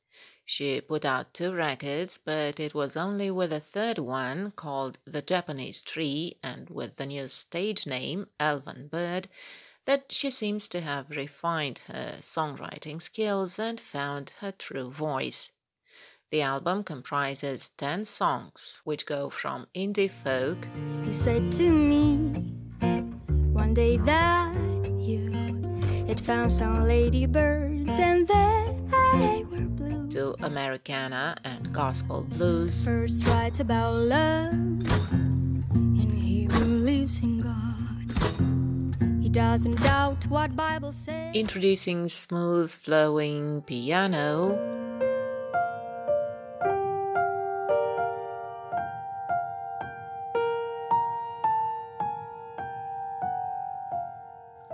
She 0.44 0.80
put 0.80 1.04
out 1.04 1.34
two 1.34 1.52
records, 1.52 2.18
but 2.18 2.58
it 2.58 2.74
was 2.74 2.96
only 2.96 3.30
with 3.30 3.52
a 3.52 3.60
third 3.60 3.98
one, 3.98 4.52
called 4.52 4.98
The 5.04 5.20
Japanese 5.20 5.82
Tree, 5.82 6.38
and 6.42 6.70
with 6.70 6.96
the 6.96 7.06
new 7.06 7.28
stage 7.28 7.86
name, 7.86 8.28
Elven 8.40 8.88
Bird, 8.88 9.28
that 9.84 10.10
she 10.10 10.30
seems 10.30 10.68
to 10.70 10.80
have 10.80 11.10
refined 11.10 11.82
her 11.88 12.16
songwriting 12.20 13.00
skills 13.00 13.58
and 13.58 13.78
found 13.78 14.32
her 14.40 14.52
true 14.52 14.90
voice. 14.90 15.52
The 16.30 16.42
album 16.42 16.84
comprises 16.84 17.70
10 17.76 18.04
songs, 18.04 18.82
which 18.84 19.06
go 19.06 19.30
from 19.30 19.66
indie 19.74 20.10
folk 20.10 20.58
You 21.06 21.14
said 21.14 21.52
to 21.52 21.70
me 21.70 22.54
one 23.52 23.72
day 23.74 23.96
that 23.98 24.54
you 24.98 25.47
had 26.08 26.20
found 26.20 26.50
some 26.50 26.84
ladybirds 26.86 27.98
and 27.98 28.26
they 28.26 29.44
were 29.50 29.68
blue. 29.68 30.08
to 30.08 30.34
Americana 30.42 31.36
and 31.44 31.70
gospel 31.72 32.22
blues. 32.22 32.84
First 32.84 33.26
writes 33.26 33.60
about 33.60 33.94
love, 33.94 34.52
and 34.52 36.12
he 36.16 36.48
believes 36.48 37.20
in 37.20 37.42
God. 37.42 39.22
He 39.22 39.28
doesn't 39.28 39.76
doubt 39.82 40.26
what 40.28 40.56
Bible 40.56 40.92
says. 40.92 41.36
Introducing 41.36 42.08
smooth 42.08 42.70
flowing 42.70 43.60
piano, 43.62 44.56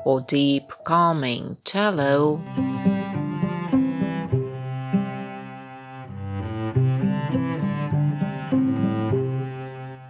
or 0.05 0.21
deep 0.21 0.73
calming 0.85 1.57
cello. 1.65 2.41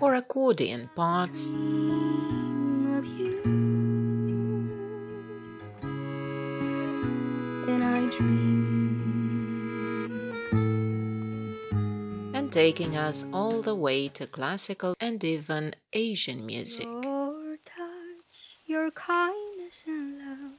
Or 0.00 0.14
accordion 0.14 0.90
parts. 0.94 1.50
And 7.66 7.82
I 7.82 8.10
dream. 8.10 8.54
and 12.34 12.52
taking 12.52 12.96
us 12.96 13.24
all 13.32 13.62
the 13.62 13.74
way 13.74 14.08
to 14.08 14.26
classical 14.26 14.94
and 15.00 15.22
even 15.24 15.74
Asian 15.92 16.44
music. 16.44 16.84
Your 16.84 17.56
touch, 17.64 18.58
your 18.66 18.90
kindness 19.74 19.84
and 19.86 20.18
love, 20.18 20.52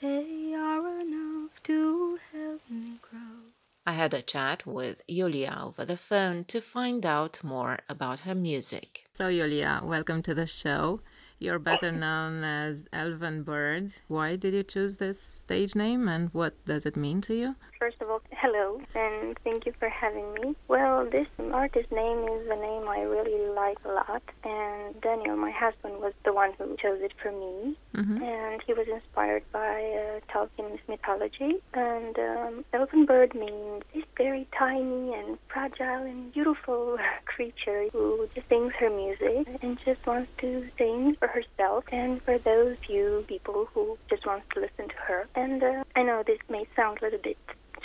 they 0.00 0.54
are 0.54 1.00
enough 1.00 1.62
to 1.62 2.18
help 2.32 2.60
me 2.70 2.98
grow. 3.02 3.50
I 3.86 3.92
had 3.92 4.14
a 4.14 4.22
chat 4.22 4.66
with 4.66 5.02
Yulia 5.08 5.58
over 5.62 5.84
the 5.84 5.96
phone 5.96 6.44
to 6.44 6.60
find 6.60 7.04
out 7.04 7.42
more 7.42 7.80
about 7.88 8.20
her 8.20 8.34
music. 8.34 9.06
So, 9.12 9.28
Yulia, 9.28 9.80
welcome 9.82 10.22
to 10.22 10.34
the 10.34 10.46
show. 10.46 11.00
You're 11.38 11.58
better 11.58 11.90
known 11.90 12.44
as 12.44 12.86
Elven 12.92 13.42
Bird. 13.42 13.92
Why 14.08 14.36
did 14.36 14.54
you 14.54 14.62
choose 14.62 14.98
this 14.98 15.20
stage 15.20 15.74
name 15.74 16.08
and 16.08 16.28
what 16.32 16.64
does 16.66 16.84
it 16.86 16.96
mean 16.96 17.20
to 17.22 17.34
you? 17.34 17.56
First 17.78 17.96
of 17.99 17.99
all, 17.99 17.99
hello, 18.40 18.80
and 18.94 19.36
thank 19.44 19.66
you 19.66 19.72
for 19.78 19.88
having 19.90 20.32
me. 20.32 20.56
Well, 20.66 21.04
this 21.10 21.26
artist's 21.52 21.92
name 21.92 22.24
is 22.24 22.48
a 22.48 22.56
name 22.56 22.88
I 22.88 23.00
really 23.02 23.48
like 23.54 23.76
a 23.84 23.88
lot, 23.88 24.22
and 24.44 24.98
Daniel, 25.02 25.36
my 25.36 25.50
husband, 25.50 26.00
was 26.00 26.14
the 26.24 26.32
one 26.32 26.52
who 26.56 26.74
chose 26.80 27.00
it 27.02 27.12
for 27.22 27.30
me, 27.32 27.76
Mhm. 27.94 28.22
and 28.22 28.62
he 28.62 28.72
was 28.72 28.88
inspired 28.88 29.42
by 29.52 29.76
uh, 29.82 30.20
Tolkien's 30.32 30.80
mythology. 30.88 31.60
And 31.74 32.18
um, 32.18 32.64
elven 32.72 33.04
bird 33.04 33.34
means 33.34 33.82
this 33.92 34.04
very 34.16 34.46
tiny 34.56 35.12
and 35.12 35.38
fragile 35.48 36.04
and 36.04 36.32
beautiful 36.32 36.96
creature 37.26 37.88
who 37.92 38.26
just 38.34 38.48
sings 38.48 38.72
her 38.78 38.88
music 38.88 39.48
and 39.60 39.78
just 39.84 40.06
wants 40.06 40.30
to 40.38 40.66
sing 40.78 41.14
for 41.16 41.28
herself 41.28 41.84
and 41.92 42.22
for 42.22 42.38
those 42.38 42.76
few 42.86 43.24
people 43.28 43.66
who 43.74 43.98
just 44.08 44.24
wants 44.24 44.46
to 44.54 44.60
listen 44.60 44.88
to 44.88 44.96
her. 45.06 45.28
And 45.34 45.62
uh, 45.62 45.84
I 45.94 46.02
know 46.02 46.22
this 46.26 46.38
may 46.48 46.66
sound 46.74 46.98
a 47.02 47.04
little 47.04 47.20
bit 47.22 47.36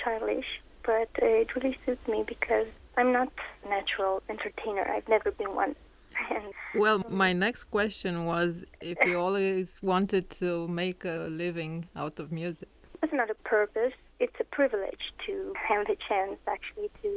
childish, 0.09 0.45
but 0.85 1.09
uh, 1.21 1.25
it 1.43 1.55
really 1.55 1.77
suits 1.85 2.07
me 2.07 2.23
because 2.27 2.67
I'm 2.97 3.11
not 3.11 3.31
a 3.65 3.69
natural 3.69 4.21
entertainer. 4.29 4.83
I've 4.95 5.09
never 5.09 5.31
been 5.31 5.53
one. 5.55 5.75
And 6.31 6.53
Well, 6.83 7.03
my 7.09 7.33
next 7.33 7.63
question 7.65 8.25
was 8.25 8.63
if 8.81 8.97
you 9.05 9.19
always 9.19 9.79
wanted 9.81 10.29
to 10.41 10.65
make 10.67 11.03
a 11.03 11.27
living 11.29 11.89
out 11.95 12.19
of 12.19 12.31
music. 12.31 12.69
it's 13.03 13.11
not 13.13 13.29
a 13.29 13.35
purpose. 13.55 13.93
It's 14.19 14.39
a 14.39 14.45
privilege 14.45 15.05
to 15.25 15.33
have 15.67 15.85
the 15.87 15.97
chance 16.07 16.37
actually 16.47 16.89
to 17.03 17.09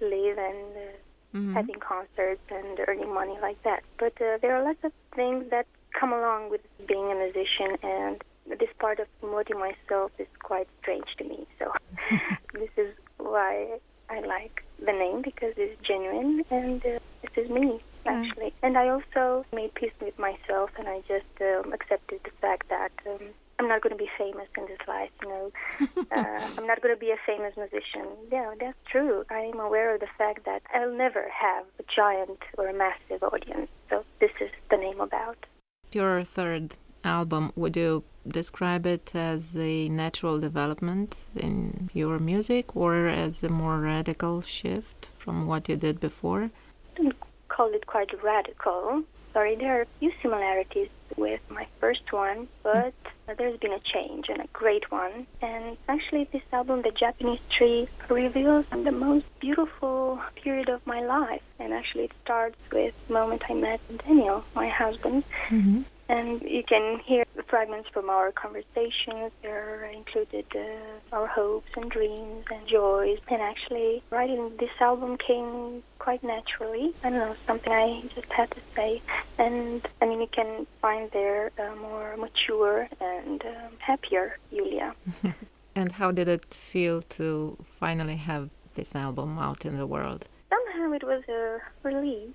live 0.00 0.36
and 0.50 0.66
uh, 0.76 0.96
Mhm. 1.38 1.54
having 1.54 1.78
concerts 1.92 2.44
and 2.58 2.72
earning 2.88 3.12
money 3.20 3.36
like 3.46 3.60
that. 3.68 3.82
But 4.02 4.14
uh, 4.20 4.38
there 4.42 4.52
are 4.56 4.64
lots 4.64 4.82
of 4.88 4.92
things 5.14 5.42
that 5.54 5.66
come 5.98 6.12
along 6.12 6.50
with 6.50 6.62
being 6.90 7.06
a 7.14 7.16
musician, 7.24 7.70
and 7.98 8.16
this 8.58 8.70
part 8.78 9.00
of 9.00 9.06
promoting 9.20 9.58
myself 9.58 10.12
is 10.18 10.28
quite 10.42 10.68
strange 10.82 11.06
to 11.18 11.24
me. 11.24 11.46
So 11.58 11.72
this 12.54 12.70
is 12.76 12.94
why 13.18 13.78
I 14.08 14.20
like 14.20 14.64
the 14.78 14.92
name 14.92 15.22
because 15.22 15.54
it's 15.56 15.80
genuine 15.86 16.44
and 16.50 16.84
uh, 16.84 16.98
this 17.22 17.44
is 17.44 17.50
me 17.50 17.80
actually. 18.06 18.52
And 18.62 18.76
I 18.76 18.88
also 18.88 19.44
made 19.52 19.74
peace 19.74 19.92
with 20.00 20.18
myself, 20.18 20.70
and 20.78 20.88
I 20.88 21.00
just 21.06 21.26
um, 21.40 21.72
accepted 21.72 22.20
the 22.24 22.30
fact 22.40 22.68
that. 22.68 22.92
Um, 23.06 23.28
I'm 23.58 23.68
not 23.68 23.82
going 23.82 23.94
to 23.94 24.02
be 24.02 24.08
famous 24.16 24.48
in 24.56 24.64
this 24.64 24.78
life, 24.88 25.10
you 25.20 25.28
know. 25.28 25.52
uh, 26.16 26.50
I'm 26.56 26.66
not 26.66 26.80
going 26.80 26.94
to 26.94 26.98
be 26.98 27.10
a 27.10 27.18
famous 27.26 27.54
musician. 27.58 28.06
Yeah, 28.32 28.54
that's 28.58 28.78
true. 28.90 29.22
I'm 29.28 29.60
aware 29.60 29.94
of 29.94 30.00
the 30.00 30.08
fact 30.16 30.46
that 30.46 30.62
I'll 30.74 30.96
never 30.96 31.28
have 31.28 31.66
a 31.78 31.82
giant 31.94 32.38
or 32.56 32.68
a 32.68 32.72
massive 32.72 33.22
audience. 33.22 33.68
So 33.90 34.02
this 34.18 34.30
is 34.40 34.48
the 34.70 34.78
name 34.78 34.98
about. 34.98 35.44
Your 35.92 36.24
third 36.24 36.76
album, 37.04 37.52
would 37.54 37.76
you 37.76 38.02
describe 38.26 38.86
it 38.86 39.14
as 39.14 39.56
a 39.56 39.88
natural 39.88 40.38
development 40.38 41.16
in 41.36 41.90
your 41.92 42.18
music 42.18 42.76
or 42.76 43.06
as 43.06 43.42
a 43.42 43.48
more 43.48 43.78
radical 43.78 44.42
shift 44.42 45.10
from 45.18 45.46
what 45.46 45.68
you 45.68 45.76
did 45.76 46.00
before? 46.00 46.50
I 46.96 47.02
don't 47.02 47.16
call 47.48 47.72
it 47.74 47.86
quite 47.86 48.10
radical. 48.22 49.02
sorry, 49.32 49.54
there 49.56 49.78
are 49.78 49.82
a 49.82 49.86
few 49.98 50.12
similarities 50.22 50.88
with 51.16 51.40
my 51.48 51.66
first 51.80 52.12
one, 52.12 52.48
but 52.62 52.94
there's 53.38 53.58
been 53.58 53.72
a 53.72 53.80
change 53.80 54.28
and 54.28 54.40
a 54.40 54.46
great 54.52 54.90
one. 54.90 55.26
And 55.42 55.76
actually, 55.88 56.24
this 56.32 56.42
album, 56.52 56.82
The 56.82 56.90
Japanese 56.90 57.40
Tree, 57.56 57.88
reveals 58.08 58.66
the 58.70 58.92
most 58.92 59.26
beautiful 59.40 60.20
period 60.34 60.68
of 60.68 60.84
my 60.86 61.00
life. 61.00 61.42
And 61.58 61.72
actually, 61.72 62.04
it 62.04 62.12
starts 62.24 62.56
with 62.72 62.94
the 63.06 63.14
moment 63.14 63.42
I 63.48 63.54
met 63.54 63.80
Daniel, 63.98 64.44
my 64.54 64.68
husband. 64.68 65.24
Mm-hmm. 65.48 65.82
And 66.08 66.42
you 66.42 66.64
can 66.64 66.98
hear 67.00 67.24
fragments 67.50 67.88
from 67.92 68.08
our 68.08 68.32
conversations. 68.32 69.32
There 69.42 69.84
included 69.92 70.46
uh, 70.54 71.16
our 71.16 71.26
hopes 71.26 71.68
and 71.76 71.90
dreams 71.90 72.44
and 72.50 72.66
joys. 72.66 73.18
And 73.28 73.42
actually, 73.42 74.02
writing 74.10 74.52
this 74.58 74.70
album 74.80 75.18
came 75.18 75.82
quite 75.98 76.22
naturally. 76.22 76.94
I 77.02 77.10
don't 77.10 77.18
know, 77.18 77.36
something 77.46 77.72
I 77.72 78.02
just 78.14 78.32
had 78.32 78.50
to 78.52 78.60
say. 78.74 79.02
And 79.38 79.86
I 80.00 80.06
mean, 80.06 80.20
you 80.20 80.28
can 80.28 80.66
find 80.80 81.10
there 81.10 81.50
a 81.58 81.74
more 81.76 82.16
mature 82.16 82.88
and 83.00 83.42
um, 83.44 83.72
happier 83.78 84.38
Julia. 84.50 84.94
and 85.74 85.92
how 85.92 86.12
did 86.12 86.28
it 86.28 86.46
feel 86.54 87.02
to 87.18 87.56
finally 87.64 88.16
have 88.16 88.50
this 88.74 88.94
album 88.94 89.38
out 89.38 89.64
in 89.64 89.76
the 89.76 89.86
world? 89.86 90.26
Somehow 90.48 90.92
it 90.92 91.02
was 91.02 91.22
a 91.28 91.58
relief. 91.82 92.30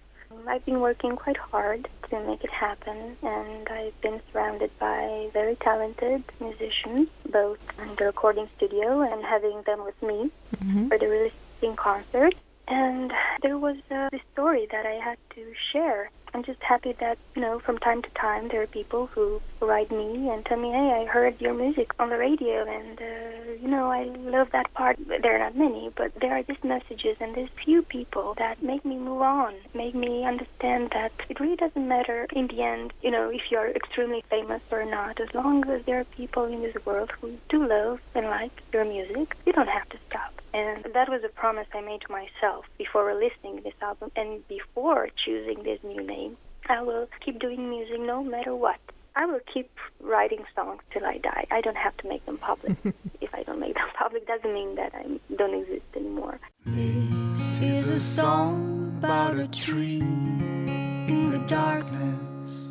I've 0.48 0.66
been 0.66 0.80
working 0.80 1.16
quite 1.16 1.38
hard 1.38 1.88
to 2.10 2.20
make 2.28 2.44
it 2.44 2.52
happen, 2.52 3.18
and 3.24 3.68
I've 3.68 4.00
been 4.02 4.22
surrounded 4.32 4.72
by 4.80 5.30
very 5.34 5.56
talented 5.56 6.24
musicians, 6.40 7.10
both 7.32 7.60
in 7.82 7.96
the 7.98 8.06
recording 8.06 8.48
studio 8.58 9.02
and 9.02 9.24
having 9.24 9.62
them 9.66 9.84
with 9.84 10.02
me 10.02 10.32
Mm-hmm. 10.64 10.88
for 10.88 10.98
the 10.98 11.08
releasing 11.08 11.76
concert. 11.76 12.34
And 12.68 13.12
there 13.42 13.58
was 13.58 13.78
uh, 13.92 14.10
this 14.12 14.22
story 14.34 14.68
that 14.72 14.86
I 14.86 14.94
had 15.04 15.18
to 15.36 15.54
share. 15.72 16.10
I'm 16.36 16.44
just 16.44 16.62
happy 16.62 16.94
that, 17.00 17.18
you 17.34 17.42
know, 17.42 17.62
from 17.66 17.78
time 17.78 18.02
to 18.02 18.10
time 18.10 18.50
there 18.50 18.62
are 18.62 18.68
people 18.68 19.08
who 19.08 19.42
write 19.62 19.90
me 19.90 20.30
and 20.30 20.46
tell 20.46 20.58
me, 20.58 20.68
hey, 20.70 21.02
I 21.02 21.10
heard 21.10 21.40
your 21.40 21.54
music 21.54 21.92
on 21.98 22.10
the 22.10 22.18
radio 22.18 22.66
and, 22.68 23.00
uh, 23.00 23.54
you 23.62 23.70
know, 23.70 23.90
I 23.90 24.04
love 24.04 24.50
that 24.52 24.74
part. 24.74 24.98
There 25.08 25.34
are 25.34 25.40
not 25.40 25.56
many, 25.56 25.92
but 25.96 26.12
there 26.20 26.38
are 26.38 26.44
these 26.44 26.62
messages 26.62 27.16
and 27.22 27.34
there's 27.34 27.48
few 27.64 27.84
people 27.84 28.34
that 28.38 28.62
make 28.62 28.84
me 28.84 28.98
move 28.98 29.22
on, 29.22 29.54
make 29.74 29.96
me 29.96 30.26
understand 30.26 30.92
that 30.94 31.14
it 31.30 31.40
really 31.40 31.56
doesn't 31.56 31.88
matter 31.88 32.28
in 32.36 32.48
the 32.48 32.62
end, 32.62 32.92
you 33.02 33.12
know, 33.12 33.30
if 33.30 33.44
you're 33.50 33.72
extremely 33.72 34.22
famous 34.30 34.62
or 34.72 34.84
not. 34.84 35.22
As 35.22 35.34
long 35.34 35.64
as 35.70 35.86
there 35.86 36.02
are 36.02 36.06
people 36.18 36.44
in 36.44 36.62
this 36.62 36.76
world 36.86 37.12
who 37.22 37.38
do 37.48 37.66
love 37.66 38.00
and 38.14 38.26
like 38.26 38.52
your 38.74 38.84
music, 38.84 39.38
you 39.46 39.54
don't 39.54 39.70
have 39.70 39.88
to 39.88 39.98
stop. 40.10 40.35
And 40.56 40.86
that 40.94 41.10
was 41.10 41.22
a 41.26 41.28
promise 41.28 41.68
I 41.74 41.82
made 41.82 42.00
to 42.08 42.12
myself 42.14 42.64
before 42.78 43.04
releasing 43.04 43.62
this 43.62 43.74
album 43.82 44.10
and 44.16 44.48
before 44.48 45.10
choosing 45.26 45.64
this 45.64 45.80
new 45.84 46.02
name. 46.02 46.38
I 46.70 46.82
will 46.82 47.10
keep 47.20 47.40
doing 47.40 47.70
music 47.70 48.00
no 48.00 48.24
matter 48.24 48.56
what. 48.56 48.80
I 49.18 49.26
will 49.26 49.42
keep 49.54 49.70
writing 50.00 50.46
songs 50.56 50.82
till 50.92 51.06
I 51.06 51.18
die. 51.18 51.46
I 51.52 51.60
don't 51.60 51.76
have 51.76 51.98
to 51.98 52.08
make 52.08 52.26
them 52.26 52.38
public. 52.38 52.78
if 53.20 53.36
I 53.36 53.44
don't 53.44 53.60
make 53.60 53.74
them 53.74 53.90
public, 54.00 54.26
doesn't 54.28 54.54
mean 54.54 54.76
that 54.76 54.96
I 54.96 55.20
don't 55.36 55.56
exist 55.62 55.88
anymore. 55.94 56.40
This 56.66 57.60
is 57.60 57.90
a 57.90 58.00
song 58.00 58.96
about 59.00 59.38
a 59.38 59.50
tree 59.50 60.00
in 60.00 61.32
the 61.32 61.40
darkness. 61.48 62.70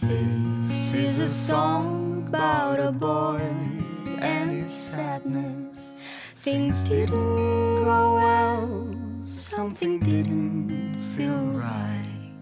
This 0.00 0.92
is 0.92 1.20
a 1.20 1.28
song 1.28 2.24
about 2.26 2.80
a 2.80 2.90
boy 2.90 3.40
and 4.18 4.50
his 4.50 4.72
sadness. 4.72 5.91
Things 6.42 6.88
didn't 6.88 7.84
go 7.84 8.14
well, 8.14 8.96
something 9.24 10.00
didn't 10.00 10.96
feel 11.14 11.40
right. 11.52 12.32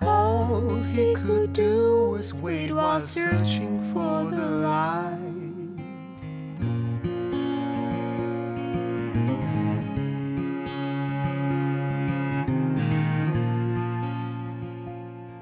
All 0.00 0.74
he 0.92 1.14
could 1.14 1.52
do 1.52 2.08
was 2.10 2.42
wait 2.42 2.72
while 2.72 3.00
searching 3.00 3.78
for 3.92 4.24
the 4.24 4.44
light. 4.44 5.45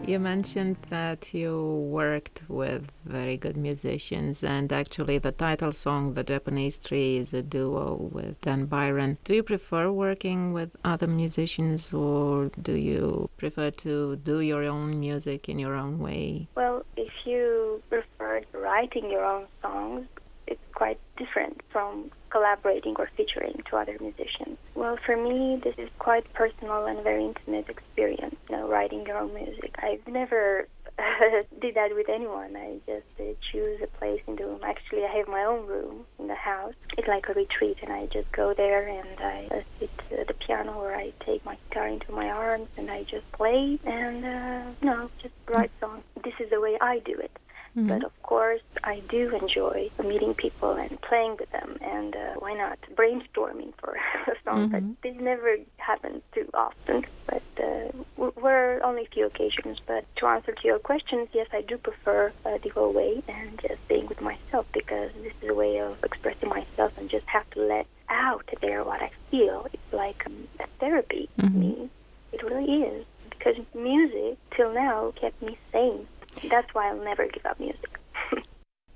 You 0.07 0.18
mentioned 0.18 0.76
that 0.90 1.32
you 1.32 1.88
worked 1.90 2.42
with 2.48 2.92
very 3.07 3.38
good 3.38 3.57
musicians, 3.57 4.44
and 4.44 4.70
actually, 4.70 5.16
the 5.16 5.32
title 5.32 5.72
song, 5.72 6.12
The 6.12 6.22
Japanese 6.22 6.78
Tree, 6.84 7.16
is 7.16 7.32
a 7.32 7.42
duo 7.42 8.11
with 8.12 8.38
Dan 8.42 8.66
Byron. 8.66 9.16
Do 9.24 9.34
you 9.34 9.42
prefer 9.42 9.90
working 9.90 10.52
with 10.52 10.76
other 10.84 11.07
musicians, 11.07 11.90
or 11.90 12.50
do 12.61 12.74
you 12.76 13.30
prefer 13.38 13.70
to 13.70 14.16
do 14.16 14.40
your 14.40 14.64
own 14.64 15.00
music 15.00 15.48
in 15.48 15.59
your 15.59 15.74
own 15.74 15.98
way? 15.98 16.48
Well, 16.55 16.84
if 16.98 17.12
you 17.24 17.82
prefer 17.88 18.42
writing 18.52 19.11
your 19.11 19.24
own 19.24 19.46
songs, 19.62 20.07
it's 20.46 20.61
quite 20.74 20.98
different 21.16 21.62
from 21.72 22.11
collaborating 22.35 22.97
or 22.99 23.09
featuring 23.16 23.62
to 23.70 23.76
other 23.76 23.97
musicians. 24.01 24.59
Well, 24.74 24.99
for 25.07 25.16
me, 25.16 25.61
this 25.62 25.76
is 25.78 25.89
quite 26.01 26.26
personal 26.35 26.85
and 26.87 27.01
very 27.05 27.24
intimate 27.24 27.68
experience, 27.68 28.35
you 28.51 28.57
know, 28.57 28.68
writing 28.68 29.07
your 29.07 29.18
own 29.18 29.32
music. 29.32 29.72
I've 29.80 30.05
never 30.09 30.66
did 31.61 31.76
that 31.76 31.95
with 31.95 32.09
anyone. 32.09 32.57
I 32.57 32.78
just 32.87 33.07
uh, 33.20 33.35
choose 33.53 33.80
a 33.85 33.87
place 33.99 34.20
in 34.26 34.35
the 34.35 34.47
room. 34.47 34.61
Actually, 34.64 35.05
I 35.05 35.16
have 35.16 35.28
my 35.28 35.45
own 35.45 35.68
room 35.68 36.07
in 36.18 36.26
the 36.26 36.35
house. 36.35 36.74
It's 36.99 37.07
like 37.07 37.28
a 37.28 37.35
retreat, 37.35 37.78
and 37.82 37.93
I 37.93 38.07
just 38.07 38.30
go 38.32 38.53
there 38.53 38.89
and 38.89 39.20
I 39.20 39.49
uh, 39.55 39.61
sit 39.78 39.91
at 40.18 40.26
the 40.26 40.35
piano 40.35 40.72
or 40.72 40.93
I 40.93 41.12
take 41.24 41.45
my 41.45 41.57
guitar 41.68 41.87
into 41.87 42.11
my 42.11 42.30
arms 42.30 42.68
and 42.76 42.91
I 42.91 43.05
just 43.05 43.30
play 43.30 43.78
and, 43.85 44.24
uh, 44.24 44.70
you 44.82 44.91
know, 44.91 45.09
just 45.22 45.35
write 45.49 45.70
songs. 45.78 46.03
This 46.24 46.35
is 46.41 46.51
the 46.51 46.61
way 46.61 46.76
I 46.80 46.99
do 46.99 47.14
it. 47.16 47.30
But 47.75 48.05
of 48.05 48.22
course, 48.22 48.61
I 48.85 49.01
do 49.09 49.35
enjoy 49.35 49.91
meeting 50.03 50.35
people 50.35 50.72
and 50.72 51.01
playing 51.03 51.37
with 51.41 51.51
them, 51.51 51.77
and 51.81 52.14
uh, 52.14 52.35
why 52.39 52.55
not 52.55 52.79
brainstorming 52.95 53.72
for 53.79 53.97
a 54.27 54.35
song. 54.45 54.68
But 54.68 54.83
this 55.03 55.20
never 55.20 55.57
happens 55.79 56.22
too 56.33 56.49
often. 56.55 57.05
But 57.27 57.43
uh, 57.59 58.05
were 58.16 58.81
only 58.85 59.03
a 59.03 59.09
few 59.09 59.27
occasions. 59.27 59.79
But 59.87 60.05
to 60.16 60.27
answer 60.27 60.53
to 60.53 60.66
your 60.66 60.79
questions, 60.79 61.29
yes, 61.33 61.49
I 61.53 61.62
do 61.62 61.79
prefer 61.79 62.33
uh, 62.45 62.59
the 62.62 62.68
whole 62.70 62.93
way 62.93 63.22
and 63.29 63.61
just 63.61 63.87
being 63.89 64.07
with 64.07 64.20
myself 64.20 64.66
because 64.72 65.11
this 65.22 65.33
is 65.43 65.49
a 65.49 65.55
way 65.55 65.79
of 65.79 65.97
expressing 66.05 66.49
myself 66.49 66.93
and 66.97 67.11
just 67.11 67.27
have 67.27 67.49
to 67.51 67.61
let 67.61 67.87
out 68.09 68.49
there 68.61 68.85
what 68.85 69.03
I 69.03 69.11
feel. 69.31 69.66
It's 69.72 69.93
like 69.93 70.22
um, 70.27 70.49
a 70.61 70.66
therapy 70.79 71.29
to 71.39 71.49
me. 71.49 71.91
It 72.33 72.43
really 72.43 72.83
is 72.83 73.07
because 73.31 73.57
music 73.75 74.39
till 74.57 74.72
now 74.72 75.12
kept 75.20 75.41
me 75.43 75.59
sane. 75.72 76.07
That's 76.49 76.72
why 76.74 76.89
I'll 76.89 77.05
never 77.05 77.26
give 77.26 77.45
up 77.47 77.59
music. 77.61 77.99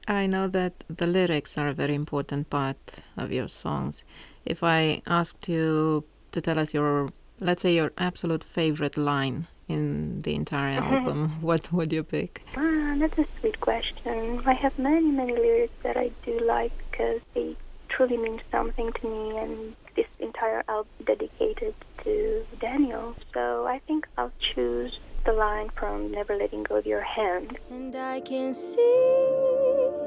I 0.08 0.26
know 0.26 0.48
that 0.48 0.84
the 0.88 1.06
lyrics 1.06 1.58
are 1.58 1.68
a 1.68 1.74
very 1.74 1.94
important 1.94 2.48
part 2.48 2.78
of 3.16 3.30
your 3.30 3.48
songs. 3.48 4.04
If 4.46 4.62
I 4.62 5.02
asked 5.06 5.48
you 5.48 6.04
to 6.32 6.40
tell 6.40 6.58
us 6.58 6.72
your, 6.72 7.10
let's 7.40 7.60
say, 7.62 7.74
your 7.74 7.92
absolute 7.98 8.42
favorite 8.42 8.96
line 8.96 9.48
in 9.68 10.22
the 10.22 10.34
entire 10.34 10.80
album, 10.82 11.42
what 11.42 11.70
would 11.72 11.92
you 11.92 12.02
pick? 12.04 12.42
Ah, 12.56 12.96
that's 12.98 13.18
a 13.18 13.26
sweet 13.38 13.60
question. 13.60 14.42
I 14.46 14.54
have 14.54 14.78
many, 14.78 15.10
many 15.10 15.34
lyrics 15.34 15.74
that 15.82 15.98
I 15.98 16.10
do 16.24 16.40
like 16.40 16.72
because 16.90 17.20
they 17.34 17.54
truly 17.90 18.16
mean 18.16 18.40
something 18.50 18.90
to 18.92 19.08
me, 19.08 19.36
and 19.38 19.76
this 19.94 20.06
entire 20.20 20.62
album 20.68 20.90
dedicated 21.04 21.74
to 22.04 22.46
Daniel. 22.60 23.14
So 23.34 23.66
I 23.66 23.80
think 23.86 24.06
I'll 24.16 24.32
choose 24.54 24.98
the 25.24 25.32
line 25.32 25.70
from 25.76 26.10
Never 26.10 26.36
Letting 26.36 26.62
Go 26.64 26.76
of 26.76 26.86
Your 26.86 27.02
Hand. 27.02 27.58
And 27.70 27.94
I 27.94 28.20
can 28.20 28.54
see 28.54 28.76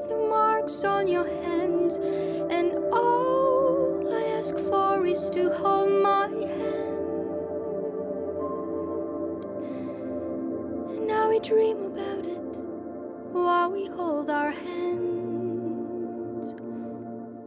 the 0.08 0.26
marks 0.28 0.84
on 0.84 1.08
your 1.08 1.26
hands, 1.26 1.96
and 1.96 2.72
all 2.92 4.12
I 4.12 4.24
ask 4.38 4.56
for 4.56 5.06
is 5.06 5.30
to 5.30 5.50
hold 5.52 5.90
my 6.02 6.26
hand. 6.28 6.98
And 10.96 11.06
now 11.06 11.28
we 11.30 11.38
dream 11.40 11.86
about 11.86 12.24
it 12.24 12.38
while 13.32 13.70
we 13.70 13.86
hold 13.88 14.30
our 14.30 14.50
hands. 14.50 16.54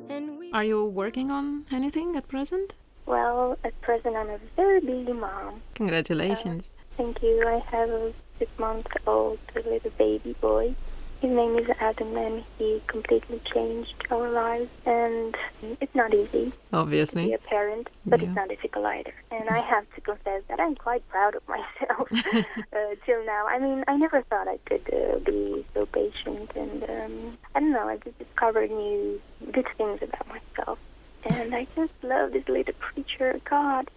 And 0.10 0.38
we 0.38 0.52
Are 0.52 0.64
you 0.64 0.86
working 0.86 1.32
on 1.32 1.66
anything 1.72 2.16
at 2.16 2.28
present? 2.28 2.76
Well, 3.06 3.58
at 3.64 3.80
present, 3.82 4.16
I'm 4.16 4.30
a 4.30 4.40
very 4.56 4.80
busy 4.80 5.14
mom. 5.14 5.62
Congratulations. 5.76 6.72
Thank 6.98 7.22
you. 7.22 7.44
I 7.48 7.62
have 7.76 7.90
a 7.90 8.14
six 8.40 8.52
month 8.58 8.88
old 9.06 9.40
little 9.56 9.92
baby 9.98 10.36
boy. 10.42 10.76
His 11.22 11.32
name 11.32 11.58
is 11.58 11.68
Adam, 11.80 12.16
and 12.18 12.44
he 12.58 12.82
completely 12.88 13.42
changed 13.54 13.94
our 14.12 14.30
lives. 14.30 14.70
And 14.86 15.36
it's 15.82 15.96
not 15.96 16.14
easy 16.14 16.52
obviously, 16.74 17.24
to 17.24 17.28
be 17.30 17.34
a 17.34 17.38
parent, 17.40 17.90
but 18.06 18.20
Yeah. 18.22 18.28
it's 18.28 18.36
not 18.36 18.50
difficult 18.50 18.86
either. 18.86 19.14
And 19.32 19.50
I 19.50 19.60
have 19.62 19.86
to 19.96 20.02
confess 20.02 20.44
that 20.50 20.60
I'm 20.60 20.76
quite 20.76 21.08
proud 21.10 21.36
of 21.36 21.42
myself 21.48 22.10
uh, 22.34 22.96
till 23.06 23.26
now. 23.26 23.48
I 23.48 23.60
mean, 23.60 23.84
I 23.88 23.96
never 23.98 24.22
thought 24.24 24.48
I 24.48 24.58
could 24.66 24.88
uh, 24.94 25.20
be 25.20 25.66
so 25.74 25.86
patient, 25.88 26.52
and 26.56 26.84
um, 26.84 27.38
I 27.56 27.60
don't 27.62 27.72
know. 27.72 27.88
I 27.88 27.98
just 27.98 28.20
discovered 28.20 28.70
new 28.70 29.20
good 29.52 29.68
things 29.78 30.00
about 30.02 30.28
myself, 30.28 30.80
and 31.26 31.56
I 31.56 31.66
just 31.76 31.94
love 32.04 32.34
this 32.34 32.48
little 32.48 32.74
creature. 32.80 33.40
God, 33.50 33.90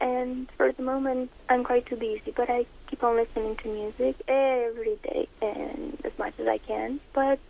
and 0.00 0.48
for 0.56 0.72
the 0.72 0.82
moment, 0.82 1.30
I'm 1.48 1.64
quite 1.64 1.86
too 1.86 1.96
busy, 1.96 2.32
but 2.34 2.50
I 2.50 2.66
keep 2.88 3.02
on 3.02 3.16
listening 3.16 3.56
to 3.56 3.68
music 3.68 4.16
every 4.28 4.98
day 5.02 5.28
and 5.42 5.98
as 6.04 6.12
much 6.18 6.34
as 6.38 6.46
I 6.46 6.58
can. 6.58 7.00
But 7.12 7.40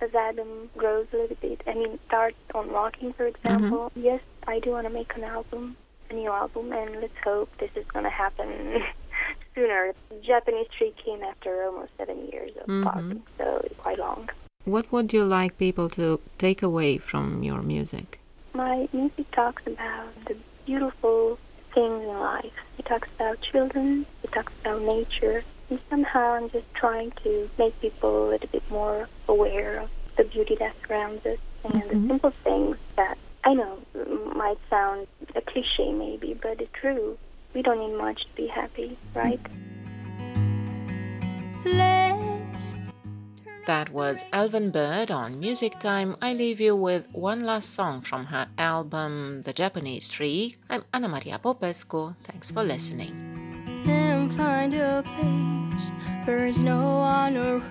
as 0.00 0.14
Adam 0.14 0.70
grows 0.76 1.06
a 1.12 1.16
little 1.16 1.36
bit, 1.40 1.62
I 1.66 1.74
mean, 1.74 1.98
starts 2.06 2.36
on 2.54 2.70
rocking, 2.70 3.12
for 3.12 3.26
example, 3.26 3.90
mm-hmm. 3.90 4.00
yes, 4.00 4.20
I 4.46 4.60
do 4.60 4.70
want 4.70 4.86
to 4.86 4.92
make 4.92 5.14
an 5.16 5.24
album, 5.24 5.76
a 6.10 6.14
new 6.14 6.30
album, 6.30 6.72
and 6.72 7.00
let's 7.00 7.18
hope 7.24 7.50
this 7.58 7.70
is 7.74 7.86
going 7.86 8.04
to 8.04 8.10
happen 8.10 8.82
sooner. 9.54 9.92
Japanese 10.22 10.68
Tree 10.76 10.94
came 11.04 11.22
after 11.22 11.64
almost 11.64 11.90
seven 11.98 12.26
years 12.30 12.52
of 12.60 12.66
mm-hmm. 12.66 12.84
pausing, 12.84 13.22
so 13.38 13.60
it's 13.64 13.76
quite 13.78 13.98
long. 13.98 14.28
What 14.64 14.92
would 14.92 15.12
you 15.12 15.24
like 15.24 15.58
people 15.58 15.88
to 15.90 16.20
take 16.36 16.62
away 16.62 16.98
from 16.98 17.42
your 17.42 17.62
music? 17.62 18.20
My 18.52 18.88
music 18.92 19.30
talks 19.30 19.62
about 19.66 20.12
the 20.26 20.36
beautiful 20.66 21.38
things 21.74 22.02
in 22.02 22.18
life. 22.18 22.52
He 22.76 22.82
talks 22.82 23.08
about 23.16 23.40
children, 23.40 24.06
he 24.22 24.28
talks 24.28 24.52
about 24.60 24.82
nature, 24.82 25.44
and 25.70 25.78
somehow 25.90 26.34
I'm 26.34 26.50
just 26.50 26.72
trying 26.74 27.12
to 27.24 27.50
make 27.58 27.78
people 27.80 28.24
a 28.24 28.30
little 28.30 28.48
bit 28.48 28.68
more 28.70 29.08
aware 29.28 29.80
of 29.80 29.90
the 30.16 30.24
beauty 30.24 30.56
that 30.56 30.74
surrounds 30.86 31.24
us 31.26 31.38
and 31.64 31.74
mm-hmm. 31.74 31.88
the 31.88 32.08
simple 32.08 32.30
things 32.30 32.76
that 32.96 33.18
I 33.44 33.54
know 33.54 33.78
might 34.34 34.58
sound 34.68 35.06
a 35.34 35.40
cliche 35.40 35.92
maybe, 35.92 36.34
but 36.34 36.60
it's 36.60 36.72
true. 36.72 37.18
We 37.54 37.62
don't 37.62 37.78
need 37.78 37.96
much 37.96 38.22
to 38.22 38.34
be 38.36 38.46
happy, 38.46 38.98
right? 39.14 39.40
That 43.68 43.90
was 43.90 44.24
Elven 44.32 44.70
Bird 44.70 45.10
on 45.10 45.38
Music 45.38 45.78
Time. 45.78 46.16
I 46.22 46.32
leave 46.32 46.58
you 46.58 46.74
with 46.74 47.06
one 47.12 47.40
last 47.40 47.74
song 47.74 48.00
from 48.00 48.24
her 48.24 48.48
album 48.56 49.42
The 49.42 49.52
Japanese 49.52 50.08
Tree. 50.08 50.54
I'm 50.70 50.86
Anna 50.94 51.06
Maria 51.06 51.38
Popescu. 51.38 52.14
Thanks 52.16 52.50
for 52.50 52.64
listening. 52.64 53.12
And 53.86 54.32
find 54.32 54.72
a 54.72 55.02
place 55.02 55.92
where 56.24 56.38
there's 56.38 56.60
no 56.60 56.80
one 56.96 57.36
around. 57.36 57.64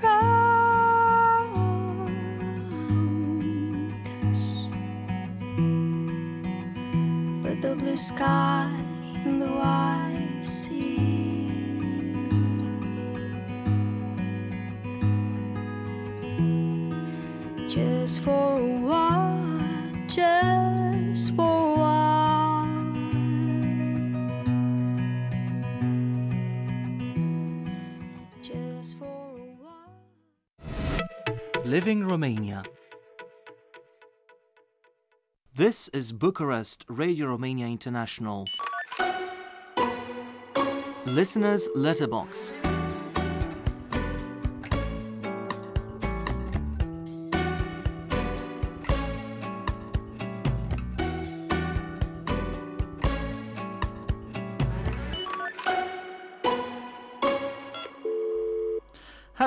With 7.41 7.59
the 7.63 7.73
blue 7.75 7.97
sky 7.97 8.69
and 9.25 9.41
the 9.41 9.47
white 9.47 10.43
sea. 10.43 11.16
Just 17.78 18.21
for 18.21 18.57
a 18.57 18.80
while, 18.80 19.38
just 20.07 21.36
for 21.36 21.43
a 21.43 21.78
while. 21.78 22.93
Just 28.41 28.97
for 28.97 29.05
a 29.05 29.49
while. 29.61 29.93
Living 31.65 32.07
Romania. 32.07 32.63
This 35.53 35.88
is 35.89 36.11
Bucharest 36.11 36.84
Radio 36.89 37.28
Romania 37.28 37.67
International. 37.67 38.47
Listeners 41.05 41.69
Letterbox. 41.75 42.55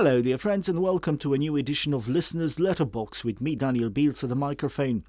Hello, 0.03 0.23
dear 0.23 0.39
friends, 0.39 0.67
and 0.67 0.81
welcome 0.81 1.19
to 1.19 1.35
a 1.35 1.39
new 1.39 1.57
edition 1.57 1.93
of 1.93 2.09
Listener's 2.09 2.59
Letterbox 2.59 3.23
with 3.23 3.43
me, 3.43 3.55
Daniel 3.55 3.91
Biltz, 3.91 4.23
at 4.25 4.31
the 4.31 4.35
microphone. 4.35 5.05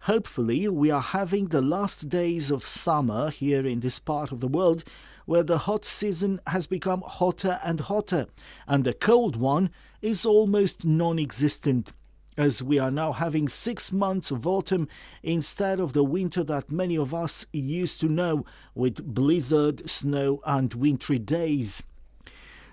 Hopefully, 0.00 0.68
we 0.68 0.90
are 0.90 1.00
having 1.00 1.46
the 1.46 1.62
last 1.62 2.10
days 2.10 2.50
of 2.50 2.62
summer 2.62 3.30
here 3.30 3.66
in 3.66 3.80
this 3.80 3.98
part 3.98 4.30
of 4.30 4.40
the 4.40 4.46
world 4.46 4.84
where 5.24 5.42
the 5.42 5.56
hot 5.56 5.86
season 5.86 6.40
has 6.46 6.66
become 6.66 7.02
hotter 7.06 7.58
and 7.64 7.80
hotter, 7.80 8.26
and 8.66 8.84
the 8.84 8.92
cold 8.92 9.36
one 9.36 9.70
is 10.02 10.26
almost 10.26 10.84
non 10.84 11.18
existent. 11.18 11.94
As 12.36 12.62
we 12.62 12.78
are 12.78 12.90
now 12.90 13.12
having 13.12 13.48
six 13.48 13.92
months 13.92 14.30
of 14.30 14.46
autumn 14.46 14.88
instead 15.22 15.80
of 15.80 15.94
the 15.94 16.04
winter 16.04 16.44
that 16.44 16.70
many 16.70 16.98
of 16.98 17.14
us 17.14 17.46
used 17.50 17.98
to 18.02 18.08
know 18.08 18.44
with 18.74 19.02
blizzard, 19.02 19.88
snow, 19.88 20.42
and 20.44 20.74
wintry 20.74 21.18
days. 21.18 21.82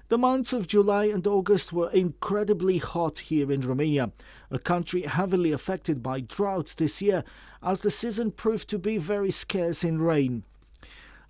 The 0.07 0.19
months 0.19 0.53
of 0.53 0.67
July 0.67 1.05
and 1.05 1.25
August 1.25 1.73
were 1.73 1.89
incredibly 1.89 2.77
hot 2.77 3.17
here 3.17 3.51
in 3.51 3.61
Romania, 3.61 4.11
a 4.51 4.59
country 4.59 5.01
heavily 5.01 5.51
affected 5.51 6.03
by 6.03 6.19
drought 6.19 6.75
this 6.77 7.01
year, 7.01 7.23
as 7.63 7.81
the 7.81 7.89
season 7.89 8.29
proved 8.29 8.69
to 8.69 8.77
be 8.77 8.99
very 8.99 9.31
scarce 9.31 9.83
in 9.83 9.99
rain. 9.99 10.43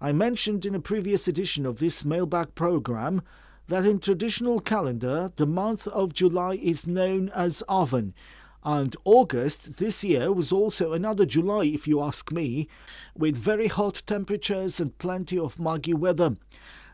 I 0.02 0.12
mentioned 0.12 0.66
in 0.66 0.76
a 0.76 0.82
previous 0.82 1.26
edition 1.26 1.66
of 1.66 1.80
this 1.80 2.04
mailbag 2.04 2.54
program 2.54 3.22
that 3.70 3.86
in 3.86 4.00
traditional 4.00 4.60
calendar 4.60 5.32
the 5.38 5.48
month 5.48 5.88
of 5.88 6.14
July 6.14 6.56
is 6.56 6.86
known 6.86 7.30
as 7.30 7.64
Oven, 7.70 8.14
and 8.62 8.94
August 9.06 9.78
this 9.78 10.04
year 10.04 10.34
was 10.34 10.52
also 10.52 10.92
another 10.92 11.26
July, 11.26 11.64
if 11.64 11.88
you 11.88 12.04
ask 12.04 12.30
me, 12.30 12.68
with 13.16 13.38
very 13.38 13.68
hot 13.68 14.04
temperatures 14.06 14.82
and 14.82 14.98
plenty 14.98 15.40
of 15.40 15.60
muggy 15.60 15.94
weather. 15.94 16.36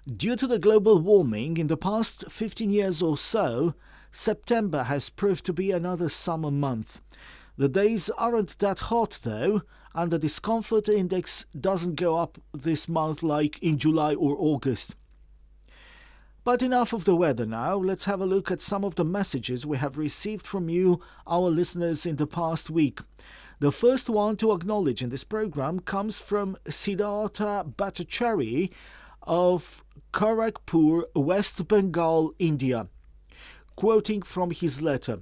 Due 0.08 0.36
to 0.36 0.48
the 0.48 0.58
global 0.58 1.00
warming 1.00 1.58
in 1.58 1.68
the 1.68 1.78
past 1.78 2.26
15 2.28 2.72
years 2.72 3.04
or 3.04 3.16
so, 3.16 3.76
September 4.12 4.84
has 4.84 5.12
proved 5.12 5.46
to 5.46 5.54
be 5.54 5.70
another 5.70 6.10
summer 6.10 6.50
month. 6.50 7.02
The 7.56 7.70
days 7.70 8.10
aren't 8.18 8.58
that 8.60 8.80
hot 8.80 9.20
though, 9.22 9.62
and 9.94 10.10
the 10.10 10.18
discomfort 10.18 10.90
index 10.90 11.46
doesn't 11.60 11.98
go 11.98 12.18
up 12.18 12.40
this 12.52 12.90
month 12.90 13.22
like 13.22 13.62
in 13.62 13.78
July 13.78 14.16
or 14.16 14.36
August. 14.40 14.96
But 16.44 16.64
enough 16.64 16.94
of 16.94 17.06
the 17.06 17.16
weather 17.16 17.46
now. 17.46 17.76
Let's 17.76 18.06
have 18.06 18.22
a 18.22 18.26
look 18.26 18.50
at 18.50 18.60
some 18.60 18.84
of 18.84 18.96
the 18.96 19.06
messages 19.06 19.68
we 19.68 19.78
have 19.78 20.00
received 20.00 20.48
from 20.48 20.68
you, 20.68 21.00
our 21.28 21.52
listeners, 21.52 22.08
in 22.08 22.16
the 22.16 22.26
past 22.26 22.72
week. 22.72 23.02
The 23.60 23.72
first 23.72 24.10
one 24.10 24.36
to 24.38 24.52
acknowledge 24.52 25.04
in 25.04 25.12
this 25.12 25.24
program 25.24 25.82
comes 25.82 26.20
from 26.20 26.58
Siddhartha 26.68 27.66
Bhattacharya 27.78 28.72
of 29.24 29.84
Kharagpur, 30.14 31.04
West 31.16 31.68
Bengal, 31.68 32.34
India. 32.40 32.88
Quoting 33.76 34.22
from 34.22 34.52
his 34.52 34.82
letter 34.82 35.22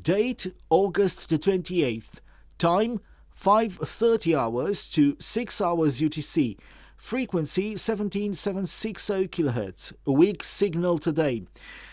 Date 0.00 0.54
August 0.68 1.28
the 1.28 1.38
28th. 1.38 2.20
Time 2.58 3.00
5:30 3.34 4.34
hours 4.36 4.86
to 4.88 5.16
6 5.18 5.60
hours 5.60 6.00
UTC. 6.00 6.58
Frequency 6.96 7.76
17760 7.76 9.26
kHz. 9.28 9.92
Weak 10.04 10.44
signal 10.44 10.98
today. 10.98 11.44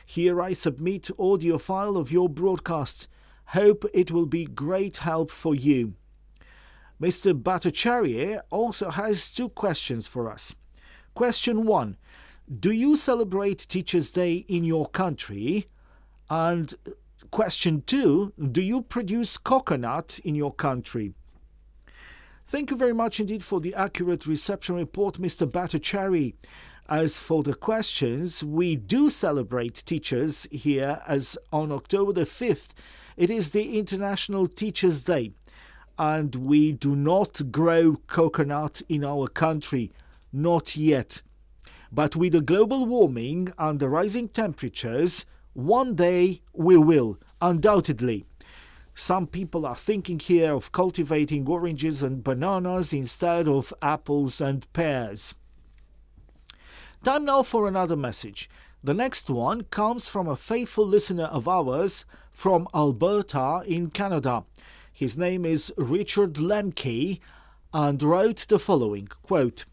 Here 0.06 0.42
I 0.42 0.54
submit 0.54 1.10
audio 1.18 1.58
file 1.58 1.98
of 1.98 2.12
your 2.12 2.30
broadcast. 2.30 3.08
Hope 3.52 3.86
it 3.94 4.12
will 4.12 4.26
be 4.26 4.46
great 4.46 4.98
help 4.98 5.32
for 5.32 5.56
you. 5.56 5.94
Mr. 7.02 7.34
Bhattacharya 7.34 8.42
also 8.50 8.90
has 8.90 9.32
two 9.32 9.50
questions 9.50 10.08
for 10.08 10.30
us. 10.30 10.56
Question 11.18 11.66
1 11.66 11.98
do 12.60 12.72
you 12.72 12.96
celebrate 12.96 13.68
Teachers' 13.68 14.12
Day 14.12 14.46
in 14.48 14.64
your 14.64 14.86
country? 14.86 15.66
And 16.30 16.72
question 17.32 17.82
two 17.88 18.34
Do 18.40 18.62
you 18.62 18.84
produce 18.84 19.40
coconut 19.40 20.20
in 20.24 20.36
your 20.36 20.54
country? 20.54 21.16
Thank 22.46 22.70
you 22.70 22.78
very 22.78 22.94
much 22.94 23.20
indeed 23.20 23.42
for 23.42 23.60
the 23.60 23.74
accurate 23.74 24.28
reception 24.28 24.76
report, 24.76 25.16
Mr. 25.16 25.50
Bhattacharya. 25.50 26.36
As 26.88 27.18
for 27.18 27.42
the 27.42 27.56
questions, 27.56 28.44
we 28.44 28.76
do 28.76 29.10
celebrate 29.10 29.84
teachers 29.88 30.48
here 30.52 31.02
as 31.08 31.36
on 31.52 31.72
October 31.72 32.14
the 32.14 32.22
5th. 32.22 32.74
It 33.18 33.32
is 33.32 33.54
the 33.54 33.80
International 33.80 34.46
Teachers' 34.46 35.04
Day, 35.04 35.32
and 35.98 36.36
we 36.36 36.74
do 36.74 36.96
not 36.96 37.52
grow 37.52 37.96
coconut 38.06 38.84
in 38.88 39.04
our 39.04 39.28
country, 39.28 39.92
not 40.32 40.76
yet. 40.76 41.22
But 41.92 42.16
with 42.16 42.34
the 42.34 42.42
global 42.42 42.86
warming 42.86 43.54
and 43.58 43.80
the 43.80 43.90
rising 43.90 44.30
temperatures, 44.30 45.26
one 45.54 45.96
day 45.96 46.42
we 46.54 46.78
will, 46.78 47.18
undoubtedly. 47.42 48.26
Some 48.94 49.28
people 49.28 49.66
are 49.66 49.76
thinking 49.76 50.20
here 50.20 50.54
of 50.54 50.72
cultivating 50.72 51.48
oranges 51.48 52.02
and 52.02 52.24
bananas 52.24 52.94
instead 52.94 53.48
of 53.48 53.74
apples 53.82 54.42
and 54.42 54.72
pears. 54.74 55.36
Time 57.04 57.26
now 57.26 57.44
for 57.44 57.68
another 57.68 57.96
message. 57.96 58.50
The 58.84 58.94
next 58.94 59.30
one 59.30 59.62
comes 59.64 60.10
from 60.10 60.28
a 60.28 60.36
faithful 60.36 60.86
listener 60.86 61.26
of 61.26 61.48
ours 61.48 62.06
from 62.32 62.68
Alberta 62.74 63.62
in 63.66 63.90
Canada. 63.90 64.44
His 64.92 65.18
name 65.18 65.46
is 65.46 65.74
Richard 65.78 66.34
Lemke 66.36 67.20
and 67.74 68.02
wrote 68.02 68.48
the 68.48 68.60
following 68.60 69.08
quote, 69.08 69.66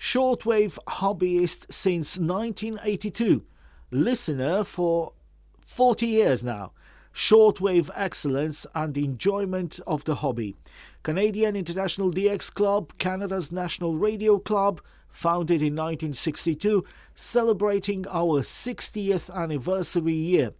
shortwave 0.00 0.78
hobbyist 0.88 1.70
since 1.70 2.18
1982, 2.18 3.44
listener 3.90 4.64
for 4.64 5.12
40 5.60 6.06
years 6.06 6.42
now. 6.42 6.72
Shortwave 7.12 7.90
excellence 7.94 8.66
and 8.74 8.96
enjoyment 8.96 9.78
of 9.86 10.04
the 10.04 10.16
hobby. 10.16 10.56
Canadian 11.02 11.54
International 11.54 12.10
DX 12.10 12.54
Club, 12.54 12.96
Canada's 12.96 13.52
National 13.52 13.98
Radio 13.98 14.38
Club, 14.38 14.80
founded 15.10 15.60
in 15.60 15.74
1962, 15.74 16.82
celebrating 17.14 18.06
our 18.08 18.40
60th 18.40 19.34
anniversary 19.34 20.14
year. 20.14 20.52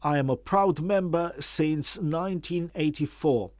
I 0.00 0.18
am 0.18 0.30
a 0.30 0.36
proud 0.36 0.80
member 0.80 1.32
since 1.40 1.96
1984. 1.96 3.50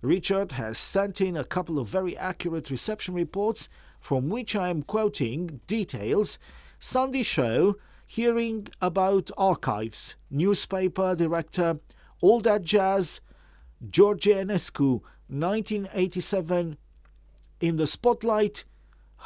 Richard 0.00 0.52
has 0.52 0.76
sent 0.78 1.20
in 1.20 1.36
a 1.36 1.44
couple 1.44 1.78
of 1.78 1.88
very 1.88 2.16
accurate 2.16 2.70
reception 2.70 3.14
reports 3.14 3.68
from 4.08 4.30
which 4.30 4.56
I 4.56 4.70
am 4.70 4.84
quoting 4.84 5.60
details. 5.66 6.38
Sunday 6.78 7.22
show, 7.22 7.76
hearing 8.06 8.66
about 8.80 9.30
archives, 9.36 10.16
newspaper 10.30 11.14
director, 11.14 11.80
all 12.22 12.40
that 12.40 12.62
jazz, 12.62 13.20
George 13.90 14.24
Enescu, 14.24 15.02
1987, 15.28 16.78
in 17.60 17.76
the 17.76 17.86
spotlight, 17.86 18.64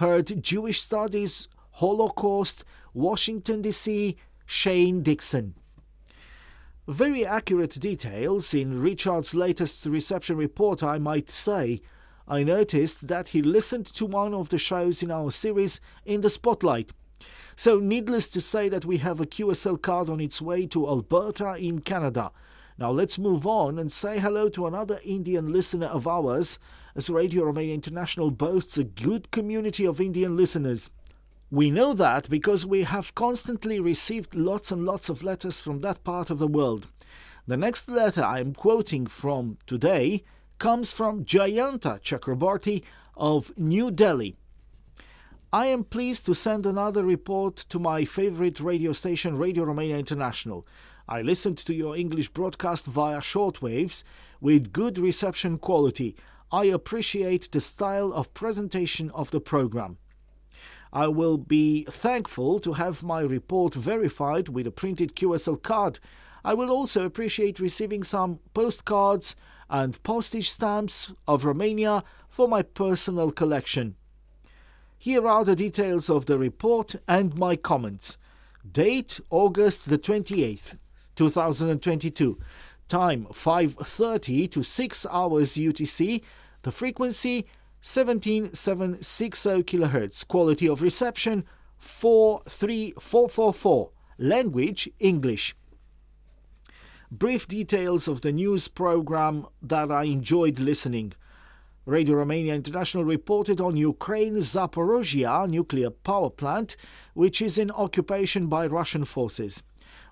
heard 0.02 0.42
Jewish 0.42 0.80
studies, 0.80 1.46
Holocaust, 1.74 2.64
Washington, 2.92 3.62
D.C., 3.62 4.16
Shane 4.46 5.04
Dixon. 5.04 5.54
Very 6.88 7.24
accurate 7.24 7.78
details 7.78 8.52
in 8.52 8.80
Richard's 8.80 9.32
latest 9.32 9.86
reception 9.86 10.36
report, 10.36 10.82
I 10.82 10.98
might 10.98 11.30
say. 11.30 11.82
I 12.26 12.42
noticed 12.44 13.08
that 13.08 13.28
he 13.28 13.42
listened 13.42 13.86
to 13.86 14.06
one 14.06 14.34
of 14.34 14.48
the 14.48 14.58
shows 14.58 15.02
in 15.02 15.10
our 15.10 15.30
series 15.30 15.80
in 16.04 16.20
the 16.20 16.30
spotlight. 16.30 16.92
So, 17.56 17.78
needless 17.78 18.28
to 18.30 18.40
say, 18.40 18.68
that 18.68 18.84
we 18.84 18.98
have 18.98 19.20
a 19.20 19.26
QSL 19.26 19.80
card 19.82 20.08
on 20.08 20.20
its 20.20 20.40
way 20.40 20.66
to 20.66 20.88
Alberta 20.88 21.54
in 21.54 21.80
Canada. 21.80 22.32
Now, 22.78 22.90
let's 22.90 23.18
move 23.18 23.46
on 23.46 23.78
and 23.78 23.92
say 23.92 24.18
hello 24.18 24.48
to 24.50 24.66
another 24.66 25.00
Indian 25.04 25.52
listener 25.52 25.86
of 25.86 26.08
ours, 26.08 26.58
as 26.96 27.10
Radio 27.10 27.44
Romania 27.44 27.74
International 27.74 28.30
boasts 28.30 28.78
a 28.78 28.84
good 28.84 29.30
community 29.30 29.86
of 29.86 30.00
Indian 30.00 30.36
listeners. 30.36 30.90
We 31.50 31.70
know 31.70 31.92
that 31.92 32.30
because 32.30 32.64
we 32.64 32.84
have 32.84 33.14
constantly 33.14 33.78
received 33.78 34.34
lots 34.34 34.72
and 34.72 34.86
lots 34.86 35.10
of 35.10 35.22
letters 35.22 35.60
from 35.60 35.80
that 35.80 36.02
part 36.02 36.30
of 36.30 36.38
the 36.38 36.48
world. 36.48 36.86
The 37.46 37.58
next 37.58 37.88
letter 37.88 38.24
I 38.24 38.40
am 38.40 38.54
quoting 38.54 39.06
from 39.06 39.58
today 39.66 40.24
comes 40.62 40.92
from 40.92 41.24
Jayanta 41.24 42.00
Chakrabarti 42.00 42.84
of 43.16 43.50
New 43.58 43.90
Delhi. 43.90 44.36
I 45.52 45.66
am 45.66 45.82
pleased 45.82 46.24
to 46.26 46.36
send 46.36 46.66
another 46.66 47.02
report 47.04 47.56
to 47.70 47.80
my 47.80 48.04
favorite 48.04 48.60
radio 48.60 48.92
station, 48.92 49.36
Radio 49.36 49.64
Romania 49.64 49.98
International. 49.98 50.64
I 51.08 51.22
listened 51.22 51.58
to 51.58 51.74
your 51.74 51.96
English 51.96 52.28
broadcast 52.28 52.86
via 52.86 53.18
shortwaves 53.18 54.04
with 54.40 54.72
good 54.72 54.98
reception 54.98 55.58
quality. 55.58 56.14
I 56.52 56.66
appreciate 56.66 57.50
the 57.50 57.60
style 57.60 58.12
of 58.12 58.32
presentation 58.32 59.10
of 59.10 59.32
the 59.32 59.40
program. 59.40 59.98
I 60.92 61.08
will 61.08 61.38
be 61.38 61.86
thankful 61.90 62.60
to 62.60 62.74
have 62.74 63.02
my 63.02 63.22
report 63.22 63.74
verified 63.74 64.48
with 64.48 64.68
a 64.68 64.70
printed 64.70 65.16
QSL 65.16 65.60
card. 65.60 65.98
I 66.44 66.54
will 66.54 66.70
also 66.70 67.04
appreciate 67.04 67.58
receiving 67.58 68.04
some 68.04 68.38
postcards 68.54 69.34
and 69.68 70.02
postage 70.02 70.50
stamps 70.50 71.12
of 71.26 71.44
Romania 71.44 72.02
for 72.28 72.48
my 72.48 72.62
personal 72.62 73.30
collection. 73.30 73.96
Here 74.98 75.26
are 75.26 75.44
the 75.44 75.56
details 75.56 76.08
of 76.08 76.26
the 76.26 76.38
report 76.38 76.94
and 77.08 77.36
my 77.36 77.56
comments. 77.56 78.16
Date 78.70 79.20
August 79.30 79.90
the 79.90 79.98
28th, 79.98 80.76
2022. 81.16 82.38
Time 82.88 83.26
5:30 83.32 84.48
to 84.50 84.62
6 84.62 85.06
hours 85.10 85.56
UTC. 85.56 86.22
The 86.62 86.70
frequency 86.70 87.46
17760 87.80 89.64
kHz. 89.64 90.24
Quality 90.28 90.68
of 90.68 90.82
reception 90.82 91.44
43444. 91.78 93.90
Language 94.18 94.88
English. 95.00 95.56
Brief 97.14 97.46
details 97.46 98.08
of 98.08 98.22
the 98.22 98.32
news 98.32 98.68
program 98.68 99.46
that 99.60 99.92
I 99.92 100.04
enjoyed 100.04 100.58
listening. 100.58 101.12
Radio 101.84 102.14
Romania 102.14 102.54
International 102.54 103.04
reported 103.04 103.60
on 103.60 103.76
Ukraine's 103.76 104.46
Zaporozhia 104.54 105.46
nuclear 105.46 105.90
power 105.90 106.30
plant, 106.30 106.74
which 107.12 107.42
is 107.42 107.58
in 107.58 107.70
occupation 107.70 108.46
by 108.46 108.66
Russian 108.66 109.04
forces. 109.04 109.62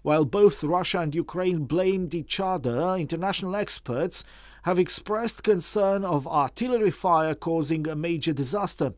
While 0.03 0.27
both 0.27 0.63
Russia 0.63 0.99
and 0.99 1.15
Ukraine 1.15 1.65
blamed 1.65 2.13
each 2.13 2.39
other, 2.39 2.95
international 2.97 3.57
experts 3.57 4.23
have 4.65 4.79
expressed 4.79 5.43
concern 5.43 6.05
of 6.05 6.29
artillery 6.29 6.91
fire 6.91 7.35
causing 7.35 7.89
a 7.89 7.97
major 7.97 8.35
disaster. 8.35 8.93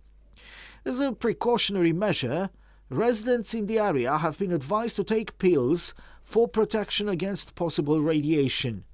As 0.85 0.99
a 0.99 1.13
precautionary 1.13 1.93
measure, 1.93 2.51
residents 2.91 3.55
in 3.55 3.67
the 3.69 3.79
area 3.79 4.19
have 4.19 4.39
been 4.39 4.53
advised 4.53 4.97
to 4.97 5.05
take 5.05 5.39
pills 5.39 5.95
for 6.33 6.49
protection 6.49 7.11
against 7.11 7.55
possible 7.55 8.01
radiation. 8.01 8.85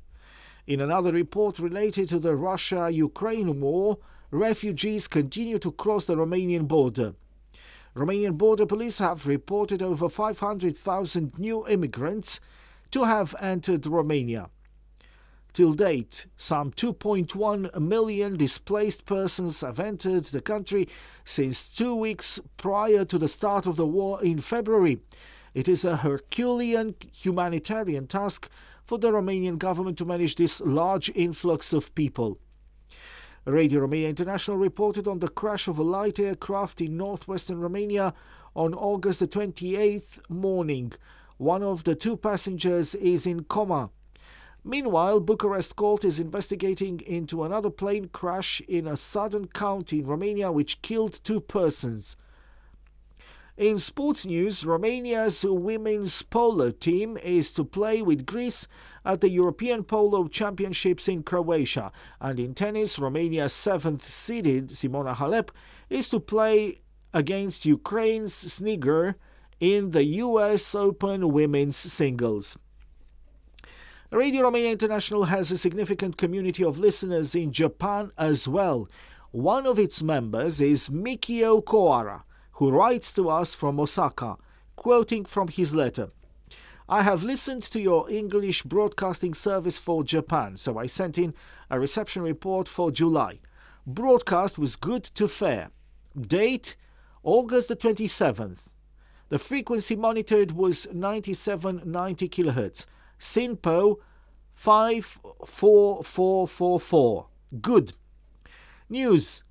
In 0.67 0.81
another 0.81 1.13
report 1.13 1.61
related 1.61 2.09
to 2.09 2.19
the 2.19 2.35
Russia 2.35 2.91
Ukraine 2.91 3.61
war, 3.61 3.99
refugees 4.33 5.07
continue 5.07 5.61
to 5.61 5.71
cross 5.71 6.07
the 6.07 6.17
Romanian 6.17 6.67
border. 6.67 7.15
Romanian 7.95 8.37
border 8.37 8.67
police 8.67 8.99
have 8.99 9.29
reported 9.29 9.85
over 9.85 10.09
500,000 10.09 11.39
new 11.39 11.67
immigrants 11.69 12.41
to 12.91 13.05
have 13.05 13.37
entered 13.41 13.87
Romania. 13.87 14.51
Till 15.53 15.73
date, 15.75 16.27
some 16.37 16.73
2.1 16.73 17.81
million 17.81 18.37
displaced 18.37 19.07
persons 19.07 19.61
have 19.61 19.79
entered 19.79 20.25
the 20.25 20.41
country 20.41 20.89
since 21.25 21.69
two 21.69 21.95
weeks 21.95 22.41
prior 22.57 23.05
to 23.05 23.17
the 23.17 23.29
start 23.29 23.67
of 23.67 23.77
the 23.77 23.87
war 23.87 24.23
in 24.25 24.41
February. 24.41 24.99
It 25.59 25.67
is 25.67 25.85
a 25.85 25.97
Herculean 25.97 26.95
humanitarian 27.13 28.07
task 28.07 28.49
for 28.87 28.97
the 28.97 29.11
Romanian 29.11 29.59
government 29.59 29.99
to 29.99 30.05
manage 30.05 30.37
this 30.37 30.61
large 30.61 31.11
influx 31.17 31.73
of 31.73 31.93
people. 31.97 32.39
Radio 33.45 33.81
Romania 33.81 34.09
International 34.09 34.57
reported 34.57 35.09
on 35.09 35.19
the 35.19 35.27
crash 35.27 35.67
of 35.67 35.81
a 35.81 35.83
light 35.83 36.21
aircraft 36.21 36.81
in 36.81 36.97
northwestern 36.97 37.59
Romania 37.59 38.15
on 38.55 38.73
August 38.73 39.19
the 39.19 39.27
28th 39.27 40.21
morning. 40.31 40.93
One 41.39 41.65
of 41.65 41.83
the 41.83 41.97
two 41.97 42.17
passengers 42.17 42.95
is 42.95 43.27
in 43.27 43.43
coma. 43.43 43.91
Meanwhile, 44.63 45.19
Bucharest 45.19 45.75
Court 45.75 46.05
is 46.05 46.21
investigating 46.21 47.01
into 47.01 47.43
another 47.43 47.71
plane 47.71 48.11
crash 48.11 48.61
in 48.69 48.87
a 48.87 48.97
southern 48.97 49.49
county 49.49 49.99
in 49.99 50.07
Romania 50.07 50.53
which 50.53 50.83
killed 50.83 51.19
two 51.25 51.41
persons. 51.41 52.15
In 53.59 53.77
sports 53.77 54.25
news, 54.25 54.65
Romania's 54.65 55.45
women's 55.45 56.23
polo 56.23 56.71
team 56.71 57.17
is 57.17 57.53
to 57.55 57.65
play 57.65 58.01
with 58.01 58.25
Greece 58.25 58.69
at 59.05 59.21
the 59.21 59.31
European 59.31 59.83
Polo 59.83 60.29
Championships 60.29 61.09
in 61.09 61.25
Croatia, 61.25 61.91
and 62.21 62.39
in 62.39 62.55
tennis, 62.55 63.01
Romania's 63.01 63.53
seventh 63.53 64.09
seeded 64.09 64.69
Simona 64.69 65.13
Halep 65.17 65.49
is 65.91 66.09
to 66.11 66.21
play 66.21 66.79
against 67.13 67.67
Ukraine's 67.67 68.33
Snigur 68.33 69.17
in 69.59 69.91
the 69.91 70.05
US 70.05 70.77
Open 70.77 71.33
women's 71.33 71.75
singles. 71.75 72.57
Radio 74.13 74.45
Romania 74.45 74.71
International 74.71 75.25
has 75.25 75.51
a 75.51 75.59
significant 75.59 76.17
community 76.17 76.63
of 76.63 76.79
listeners 76.79 77.35
in 77.35 77.51
Japan 77.51 78.13
as 78.17 78.47
well. 78.47 78.89
One 79.33 79.67
of 79.67 79.81
its 79.81 80.01
members 80.01 80.61
is 80.61 80.91
Mikio 80.91 81.61
Koara 81.65 82.23
who 82.59 82.71
writes 82.71 83.13
to 83.15 83.31
us 83.31 83.55
from 83.55 83.79
Osaka, 83.79 84.37
quoting 84.75 85.25
from 85.25 85.47
his 85.49 85.75
letter. 85.75 86.11
I 86.89 87.03
have 87.03 87.23
listened 87.23 87.63
to 87.65 87.79
your 87.81 88.11
English 88.11 88.63
broadcasting 88.65 89.35
service 89.35 89.79
for 89.79 90.03
Japan, 90.03 90.57
so 90.57 90.77
I 90.77 90.87
sent 90.87 91.19
in 91.19 91.35
a 91.71 91.79
reception 91.79 92.23
report 92.23 92.67
for 92.67 92.91
July. 92.91 93.39
Broadcast 93.87 94.59
was 94.59 94.75
good 94.75 95.05
to 95.05 95.29
fair. 95.29 95.71
Date 96.21 96.75
August 97.23 97.69
the 97.69 97.77
27th. 97.77 98.63
The 99.29 99.39
frequency 99.39 99.95
monitored 99.95 100.51
was 100.53 100.89
9790 100.93 102.29
kHz. 102.29 102.87
SINPO 103.21 103.99
54444. 104.55 107.27
Good. 107.61 107.93
News 108.89 109.45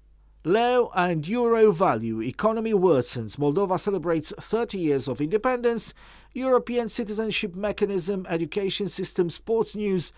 Leu 0.48 0.90
and 0.96 1.28
euro 1.28 1.74
value. 1.74 2.22
Economy 2.22 2.72
worsens. 2.72 3.36
Moldova 3.36 3.78
celebrates 3.78 4.32
30 4.40 4.78
years 4.78 5.10
of 5.10 5.20
independence. 5.20 5.94
European 6.32 6.88
citizenship 6.88 7.54
mechanism, 7.54 8.26
education 8.30 8.88
system, 8.88 9.30
sports 9.30 9.76
news. 9.76 10.14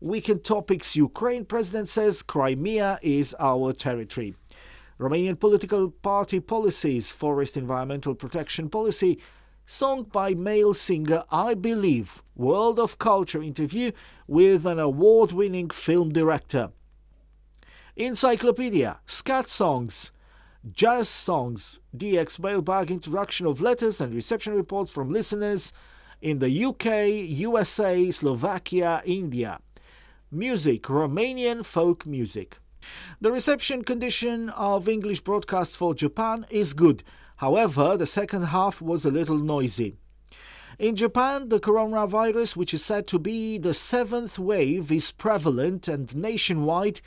Weekend 0.00 0.42
topics 0.42 0.96
Ukraine 0.96 1.44
president 1.44 1.86
says 1.88 2.22
Crimea 2.22 2.98
is 3.02 3.36
our 3.38 3.74
territory. 3.74 4.34
Romanian 4.98 5.38
political 5.38 5.90
party 5.90 6.40
policies, 6.40 7.12
forest 7.12 7.54
environmental 7.54 8.14
protection 8.14 8.70
policy, 8.70 9.20
song 9.66 10.04
by 10.04 10.32
male 10.32 10.72
singer 10.72 11.24
I 11.30 11.52
Believe, 11.52 12.22
World 12.34 12.78
of 12.78 12.96
Culture 12.96 13.42
interview 13.42 13.92
with 14.26 14.64
an 14.64 14.78
award 14.78 15.32
winning 15.32 15.68
film 15.68 16.10
director. 16.10 16.70
Encyclopedia, 17.96 18.98
scat 19.06 19.48
songs, 19.48 20.10
jazz 20.72 21.08
songs, 21.08 21.78
DX 21.96 22.40
mailbag 22.40 22.90
introduction 22.90 23.46
of 23.46 23.60
letters 23.60 24.00
and 24.00 24.12
reception 24.12 24.52
reports 24.52 24.90
from 24.90 25.12
listeners 25.12 25.72
in 26.20 26.40
the 26.40 26.64
UK, 26.64 27.28
USA, 27.28 28.10
Slovakia, 28.10 29.00
India. 29.04 29.60
Music, 30.32 30.82
Romanian 30.82 31.64
folk 31.64 32.04
music. 32.04 32.58
The 33.20 33.30
reception 33.30 33.84
condition 33.84 34.50
of 34.50 34.88
English 34.88 35.20
broadcasts 35.20 35.76
for 35.76 35.94
Japan 35.94 36.46
is 36.50 36.74
good. 36.74 37.04
However, 37.36 37.96
the 37.96 38.06
second 38.06 38.46
half 38.46 38.82
was 38.82 39.04
a 39.04 39.10
little 39.12 39.38
noisy. 39.38 39.94
In 40.80 40.96
Japan, 40.96 41.48
the 41.48 41.60
coronavirus, 41.60 42.56
which 42.56 42.74
is 42.74 42.84
said 42.84 43.06
to 43.06 43.20
be 43.20 43.56
the 43.56 43.72
seventh 43.72 44.36
wave, 44.36 44.90
is 44.90 45.12
prevalent 45.12 45.86
and 45.86 46.16
nationwide 46.16 47.00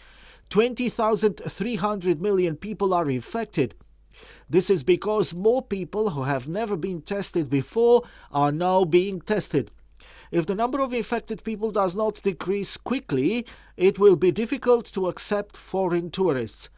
20,300 0.50 2.22
million 2.22 2.56
people 2.56 2.94
are 2.94 3.10
infected. 3.10 3.76
This 4.50 4.70
is 4.70 4.84
because 4.84 5.34
more 5.34 5.62
people 5.62 6.12
who 6.12 6.24
have 6.24 6.48
never 6.48 6.76
been 6.76 7.02
tested 7.02 7.50
before 7.50 8.04
are 8.32 8.52
now 8.52 8.84
being 8.86 9.22
tested. 9.22 9.72
If 10.32 10.46
the 10.46 10.56
number 10.56 10.80
of 10.80 10.94
infected 10.94 11.44
people 11.44 11.72
does 11.72 11.96
not 11.96 12.22
decrease 12.22 12.78
quickly, 12.78 13.46
it 13.76 14.00
will 14.00 14.16
be 14.16 14.32
difficult 14.32 14.86
to 14.94 15.08
accept 15.08 15.56
foreign 15.56 16.12
tourists. 16.12 16.70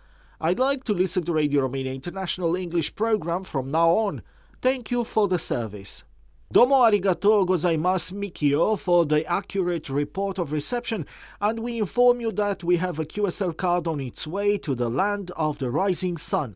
I'd 0.42 0.60
like 0.60 0.84
to 0.86 0.94
listen 0.94 1.24
to 1.24 1.34
Radio 1.34 1.62
Romania 1.62 1.94
International 1.94 2.56
English 2.56 2.96
program 2.96 3.44
from 3.44 3.70
now 3.70 3.90
on. 3.90 4.22
Thank 4.62 4.92
you 4.92 5.04
for 5.04 5.28
the 5.28 5.40
service. 5.40 6.04
Domo 6.52 6.78
arigato 6.78 7.46
gozaimasu 7.46 8.14
Mikio 8.14 8.76
for 8.76 9.06
the 9.06 9.24
accurate 9.32 9.88
report 9.88 10.40
of 10.40 10.52
reception, 10.52 11.06
and 11.40 11.60
we 11.60 11.78
inform 11.78 12.20
you 12.20 12.32
that 12.32 12.64
we 12.64 12.78
have 12.78 12.98
a 12.98 13.06
QSL 13.06 13.56
card 13.56 13.88
on 13.88 14.00
its 14.00 14.26
way 14.26 14.58
to 14.58 14.74
the 14.74 14.90
land 14.90 15.30
of 15.38 15.60
the 15.60 15.70
rising 15.70 16.18
sun. 16.18 16.56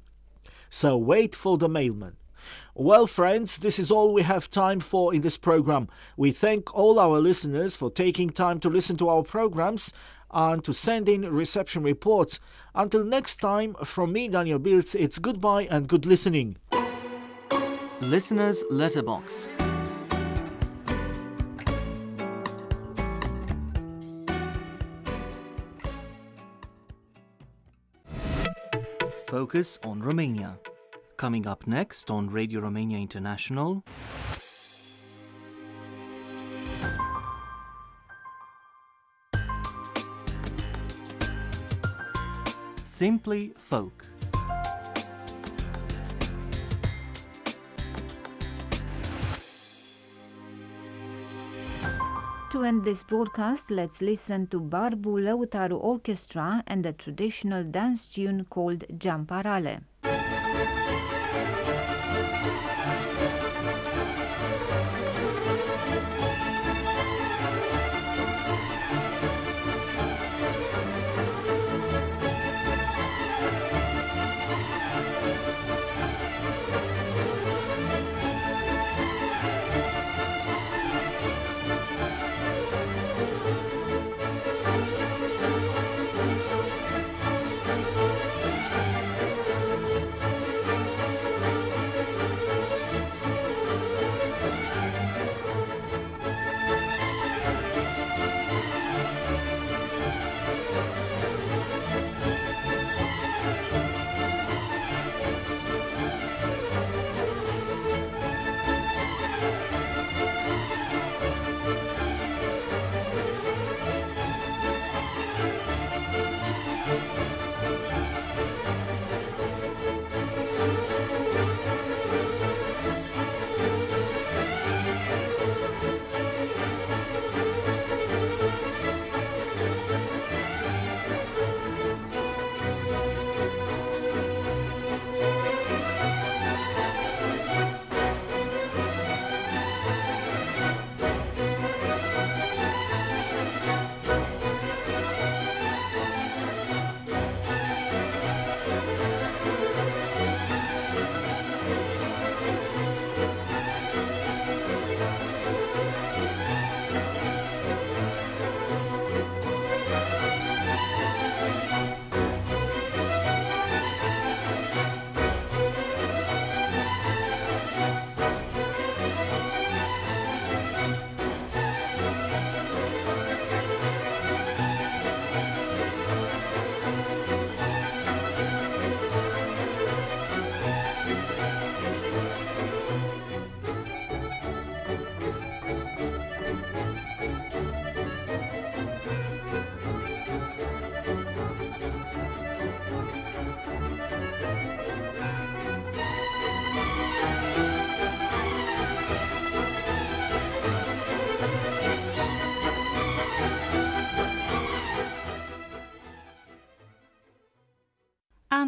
So 0.71 0.97
wait 0.97 1.35
for 1.35 1.59
the 1.59 1.69
mailman. 1.69 2.15
Well, 2.73 3.05
friends, 3.05 3.59
this 3.59 3.77
is 3.77 3.91
all 3.91 4.11
we 4.11 4.23
have 4.23 4.49
time 4.49 4.79
for 4.79 5.13
in 5.13 5.21
this 5.21 5.37
program. 5.37 5.87
We 6.17 6.31
thank 6.31 6.73
all 6.73 6.97
our 6.97 7.19
listeners 7.19 7.75
for 7.75 7.91
taking 7.91 8.31
time 8.31 8.59
to 8.61 8.69
listen 8.69 8.97
to 8.97 9.09
our 9.09 9.21
programs 9.21 9.93
and 10.31 10.63
to 10.63 10.73
send 10.73 11.07
in 11.07 11.31
reception 11.31 11.83
reports. 11.83 12.39
Until 12.73 13.03
next 13.03 13.35
time, 13.35 13.75
from 13.85 14.11
me, 14.11 14.27
Daniel 14.27 14.57
Biltz, 14.57 14.95
it's 14.95 15.19
goodbye 15.19 15.67
and 15.69 15.87
good 15.87 16.07
listening. 16.07 16.57
Listener's 18.01 18.65
Letterbox. 18.71 19.51
Focus 29.33 29.79
on 29.83 29.99
Romania. 29.99 30.59
Coming 31.17 31.47
up 31.47 31.65
next 31.65 32.11
on 32.11 32.29
Radio 32.29 32.61
Romania 32.61 32.99
International. 32.99 33.83
Simply 42.85 43.53
Folk. 43.57 44.12
To 52.53 52.63
end 52.63 52.83
this 52.83 53.01
broadcast, 53.01 53.71
let's 53.71 53.99
listen 53.99 54.45
to 54.49 54.59
Barbu 54.59 55.17
Lăutaru 55.17 55.83
Orchestra 55.83 56.63
and 56.67 56.85
a 56.85 56.93
traditional 56.93 57.63
dance 57.63 58.07
tune 58.07 58.45
called 58.45 58.83
Geamparale. 58.99 59.81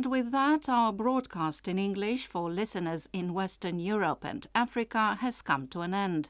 And 0.05 0.11
with 0.11 0.31
that, 0.33 0.69
our 0.69 0.93
broadcast 0.93 1.67
in 1.67 1.79
English 1.79 2.27
for 2.27 2.51
listeners 2.51 3.09
in 3.11 3.33
Western 3.33 3.79
Europe 3.79 4.23
and 4.23 4.45
Africa 4.53 5.17
has 5.19 5.41
come 5.41 5.67
to 5.69 5.81
an 5.81 5.95
end. 5.95 6.29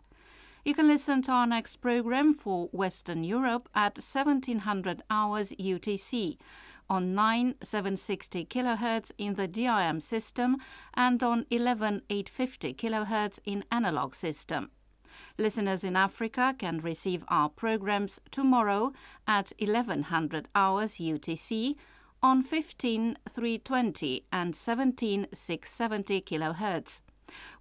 You 0.63 0.73
can 0.73 0.88
listen 0.88 1.21
to 1.23 1.34
our 1.34 1.45
next 1.45 1.82
program 1.82 2.34
for 2.34 2.69
Western 2.71 3.26
Europe 3.26 3.67
at 3.76 3.97
1700 3.97 5.03
hours 5.09 5.51
UTC, 5.59 6.38
on 6.89 7.13
9760 7.15 8.45
kHz 8.45 9.11
in 9.17 9.34
the 9.34 9.45
DRM 9.45 10.01
system 10.01 10.55
and 10.93 11.21
on 11.21 11.45
11850 11.49 12.76
kHz 12.76 13.39
in 13.43 13.65
analog 13.73 14.15
system. 14.15 14.71
Listeners 15.38 15.84
in 15.84 15.97
Africa 15.97 16.55
can 16.57 16.80
receive 16.80 17.26
our 17.28 17.49
programs 17.49 18.21
tomorrow 18.32 18.93
at 19.28 19.51
1100 19.59 20.47
hours 20.55 20.93
UTC 20.93 21.76
on 22.22 22.43
15320 22.43 24.26
and 24.32 24.55
17670 24.55 26.22
kHz. 26.22 27.01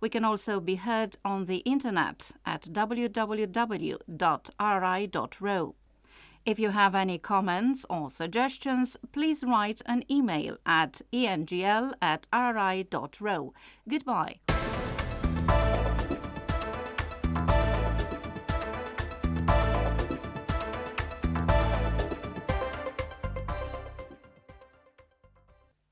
We 0.00 0.08
can 0.08 0.24
also 0.24 0.60
be 0.60 0.76
heard 0.76 1.16
on 1.24 1.46
the 1.46 1.58
internet 1.58 2.32
at 2.44 2.62
www.rri.ro. 2.62 2.94
If 6.44 6.58
you 6.58 6.70
have 6.70 6.94
any 6.94 7.16
comments 7.18 7.86
or 7.88 8.10
suggestions, 8.10 8.98
please 9.12 9.42
write 9.42 9.80
an 9.86 10.04
email 10.10 10.58
at 10.66 11.00
engl 11.10 11.94
at 12.02 12.26
rri.ro. 12.30 13.54
Goodbye. 13.88 14.40